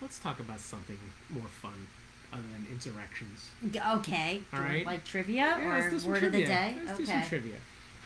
Let's 0.00 0.18
talk 0.18 0.40
about 0.40 0.58
something 0.60 0.98
more 1.30 1.46
fun 1.60 1.86
other 2.32 2.42
than 2.52 2.66
insurrections. 2.72 3.50
Okay, 3.76 4.40
All 4.52 4.58
Do- 4.58 4.64
right. 4.64 4.84
like 4.86 5.04
trivia 5.04 5.58
Yeah, 5.60 5.68
or 5.86 5.90
do 5.90 6.08
word 6.08 6.24
of 6.24 6.32
the 6.32 6.44
day. 6.44 6.74
Let's 6.84 6.98
do 6.98 7.04
okay, 7.04 7.12
some 7.20 7.28
trivia. 7.28 7.54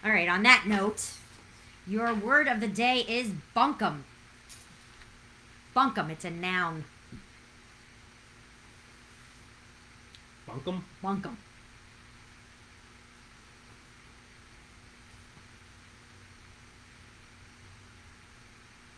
all 0.05 0.11
right. 0.11 0.29
On 0.29 0.43
that 0.43 0.65
note, 0.67 1.11
your 1.87 2.13
word 2.13 2.49
of 2.49 2.61
the 2.61 2.69
day 2.69 3.01
is 3.09 3.31
bunkum. 3.57 4.01
Bunkum. 5.77 6.11
It's 6.11 6.25
a 6.25 6.31
noun. 6.31 6.85
Bunkum. 10.49 10.83
Bunkum. 11.05 11.37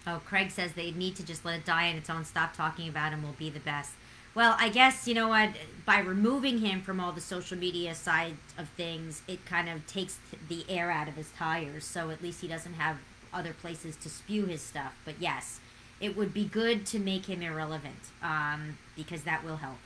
Oh, 0.07 0.23
Craig 0.25 0.51
says 0.51 0.73
they 0.73 0.93
need 0.93 1.17
to 1.17 1.27
just 1.27 1.45
let 1.45 1.59
it 1.59 1.67
die 1.67 1.91
on 1.91 1.97
its 1.97 2.09
own. 2.09 2.25
Stop 2.25 2.57
talking 2.57 2.89
about 2.89 3.13
him 3.13 3.23
will 3.23 3.37
be 3.39 3.51
the 3.51 3.61
best. 3.61 3.93
Well, 4.35 4.57
I 4.59 4.69
guess 4.69 5.09
you 5.09 5.15
know 5.15 5.29
what. 5.29 5.51
By 5.85 5.99
removing 5.99 6.59
him 6.59 6.81
from 6.81 7.01
all 7.01 7.13
the 7.13 7.21
social 7.21 7.59
media 7.59 7.95
side 7.95 8.37
of 8.57 8.69
things, 8.71 9.23
it 9.27 9.45
kind 9.45 9.69
of 9.69 9.87
takes 9.87 10.19
the 10.49 10.65
air 10.69 10.91
out 10.91 11.09
of 11.09 11.17
his 11.17 11.31
tires. 11.37 11.85
So 11.85 12.11
at 12.11 12.23
least 12.23 12.41
he 12.41 12.49
doesn't 12.49 12.75
have 12.75 12.99
other 13.35 13.53
places 13.53 13.97
to 13.97 14.09
spew 14.09 14.47
his 14.47 14.63
stuff. 14.63 14.95
But 15.05 15.17
yes, 15.19 15.61
it 16.01 16.17
would 16.17 16.33
be 16.33 16.45
good 16.45 16.87
to 16.87 16.99
make 16.99 17.27
him 17.27 17.43
irrelevant 17.43 18.11
um, 18.23 18.79
because 18.97 19.23
that 19.23 19.45
will 19.45 19.57
help 19.57 19.79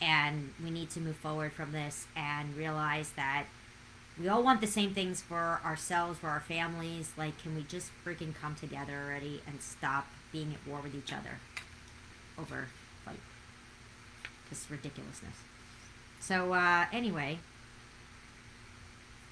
and 0.00 0.50
we 0.62 0.70
need 0.70 0.90
to 0.90 1.00
move 1.00 1.16
forward 1.16 1.52
from 1.52 1.72
this 1.72 2.06
and 2.16 2.56
realize 2.56 3.10
that 3.16 3.44
we 4.18 4.28
all 4.28 4.42
want 4.42 4.60
the 4.60 4.66
same 4.66 4.92
things 4.92 5.20
for 5.22 5.60
ourselves, 5.64 6.18
for 6.18 6.28
our 6.28 6.40
families. 6.40 7.12
Like, 7.16 7.40
can 7.42 7.54
we 7.54 7.62
just 7.62 7.90
freaking 8.04 8.34
come 8.34 8.54
together 8.54 8.94
already 9.06 9.42
and 9.46 9.60
stop 9.62 10.06
being 10.32 10.54
at 10.54 10.70
war 10.70 10.80
with 10.82 10.94
each 10.94 11.12
other 11.12 11.38
over 12.38 12.68
like 13.06 13.20
this 14.48 14.70
ridiculousness? 14.70 15.36
So, 16.18 16.52
uh, 16.52 16.86
anyway, 16.92 17.38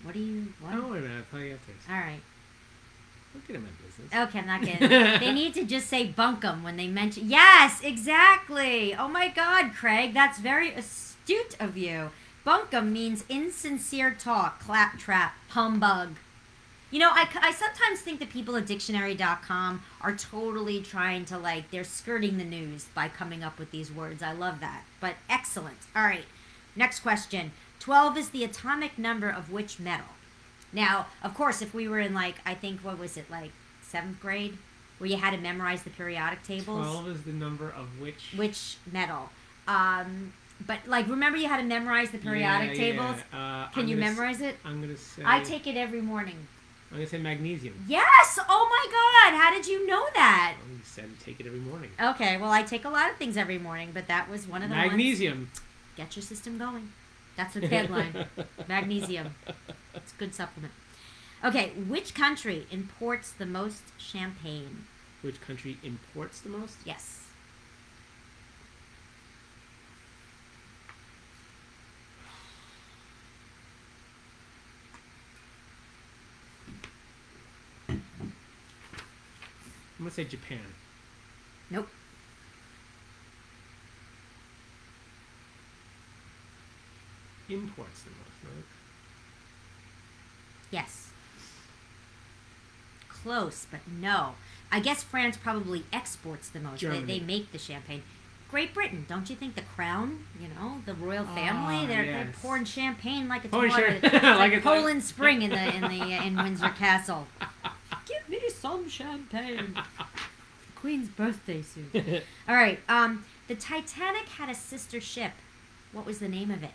what 0.02 0.14
do 0.14 0.20
you? 0.20 0.52
What? 0.60 0.74
Oh 0.74 0.92
wait 0.92 0.98
a 0.98 1.02
minute! 1.02 1.16
I'll 1.18 1.38
tell 1.38 1.40
you 1.40 1.54
after. 1.54 1.72
this. 1.72 1.82
All 1.88 1.96
right. 1.96 2.20
Don't 3.38 3.46
get 3.46 3.56
in 3.56 3.62
my 3.62 3.68
business. 3.84 4.28
Okay, 4.28 4.38
I'm 4.40 4.46
not 4.46 4.62
kidding. 4.62 4.88
they 5.20 5.32
need 5.32 5.54
to 5.54 5.64
just 5.64 5.88
say 5.88 6.08
bunkum 6.08 6.62
when 6.62 6.76
they 6.76 6.88
mention. 6.88 7.28
Yes, 7.28 7.80
exactly. 7.82 8.94
Oh 8.94 9.08
my 9.08 9.28
God, 9.28 9.72
Craig, 9.74 10.14
that's 10.14 10.38
very 10.38 10.72
astute 10.72 11.56
of 11.60 11.76
you. 11.76 12.10
Bunkum 12.44 12.90
means 12.90 13.24
insincere 13.28 14.12
talk, 14.12 14.60
claptrap, 14.60 15.34
humbug. 15.48 16.16
You 16.90 17.00
know, 17.00 17.10
I, 17.10 17.28
I 17.42 17.52
sometimes 17.52 18.00
think 18.00 18.18
the 18.18 18.26
people 18.26 18.56
at 18.56 18.66
dictionary.com 18.66 19.82
are 20.00 20.16
totally 20.16 20.80
trying 20.80 21.26
to, 21.26 21.36
like, 21.36 21.70
they're 21.70 21.84
skirting 21.84 22.38
the 22.38 22.44
news 22.44 22.86
by 22.94 23.08
coming 23.08 23.44
up 23.44 23.58
with 23.58 23.70
these 23.70 23.92
words. 23.92 24.22
I 24.22 24.32
love 24.32 24.60
that. 24.60 24.84
But 24.98 25.16
excellent. 25.28 25.76
All 25.94 26.04
right, 26.04 26.24
next 26.74 27.00
question. 27.00 27.52
12 27.78 28.16
is 28.16 28.28
the 28.30 28.42
atomic 28.42 28.98
number 28.98 29.28
of 29.28 29.52
which 29.52 29.78
metal? 29.78 30.06
Now, 30.72 31.06
of 31.22 31.34
course, 31.34 31.62
if 31.62 31.72
we 31.74 31.88
were 31.88 32.00
in, 32.00 32.14
like, 32.14 32.36
I 32.44 32.54
think, 32.54 32.80
what 32.80 32.98
was 32.98 33.16
it, 33.16 33.30
like, 33.30 33.50
seventh 33.82 34.20
grade? 34.20 34.58
Where 34.98 35.08
you 35.08 35.16
had 35.16 35.30
to 35.30 35.38
memorize 35.38 35.82
the 35.84 35.90
periodic 35.90 36.42
tables? 36.42 36.64
Twelve 36.86 37.08
is 37.08 37.22
the 37.22 37.32
number 37.32 37.68
of 37.70 38.00
which. 38.00 38.32
Which 38.36 38.76
metal? 38.92 39.30
Um, 39.68 40.32
but, 40.66 40.78
like, 40.86 41.06
remember 41.08 41.38
you 41.38 41.46
had 41.48 41.58
to 41.58 41.62
memorize 41.62 42.10
the 42.10 42.18
periodic 42.18 42.70
Yeah, 42.70 42.74
tables? 42.76 43.16
yeah. 43.32 43.64
Uh, 43.64 43.68
Can 43.68 43.82
I'm 43.84 43.88
you 43.88 43.94
gonna 43.96 44.06
s- 44.06 44.12
memorize 44.16 44.40
it? 44.40 44.56
I'm 44.64 44.80
gonna 44.80 44.96
say. 44.96 45.22
I 45.24 45.40
take 45.42 45.66
it 45.66 45.76
every 45.76 46.00
morning. 46.02 46.36
I'm 46.90 46.96
gonna 46.98 47.08
say 47.08 47.18
magnesium. 47.18 47.74
Yes! 47.86 48.38
Oh 48.48 48.66
my 48.68 49.30
god! 49.30 49.38
How 49.40 49.50
did 49.52 49.66
you 49.66 49.86
know 49.86 50.06
that? 50.14 50.54
Well, 50.58 50.72
you 50.76 50.80
said 50.84 51.04
take 51.24 51.38
it 51.38 51.46
every 51.46 51.60
morning. 51.60 51.90
Okay, 52.00 52.38
well, 52.38 52.50
I 52.50 52.62
take 52.62 52.84
a 52.84 52.88
lot 52.88 53.10
of 53.10 53.16
things 53.18 53.36
every 53.36 53.58
morning, 53.58 53.90
but 53.94 54.08
that 54.08 54.28
was 54.30 54.48
one 54.48 54.62
of 54.62 54.70
the 54.70 54.74
ones. 54.74 54.88
Magnesium. 54.88 55.50
Get 55.96 56.16
your 56.16 56.22
system 56.22 56.56
going. 56.58 56.90
That's 57.38 57.54
the 57.54 57.66
headline. 57.68 58.26
Magnesium. 58.68 59.36
It's 59.94 60.12
a 60.12 60.16
good 60.16 60.34
supplement. 60.34 60.72
Okay, 61.44 61.70
which 61.86 62.12
country 62.12 62.66
imports 62.68 63.30
the 63.30 63.46
most 63.46 63.82
champagne? 63.96 64.86
Which 65.22 65.40
country 65.40 65.78
imports 65.84 66.40
the 66.40 66.48
most? 66.48 66.78
Yes. 66.84 67.20
I'm 77.88 78.02
gonna 80.00 80.10
say 80.10 80.24
Japan. 80.24 80.58
Nope. 81.70 81.88
Imports 87.48 88.02
the 88.02 88.10
most, 88.10 88.44
right? 88.44 88.64
Yes. 90.70 91.10
Close, 93.08 93.66
but 93.70 93.80
no. 93.88 94.34
I 94.70 94.80
guess 94.80 95.02
France 95.02 95.36
probably 95.36 95.84
exports 95.92 96.48
the 96.50 96.60
most. 96.60 96.80
They, 96.80 96.86
Germany. 96.88 97.06
they 97.06 97.20
make 97.24 97.52
the 97.52 97.58
champagne. 97.58 98.02
Great 98.50 98.72
Britain, 98.72 99.04
don't 99.08 99.28
you 99.28 99.36
think 99.36 99.54
the 99.56 99.62
crown, 99.76 100.24
you 100.40 100.48
know, 100.48 100.76
the 100.86 100.94
royal 100.94 101.24
family, 101.26 101.76
Ah, 101.82 101.86
they're, 101.86 102.04
they're 102.06 102.24
yes. 102.26 102.36
pouring 102.40 102.64
champagne 102.64 103.28
like 103.28 103.44
it's 103.44 103.52
Pouring 103.52 103.70
water, 103.70 103.98
champ- 104.00 104.02
like, 104.12 104.22
like 104.22 104.52
it's 104.52 104.64
like- 104.64 104.74
Poland 104.78 105.02
Spring 105.04 105.42
in 105.42 105.50
the 105.50 105.74
in 105.74 105.82
the 105.82 106.00
uh, 106.14 106.22
in 106.24 106.36
Windsor 106.36 106.70
Castle. 106.70 107.26
Give 108.06 108.26
me 108.28 108.40
some 108.48 108.88
champagne. 108.88 109.76
Queen's 110.74 111.08
birthday 111.10 111.60
suit. 111.60 111.94
All 112.48 112.54
right. 112.54 112.78
Um, 112.88 113.26
the 113.48 113.54
Titanic 113.54 114.28
had 114.28 114.48
a 114.48 114.54
sister 114.54 114.98
ship. 115.00 115.32
What 115.92 116.06
was 116.06 116.18
the 116.18 116.28
name 116.28 116.50
of 116.50 116.62
it? 116.62 116.70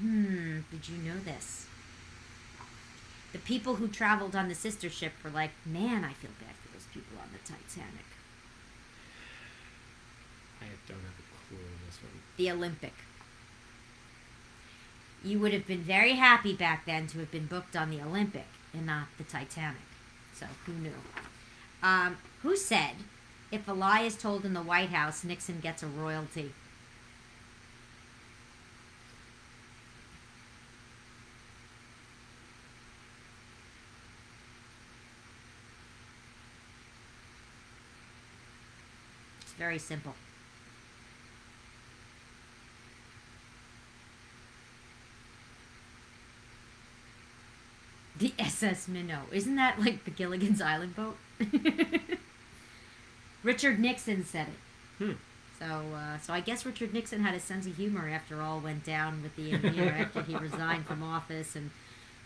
Hmm. 0.00 0.60
Did 0.70 0.88
you 0.88 0.96
know 0.98 1.18
this? 1.18 1.66
The 3.32 3.38
people 3.38 3.76
who 3.76 3.86
traveled 3.86 4.34
on 4.34 4.48
the 4.48 4.54
sister 4.54 4.88
ship 4.88 5.12
were 5.22 5.30
like, 5.30 5.50
"Man, 5.66 6.04
I 6.04 6.14
feel 6.14 6.30
bad 6.40 6.54
for 6.62 6.72
those 6.72 6.86
people 6.92 7.18
on 7.20 7.28
the 7.32 7.38
Titanic." 7.38 8.06
I 10.60 10.66
don't 10.88 11.00
have 11.00 11.18
a 11.18 11.48
clue 11.48 11.58
on 11.58 11.86
this 11.86 11.98
one. 12.02 12.22
The 12.36 12.50
Olympic. 12.50 12.94
You 15.22 15.38
would 15.38 15.52
have 15.52 15.66
been 15.66 15.82
very 15.82 16.14
happy 16.14 16.54
back 16.54 16.86
then 16.86 17.06
to 17.08 17.18
have 17.18 17.30
been 17.30 17.46
booked 17.46 17.76
on 17.76 17.90
the 17.90 18.00
Olympic 18.00 18.46
and 18.72 18.86
not 18.86 19.08
the 19.18 19.24
Titanic. 19.24 19.82
So 20.34 20.46
who 20.64 20.72
knew? 20.72 20.94
Um, 21.82 22.16
who 22.42 22.56
said, 22.56 22.96
"If 23.52 23.68
a 23.68 23.72
lie 23.72 24.00
is 24.00 24.16
told 24.16 24.46
in 24.46 24.54
the 24.54 24.62
White 24.62 24.90
House, 24.90 25.24
Nixon 25.24 25.60
gets 25.60 25.82
a 25.82 25.86
royalty"? 25.86 26.54
Very 39.60 39.78
simple. 39.78 40.14
The 48.18 48.32
SS 48.38 48.88
Minnow. 48.88 49.20
Isn't 49.30 49.56
that 49.56 49.78
like 49.78 50.04
the 50.04 50.10
Gilligan's 50.10 50.62
Island 50.62 50.96
boat? 50.96 51.16
Richard 53.42 53.78
Nixon 53.78 54.24
said 54.24 54.46
it. 54.48 55.04
Hmm. 55.04 55.12
So, 55.58 55.66
uh, 55.66 56.18
so 56.20 56.32
I 56.32 56.40
guess 56.40 56.64
Richard 56.64 56.94
Nixon 56.94 57.22
had 57.22 57.34
a 57.34 57.40
sense 57.40 57.66
of 57.66 57.76
humor 57.76 58.08
after 58.08 58.40
all 58.40 58.60
went 58.60 58.82
down 58.82 59.22
with 59.22 59.36
the 59.36 59.58
know, 59.58 59.84
after 59.90 60.22
he 60.22 60.34
resigned 60.36 60.86
from 60.86 61.02
office. 61.02 61.54
And 61.54 61.70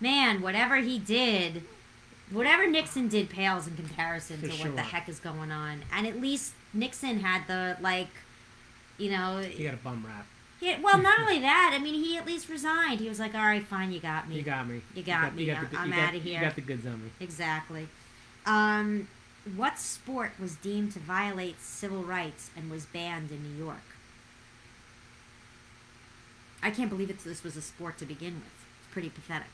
man, 0.01 0.41
whatever 0.41 0.77
he 0.77 1.01
did, 1.01 1.65
whatever 2.31 2.71
Nixon 2.71 3.09
did 3.09 3.29
pales 3.29 3.67
in 3.67 3.75
comparison 3.75 4.39
For 4.39 4.47
to 4.47 4.53
sure. 4.53 4.67
what 4.67 4.77
the 4.77 4.83
heck 4.83 5.09
is 5.09 5.19
going 5.19 5.51
on. 5.51 5.83
And 5.93 6.07
at 6.07 6.21
least 6.21 6.53
Nixon 6.75 7.21
had 7.21 7.47
the 7.47 7.77
like, 7.81 8.09
you 8.99 9.11
know, 9.11 9.39
he 9.41 9.65
got 9.65 9.75
a 9.75 9.79
bum 9.79 10.05
rap. 10.07 10.27
Yeah, 10.61 10.79
well, 10.83 10.99
not 10.99 11.21
only 11.23 11.41
that. 11.41 11.73
I 11.75 11.79
mean, 11.83 11.95
he 11.95 12.17
at 12.17 12.27
least 12.27 12.49
resigned. 12.49 13.01
He 13.01 13.09
was 13.09 13.19
like, 13.21 13.35
"All 13.35 13.41
right, 13.45 13.65
fine, 13.67 13.93
you 13.93 14.01
got 14.01 14.29
me." 14.29 14.37
You 14.37 14.43
got 14.43 14.67
me. 14.67 14.83
You 14.95 15.03
got 15.03 15.35
me. 15.35 15.45
the 15.47 15.53
I'm- 15.53 15.67
good- 15.67 15.79
I'm 15.79 15.89
you 15.89 15.95
got- 15.95 16.09
outta 16.09 16.19
here. 16.19 16.41
You 16.41 16.47
got 16.47 16.55
the 16.55 16.61
goods 16.63 16.87
on 16.87 17.03
me. 17.05 17.11
Exactly. 17.21 17.89
Um, 18.47 19.09
what 19.57 19.79
sport 19.79 20.33
was 20.41 20.57
deemed 20.57 20.93
to 20.93 20.99
violate 21.01 21.61
civil 21.61 22.03
rights 22.03 22.51
and 22.57 22.71
was 22.71 22.87
banned 22.87 23.31
in 23.31 23.43
New 23.43 23.63
York? 23.65 23.83
I 26.63 26.71
can't 26.71 26.89
believe 26.89 27.11
it. 27.11 27.19
This 27.21 27.43
was 27.45 27.57
a 27.57 27.63
sport 27.63 27.99
to 27.99 28.07
begin 28.07 28.35
with. 28.35 28.45
It's 28.81 28.93
pretty 28.93 29.11
pathetic. 29.11 29.49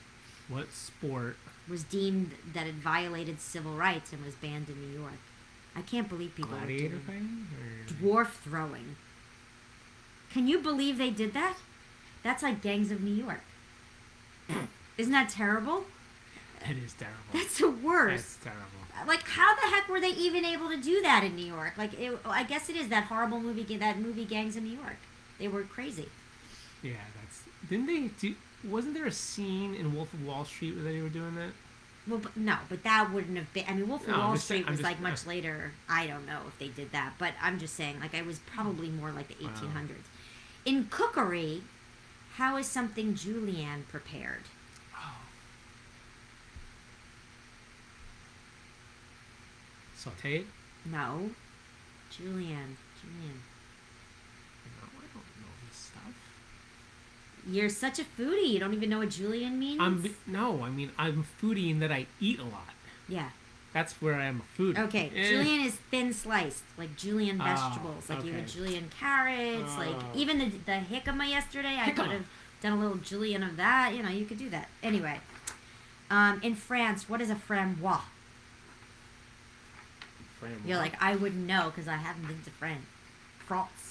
What 0.48 0.72
sport? 0.72 1.36
Was 1.68 1.82
deemed 1.84 2.32
that 2.54 2.66
it 2.66 2.74
violated 2.74 3.40
civil 3.40 3.72
rights 3.76 4.12
and 4.12 4.24
was 4.24 4.34
banned 4.34 4.68
in 4.68 4.80
New 4.80 4.98
York. 4.98 5.18
I 5.76 5.82
can't 5.82 6.08
believe 6.08 6.34
people. 6.34 6.54
are 6.54 6.58
Gladiator 6.58 6.96
doing- 6.96 7.00
thing? 7.02 7.46
Or... 7.58 8.24
Dwarf 8.24 8.28
throwing. 8.28 8.96
Can 10.32 10.46
you 10.46 10.58
believe 10.60 10.98
they 10.98 11.10
did 11.10 11.34
that? 11.34 11.56
That's 12.22 12.42
like 12.42 12.62
Gangs 12.62 12.90
of 12.90 13.00
New 13.02 13.14
York. 13.14 13.40
Isn't 14.98 15.12
that 15.12 15.28
terrible? 15.28 15.84
It 16.68 16.76
is 16.76 16.92
terrible. 16.92 17.18
That's 17.32 17.58
the 17.58 17.70
worst. 17.70 18.40
That's 18.44 18.56
terrible. 18.56 19.08
like 19.08 19.26
how 19.26 19.54
the 19.54 19.62
heck 19.74 19.88
were 19.88 20.00
they 20.00 20.10
even 20.10 20.44
able 20.44 20.68
to 20.68 20.76
do 20.76 21.00
that 21.02 21.24
in 21.24 21.34
New 21.34 21.46
York? 21.46 21.72
Like 21.78 21.98
it, 21.98 22.18
I 22.26 22.42
guess 22.44 22.68
it 22.68 22.76
is 22.76 22.88
that 22.88 23.04
horrible 23.04 23.40
movie 23.40 23.76
that 23.76 23.98
movie 23.98 24.24
Gangs 24.24 24.56
of 24.56 24.62
New 24.62 24.76
York. 24.76 24.96
They 25.38 25.48
were 25.48 25.62
crazy. 25.62 26.08
Yeah, 26.82 26.92
that's. 27.20 27.42
Didn't 27.68 27.86
they 27.86 28.10
do? 28.20 28.34
Wasn't 28.64 28.92
there 28.92 29.06
a 29.06 29.12
scene 29.12 29.74
in 29.74 29.94
Wolf 29.94 30.12
of 30.12 30.26
Wall 30.26 30.44
Street 30.44 30.74
where 30.74 30.84
they 30.84 31.00
were 31.00 31.08
doing 31.08 31.34
that? 31.36 31.52
Well, 32.08 32.18
but 32.18 32.36
no, 32.36 32.56
but 32.68 32.82
that 32.82 33.12
wouldn't 33.12 33.36
have 33.36 33.52
been. 33.52 33.64
I 33.68 33.74
mean, 33.74 33.88
Wolf 33.88 34.02
of 34.02 34.08
No, 34.08 34.18
Wall 34.18 34.36
saying- 34.36 34.62
Street 34.62 34.66
was 34.70 34.78
just- 34.78 34.82
like 34.84 35.00
much 35.00 35.26
later. 35.26 35.72
I 35.88 36.06
don't 36.06 36.26
know 36.26 36.42
if 36.48 36.58
they 36.58 36.68
did 36.68 36.92
that, 36.92 37.14
but 37.18 37.34
I'm 37.40 37.58
just 37.58 37.74
saying, 37.76 38.00
like, 38.00 38.14
I 38.14 38.22
was 38.22 38.38
probably 38.40 38.88
more 38.88 39.12
like 39.12 39.28
the 39.28 39.36
Wow. 39.44 39.50
1800s. 39.52 40.04
In 40.64 40.86
cookery, 40.88 41.62
how 42.36 42.56
is 42.56 42.66
something 42.66 43.14
julienne 43.14 43.84
prepared? 43.88 44.44
Oh. 44.96 45.16
Sauteed? 49.96 50.46
No, 50.84 51.30
julienne, 52.10 52.76
julienne. 53.00 53.42
No, 54.80 54.88
I 54.98 55.02
don't 55.12 55.14
know 55.14 55.52
this 55.68 55.76
stuff. 55.76 56.14
You're 57.48 57.68
such 57.68 57.98
a 57.98 58.04
foodie. 58.04 58.48
You 58.50 58.58
don't 58.60 58.74
even 58.74 58.90
know 58.90 58.98
what 58.98 59.10
julienne 59.10 59.58
means. 59.58 59.80
I'm 59.80 60.14
no, 60.26 60.62
I 60.62 60.70
mean 60.70 60.90
I'm 60.98 61.24
foodie 61.40 61.70
in 61.70 61.80
that 61.80 61.92
I 61.92 62.06
eat 62.20 62.38
a 62.38 62.44
lot. 62.44 62.74
yeah. 63.08 63.30
That's 63.72 63.92
where 64.02 64.16
I 64.16 64.24
am 64.24 64.42
a 64.42 64.60
foodie. 64.60 64.76
Okay, 64.78 65.12
Eh. 65.14 65.28
julienne 65.30 65.60
is 65.64 65.74
thin 65.92 66.12
sliced, 66.12 66.64
like 66.76 66.96
julienne 66.96 67.40
Oh, 67.40 67.44
vegetables, 67.44 68.08
like 68.10 68.24
you 68.24 68.32
have 68.32 68.42
okay. 68.42 68.50
julienne 68.52 68.90
carrots, 68.98 69.76
like 69.76 69.94
Oh. 69.94 70.10
even 70.14 70.38
the 70.38 70.46
the 70.66 70.82
jicama 70.90 71.28
yesterday. 71.28 71.78
I 71.80 71.90
could 71.92 72.10
have 72.10 72.24
done 72.60 72.72
a 72.72 72.80
little 72.80 72.96
julienne 72.96 73.44
of 73.44 73.56
that. 73.58 73.94
You 73.94 74.02
know, 74.02 74.08
you 74.08 74.24
could 74.26 74.38
do 74.38 74.50
that. 74.50 74.68
Anyway, 74.82 75.20
um, 76.10 76.40
in 76.42 76.56
France, 76.56 77.08
what 77.08 77.20
is 77.20 77.30
a 77.30 77.36
frambois? 77.36 78.00
Fran- 80.40 80.62
You're 80.66 80.78
like, 80.78 81.00
I 81.02 81.14
wouldn't 81.16 81.46
know 81.46 81.70
because 81.70 81.86
I 81.86 81.96
haven't 81.96 82.26
been 82.26 82.42
to 82.42 82.50
France. 82.50 82.84
France. 83.46 83.89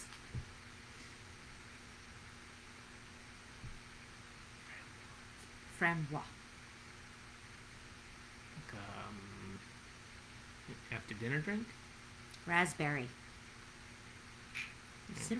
Frambois. 5.79 6.21
like, 8.65 8.73
um, 8.75 9.59
after 10.91 11.13
dinner 11.15 11.39
drink. 11.39 11.65
Raspberry. 12.45 13.07
Okay. 15.31 15.35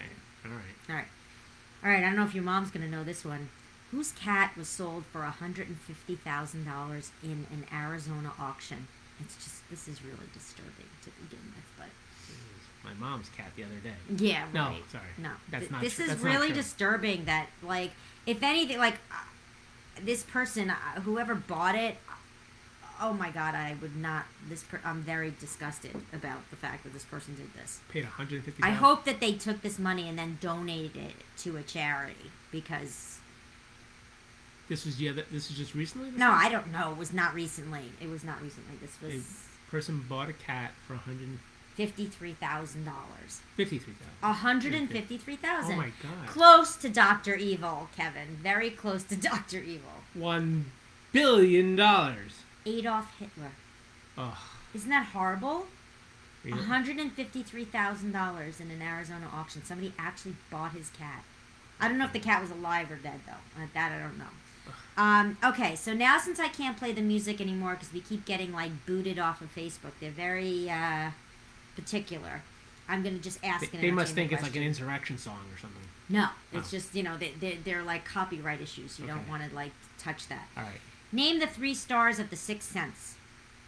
All 0.45 0.51
right. 0.51 0.59
All 0.89 0.95
right. 0.95 1.05
All 1.83 1.89
right. 1.89 1.99
I 1.99 2.01
don't 2.01 2.15
know 2.15 2.23
if 2.25 2.33
your 2.35 2.43
mom's 2.43 2.71
going 2.71 2.85
to 2.85 2.91
know 2.91 3.03
this 3.03 3.23
one. 3.25 3.49
Whose 3.91 4.11
cat 4.11 4.55
was 4.55 4.67
sold 4.69 5.03
for 5.11 5.21
$150,000 5.21 7.09
in 7.23 7.47
an 7.51 7.65
Arizona 7.73 8.31
auction? 8.39 8.87
It's 9.19 9.35
just, 9.35 9.67
this 9.69 9.87
is 9.87 10.03
really 10.03 10.27
disturbing 10.33 10.85
to 11.03 11.09
begin 11.23 11.39
with, 11.55 11.65
but. 11.77 11.87
My 12.83 12.93
mom's 12.93 13.29
cat 13.35 13.51
the 13.57 13.63
other 13.63 13.75
day. 13.83 13.93
Yeah, 14.25 14.45
No, 14.53 14.75
sorry. 14.91 15.03
No. 15.17 15.31
That's 15.49 15.63
Th- 15.63 15.71
not 15.71 15.81
This 15.81 15.95
true. 15.95 16.05
is 16.05 16.11
That's 16.11 16.21
really 16.23 16.51
disturbing 16.53 17.25
that, 17.25 17.47
like, 17.63 17.91
if 18.25 18.41
anything, 18.43 18.77
like, 18.77 18.95
this 20.05 20.23
person, 20.23 20.69
uh, 20.69 21.01
whoever 21.01 21.35
bought 21.35 21.75
it, 21.75 21.97
oh 23.01 23.13
my 23.13 23.29
god, 23.29 23.55
I 23.55 23.75
would 23.81 23.95
not, 23.95 24.25
this, 24.49 24.63
per- 24.63 24.81
I'm 24.83 25.01
very 25.01 25.33
disgusted 25.39 25.95
about 26.13 26.49
the 26.49 26.55
fact 26.55 26.83
that 26.83 26.93
this 26.93 27.03
person 27.05 27.35
did 27.35 27.53
this. 27.53 27.79
Paid 27.89 28.03
150. 28.03 28.61
I 28.63 28.71
hope 28.71 29.05
that 29.05 29.19
they 29.19 29.33
took 29.33 29.61
this 29.61 29.79
money 29.79 30.07
and 30.09 30.17
then 30.19 30.37
donated 30.41 30.97
it 30.97 31.13
to 31.39 31.57
a 31.57 31.63
charity 31.63 32.31
because 32.51 33.17
this 34.67 34.85
was 34.85 35.01
other. 35.01 35.25
This 35.31 35.49
was 35.49 35.57
just 35.57 35.73
recently. 35.73 36.11
no? 36.11 36.31
I 36.31 36.49
don't 36.49 36.71
know. 36.71 36.91
It 36.91 36.97
was 36.97 37.11
not 37.11 37.33
recently. 37.33 37.91
It 37.99 38.09
was 38.09 38.23
not 38.23 38.41
recently. 38.41 38.75
This 38.79 39.01
was 39.01 39.25
A 39.67 39.71
person 39.71 40.05
bought 40.07 40.29
a 40.29 40.33
cat 40.33 40.71
for 40.85 40.93
153,000. 40.93 41.39
Fifty-three 41.79 42.33
thousand 42.33 42.83
dollars. 42.83 43.39
A 44.21 44.33
hundred 44.33 44.73
and 44.73 44.89
fifty-three 44.91 45.35
Oh 45.41 45.47
thousand. 45.47 45.77
my 45.77 45.91
god. 46.03 46.27
Close 46.27 46.75
to 46.75 46.89
Doctor 46.89 47.35
Evil, 47.35 47.87
Kevin. 47.95 48.37
Very 48.43 48.69
close 48.69 49.03
to 49.05 49.15
Doctor 49.31 49.59
Evil. 49.59 50.03
One 50.13 50.71
billion 51.13 51.77
dollars. 51.77 52.33
Adolf 52.65 53.17
Hitler. 53.17 53.51
Oh, 54.17 54.37
Isn't 54.75 54.89
that 54.89 55.07
horrible? 55.13 55.67
really? 56.43 56.63
hundred 56.63 56.97
and 56.97 57.13
fifty-three 57.13 57.63
thousand 57.65 58.11
dollars 58.11 58.59
in 58.59 58.69
an 58.71 58.81
Arizona 58.81 59.27
auction. 59.33 59.63
Somebody 59.63 59.93
actually 59.97 60.35
bought 60.51 60.73
his 60.73 60.89
cat. 60.89 61.23
I 61.79 61.87
don't 61.87 61.97
know 61.97 62.05
if 62.05 62.11
the 62.13 62.19
cat 62.19 62.41
was 62.41 62.51
alive 62.51 62.91
or 62.91 62.97
dead 62.97 63.21
though. 63.25 63.61
Uh, 63.63 63.67
That 63.73 63.93
I 63.93 63.99
don't 63.99 64.17
know. 64.17 64.25
Um, 64.97 65.37
okay, 65.45 65.75
so 65.77 65.93
now 65.93 66.17
since 66.19 66.41
I 66.41 66.49
can't 66.49 66.75
play 66.75 66.91
the 66.91 67.01
music 67.01 67.39
anymore 67.39 67.75
because 67.75 67.93
we 67.93 68.01
keep 68.01 68.25
getting 68.25 68.51
like 68.51 68.85
booted 68.85 69.17
off 69.17 69.39
of 69.41 69.55
Facebook, 69.55 69.93
they're 70.01 70.11
very 70.11 70.69
uh, 70.69 71.11
particular. 71.81 72.41
I'm 72.87 73.03
gonna 73.03 73.19
just 73.19 73.39
ask. 73.43 73.69
They, 73.71 73.77
they 73.77 73.91
must 73.91 74.15
think 74.15 74.31
it's 74.31 74.41
like 74.41 74.49
an 74.49 74.53
question. 74.53 74.67
insurrection 74.67 75.17
song 75.17 75.39
or 75.53 75.59
something. 75.59 75.81
No, 76.09 76.27
oh. 76.31 76.57
it's 76.57 76.69
Oh. 76.69 76.77
just 76.77 76.95
you 76.95 77.03
know 77.03 77.17
they 77.17 77.31
they're, 77.39 77.57
they're 77.63 77.83
like 77.83 78.03
copyright 78.05 78.61
issues. 78.61 78.99
You 78.99 79.05
don't 79.07 79.27
want 79.29 79.47
to 79.47 79.55
like 79.55 79.71
touch 79.99 80.27
that. 80.29 80.47
All 80.57 80.63
right. 80.63 80.81
Name 81.11 81.39
the 81.39 81.47
three 81.47 81.73
stars 81.73 82.19
of 82.19 82.29
the 82.29 82.35
Sixth 82.35 82.71
Sense. 82.71 83.15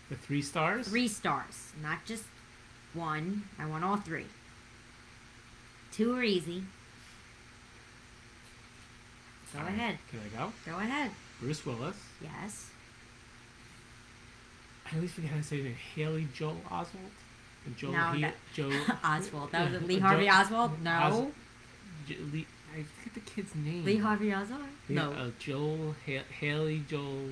The 0.10 0.16
three 0.16 0.42
stars. 0.42 0.88
Three 0.88 1.08
stars, 1.08 1.72
not 1.82 2.06
just 2.06 2.24
one. 2.94 3.44
I 3.60 3.66
want 3.66 3.84
all 3.84 3.98
three. 3.98 4.26
Two 5.92 6.16
are 6.16 6.24
easy. 6.24 6.64
Go 9.54 9.60
All 9.60 9.66
right. 9.66 9.74
ahead. 9.74 9.98
Can 10.10 10.20
I 10.20 10.38
go? 10.46 10.54
Go 10.66 10.78
ahead. 10.78 11.12
Bruce 11.40 11.66
Willis. 11.66 11.96
Yes. 12.22 12.70
I 14.92 14.96
always 14.96 15.12
forget 15.12 15.32
how 15.32 15.38
to 15.38 15.44
say 15.44 15.58
his 15.58 15.66
name. 15.66 15.76
Haley 15.96 16.28
Joel 16.34 16.62
Oswald. 16.70 17.12
And 17.66 17.78
Joel 17.78 17.92
No, 17.94 18.12
He- 18.14 18.22
that- 18.22 18.36
Joe 18.54 18.72
Oswald. 19.04 19.52
That 19.52 19.72
was 19.72 19.82
Lee 19.84 19.96
Joe- 19.98 20.02
Harvey 20.02 20.30
Oswald. 20.30 20.82
No. 20.82 20.92
Os- 20.92 21.32
J- 22.08 22.18
Lee, 22.34 22.48
I 22.74 22.84
forget 22.84 23.14
the 23.14 23.20
kid's 23.32 23.54
name. 23.56 23.86
Lee 23.86 23.98
Harvey 23.98 24.34
Oswald. 24.34 24.64
No. 24.90 25.12
Uh, 25.12 25.30
Joel 25.40 25.96
ha- 26.08 26.24
Haley 26.40 26.84
Joel 26.90 27.28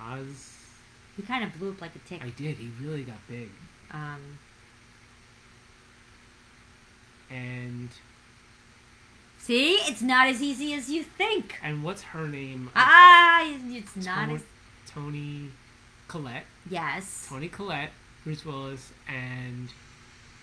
Oz. 0.00 0.56
he 1.16 1.22
kind 1.22 1.44
of 1.44 1.58
blew 1.58 1.70
up 1.70 1.80
like 1.80 1.94
a 1.96 1.98
tick. 2.00 2.22
I 2.22 2.30
did. 2.30 2.56
He 2.56 2.70
really 2.80 3.02
got 3.04 3.16
big. 3.28 3.48
Um. 3.92 4.38
And 7.30 7.88
See, 9.38 9.74
it's 9.74 10.02
not 10.02 10.26
as 10.28 10.42
easy 10.42 10.74
as 10.74 10.90
you 10.90 11.02
think. 11.02 11.58
and 11.62 11.82
what's 11.82 12.02
her 12.02 12.26
name? 12.28 12.70
Ah, 12.74 13.42
it's 13.44 13.96
not 13.96 14.26
Toni, 14.26 14.34
as. 14.34 14.42
Toni 14.88 15.50
Collette. 16.10 16.44
Yes. 16.68 17.26
Toni 17.28 17.48
Collette. 17.48 17.90
Bruce 18.24 18.44
Willis 18.44 18.90
and 19.08 19.68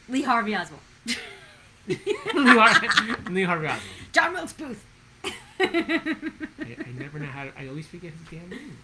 Lee 0.08 0.22
Harvey 0.22 0.56
Oswald. 0.56 0.80
Lee, 1.88 1.98
Har- 2.34 3.30
Lee 3.30 3.44
Harvey 3.44 3.68
Oswald. 3.68 3.82
John 4.14 4.34
Wilkes 4.34 4.54
Booth. 4.54 4.86
I, 5.24 5.30
I 5.60 6.92
never 6.98 7.20
know 7.20 7.26
how 7.26 7.44
to. 7.44 7.52
I 7.60 7.68
always 7.68 7.86
forget 7.86 8.12
his 8.14 8.22
damn 8.40 8.50
name. 8.50 8.78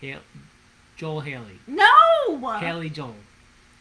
Hale, 0.00 0.20
Joel 0.96 1.20
Haley. 1.20 1.58
no. 1.66 2.56
Haley 2.58 2.90
Joel. 2.90 3.16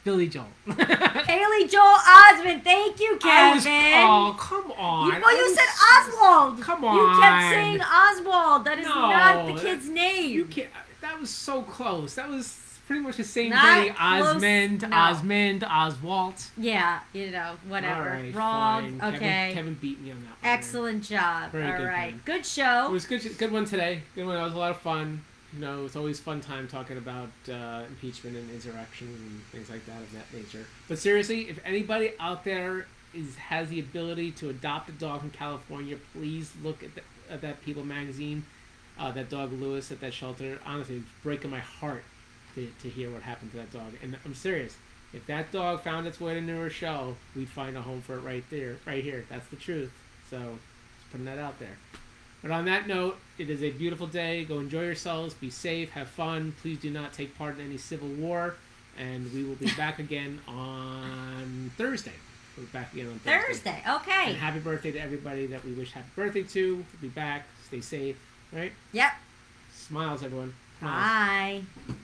Billy 0.06 0.28
Joel. 0.28 0.46
Haley 0.68 1.68
Joel 1.68 1.96
Osment. 1.98 2.64
Thank 2.64 3.00
you, 3.00 3.18
I 3.24 3.54
was- 3.56 3.64
Kevin. 3.64 3.94
oh, 4.08 4.36
come 4.40 4.72
on. 4.78 5.08
You, 5.08 5.20
well, 5.22 5.36
you 5.36 5.44
was- 5.46 5.56
said 5.56 5.66
Oswald. 5.98 6.62
Come 6.62 6.86
on. 6.86 6.96
You 6.96 7.22
kept 7.22 7.54
saying 7.54 7.82
Oswald. 7.82 8.66
That 8.66 8.80
is 8.80 8.86
No, 8.86 8.94
not 9.10 9.48
the 9.48 9.60
kid's 9.62 9.90
name. 9.90 10.30
You 10.32 10.46
can't. 10.46 10.70
That 11.02 11.20
was 11.20 11.30
so 11.32 11.64
close. 11.64 12.16
That 12.16 12.30
was 12.30 12.58
pretty 12.86 13.02
much 13.02 13.18
the 13.18 13.24
same 13.24 13.50
Not 13.50 13.78
thing. 13.84 13.96
Osmond, 14.00 14.82
no. 14.84 14.96
Osmond, 14.96 15.64
Oswald. 15.64 16.36
Yeah, 16.56 17.00
you 17.14 17.32
know, 17.32 17.56
whatever. 17.68 18.02
All 18.04 18.08
right, 18.08 18.36
Wrong. 18.36 19.00
fine. 19.00 19.14
Okay. 19.16 19.20
Kevin, 19.28 19.54
Kevin 19.56 19.74
beat 19.82 20.02
me 20.02 20.12
on 20.12 20.18
that 20.20 20.26
one. 20.28 20.38
Excellent 20.44 21.04
job. 21.04 21.52
Very 21.52 21.72
All 21.72 21.78
good, 21.78 21.84
right. 21.88 22.06
Kevin. 22.10 22.22
Good 22.26 22.46
It 22.86 22.92
was 22.92 23.06
good. 23.08 23.38
Good 23.40 23.52
one 23.52 23.66
today. 23.66 24.04
Good 24.14 24.28
one. 24.28 24.36
That 24.36 24.44
was 24.44 24.54
a 24.54 24.58
lot 24.58 24.70
of 24.72 24.78
fun. 24.82 25.22
Know, 25.58 25.86
it's 25.86 25.96
always 25.96 26.20
fun 26.20 26.42
time 26.42 26.68
talking 26.68 26.98
about 26.98 27.30
uh, 27.50 27.84
impeachment 27.88 28.36
and 28.36 28.50
insurrection 28.52 29.08
and 29.08 29.42
things 29.52 29.70
like 29.70 29.86
that 29.86 30.02
of 30.02 30.12
that 30.14 30.34
nature. 30.34 30.66
But 30.88 31.00
seriously, 31.00 31.50
if 31.50 31.60
anybody 31.64 32.12
out 32.20 32.44
there 32.44 32.88
is 33.14 33.36
has 33.36 33.70
the 33.70 33.80
ability 33.80 34.32
to 34.32 34.50
adopt 34.50 34.90
a 34.90 34.92
dog 34.92 35.22
from 35.22 35.30
California, 35.30 35.98
please 36.14 36.52
look 36.62 36.84
at, 36.84 36.96
the, 36.96 37.02
at 37.32 37.42
that 37.42 37.64
People 37.64 37.86
magazine. 37.86 38.44
Uh, 38.98 39.12
that 39.12 39.30
dog 39.30 39.52
Lewis 39.54 39.92
at 39.92 40.00
that 40.02 40.14
shelter. 40.14 40.60
Honestly, 40.66 40.98
it's 40.98 41.06
breaking 41.24 41.52
my 41.52 41.60
heart 41.60 42.04
to, 42.56 42.72
to 42.82 42.90
hear 42.90 43.12
what 43.12 43.22
happened 43.22 43.52
to 43.52 43.58
that 43.58 43.72
dog. 43.72 43.94
And 44.02 44.18
I'm 44.26 44.36
serious. 44.36 44.76
If 45.14 45.26
that 45.28 45.52
dog 45.52 45.84
found 45.84 46.08
its 46.08 46.20
way 46.20 46.34
to 46.34 46.42
New 46.42 46.62
Rochelle, 46.62 47.16
we'd 47.36 47.50
find 47.50 47.78
a 47.78 47.82
home 47.82 48.02
for 48.02 48.16
it 48.16 48.22
right 48.22 48.44
there, 48.50 48.78
right 48.86 49.04
here. 49.04 49.26
That's 49.30 49.48
the 49.48 49.56
truth. 49.56 49.92
So, 50.30 50.38
just 50.38 51.12
putting 51.12 51.26
that 51.26 51.38
out 51.38 51.60
there. 51.60 51.78
But 52.46 52.54
on 52.54 52.66
that 52.66 52.88
note, 52.88 53.18
it 53.40 53.50
is 53.50 53.64
a 53.64 53.72
beautiful 53.72 54.06
day. 54.06 54.46
Go 54.46 54.60
enjoy 54.60 54.84
yourselves. 54.84 55.34
Be 55.34 55.50
safe. 55.50 55.90
Have 55.94 56.08
fun. 56.10 56.54
Please 56.62 56.78
do 56.78 56.92
not 56.92 57.12
take 57.12 57.36
part 57.36 57.58
in 57.58 57.66
any 57.66 57.80
civil 57.80 58.08
war. 58.08 58.54
And 59.00 59.34
we 59.34 59.44
will 59.44 59.56
be 59.56 59.72
back 59.76 59.98
again 59.98 60.40
on 60.48 61.72
Thursday. 61.76 62.12
We're 62.56 62.66
back 62.66 62.94
again 62.94 63.08
on 63.08 63.18
Thursday. 63.18 63.72
Thursday. 63.72 63.84
Okay. 63.90 64.26
And 64.28 64.38
happy 64.38 64.60
birthday 64.60 64.92
to 64.92 65.00
everybody 65.00 65.48
that 65.48 65.66
we 65.66 65.72
wish 65.72 65.92
happy 65.92 66.12
birthday 66.16 66.44
to. 66.44 66.76
We'll 66.76 66.86
be 67.02 67.08
back. 67.08 67.48
Stay 67.66 67.82
safe. 67.82 68.16
Right? 68.54 68.74
Yep. 68.94 69.14
Smiles, 69.74 70.22
everyone. 70.22 70.54
Smiles. 70.78 71.66
Bye. 71.88 71.96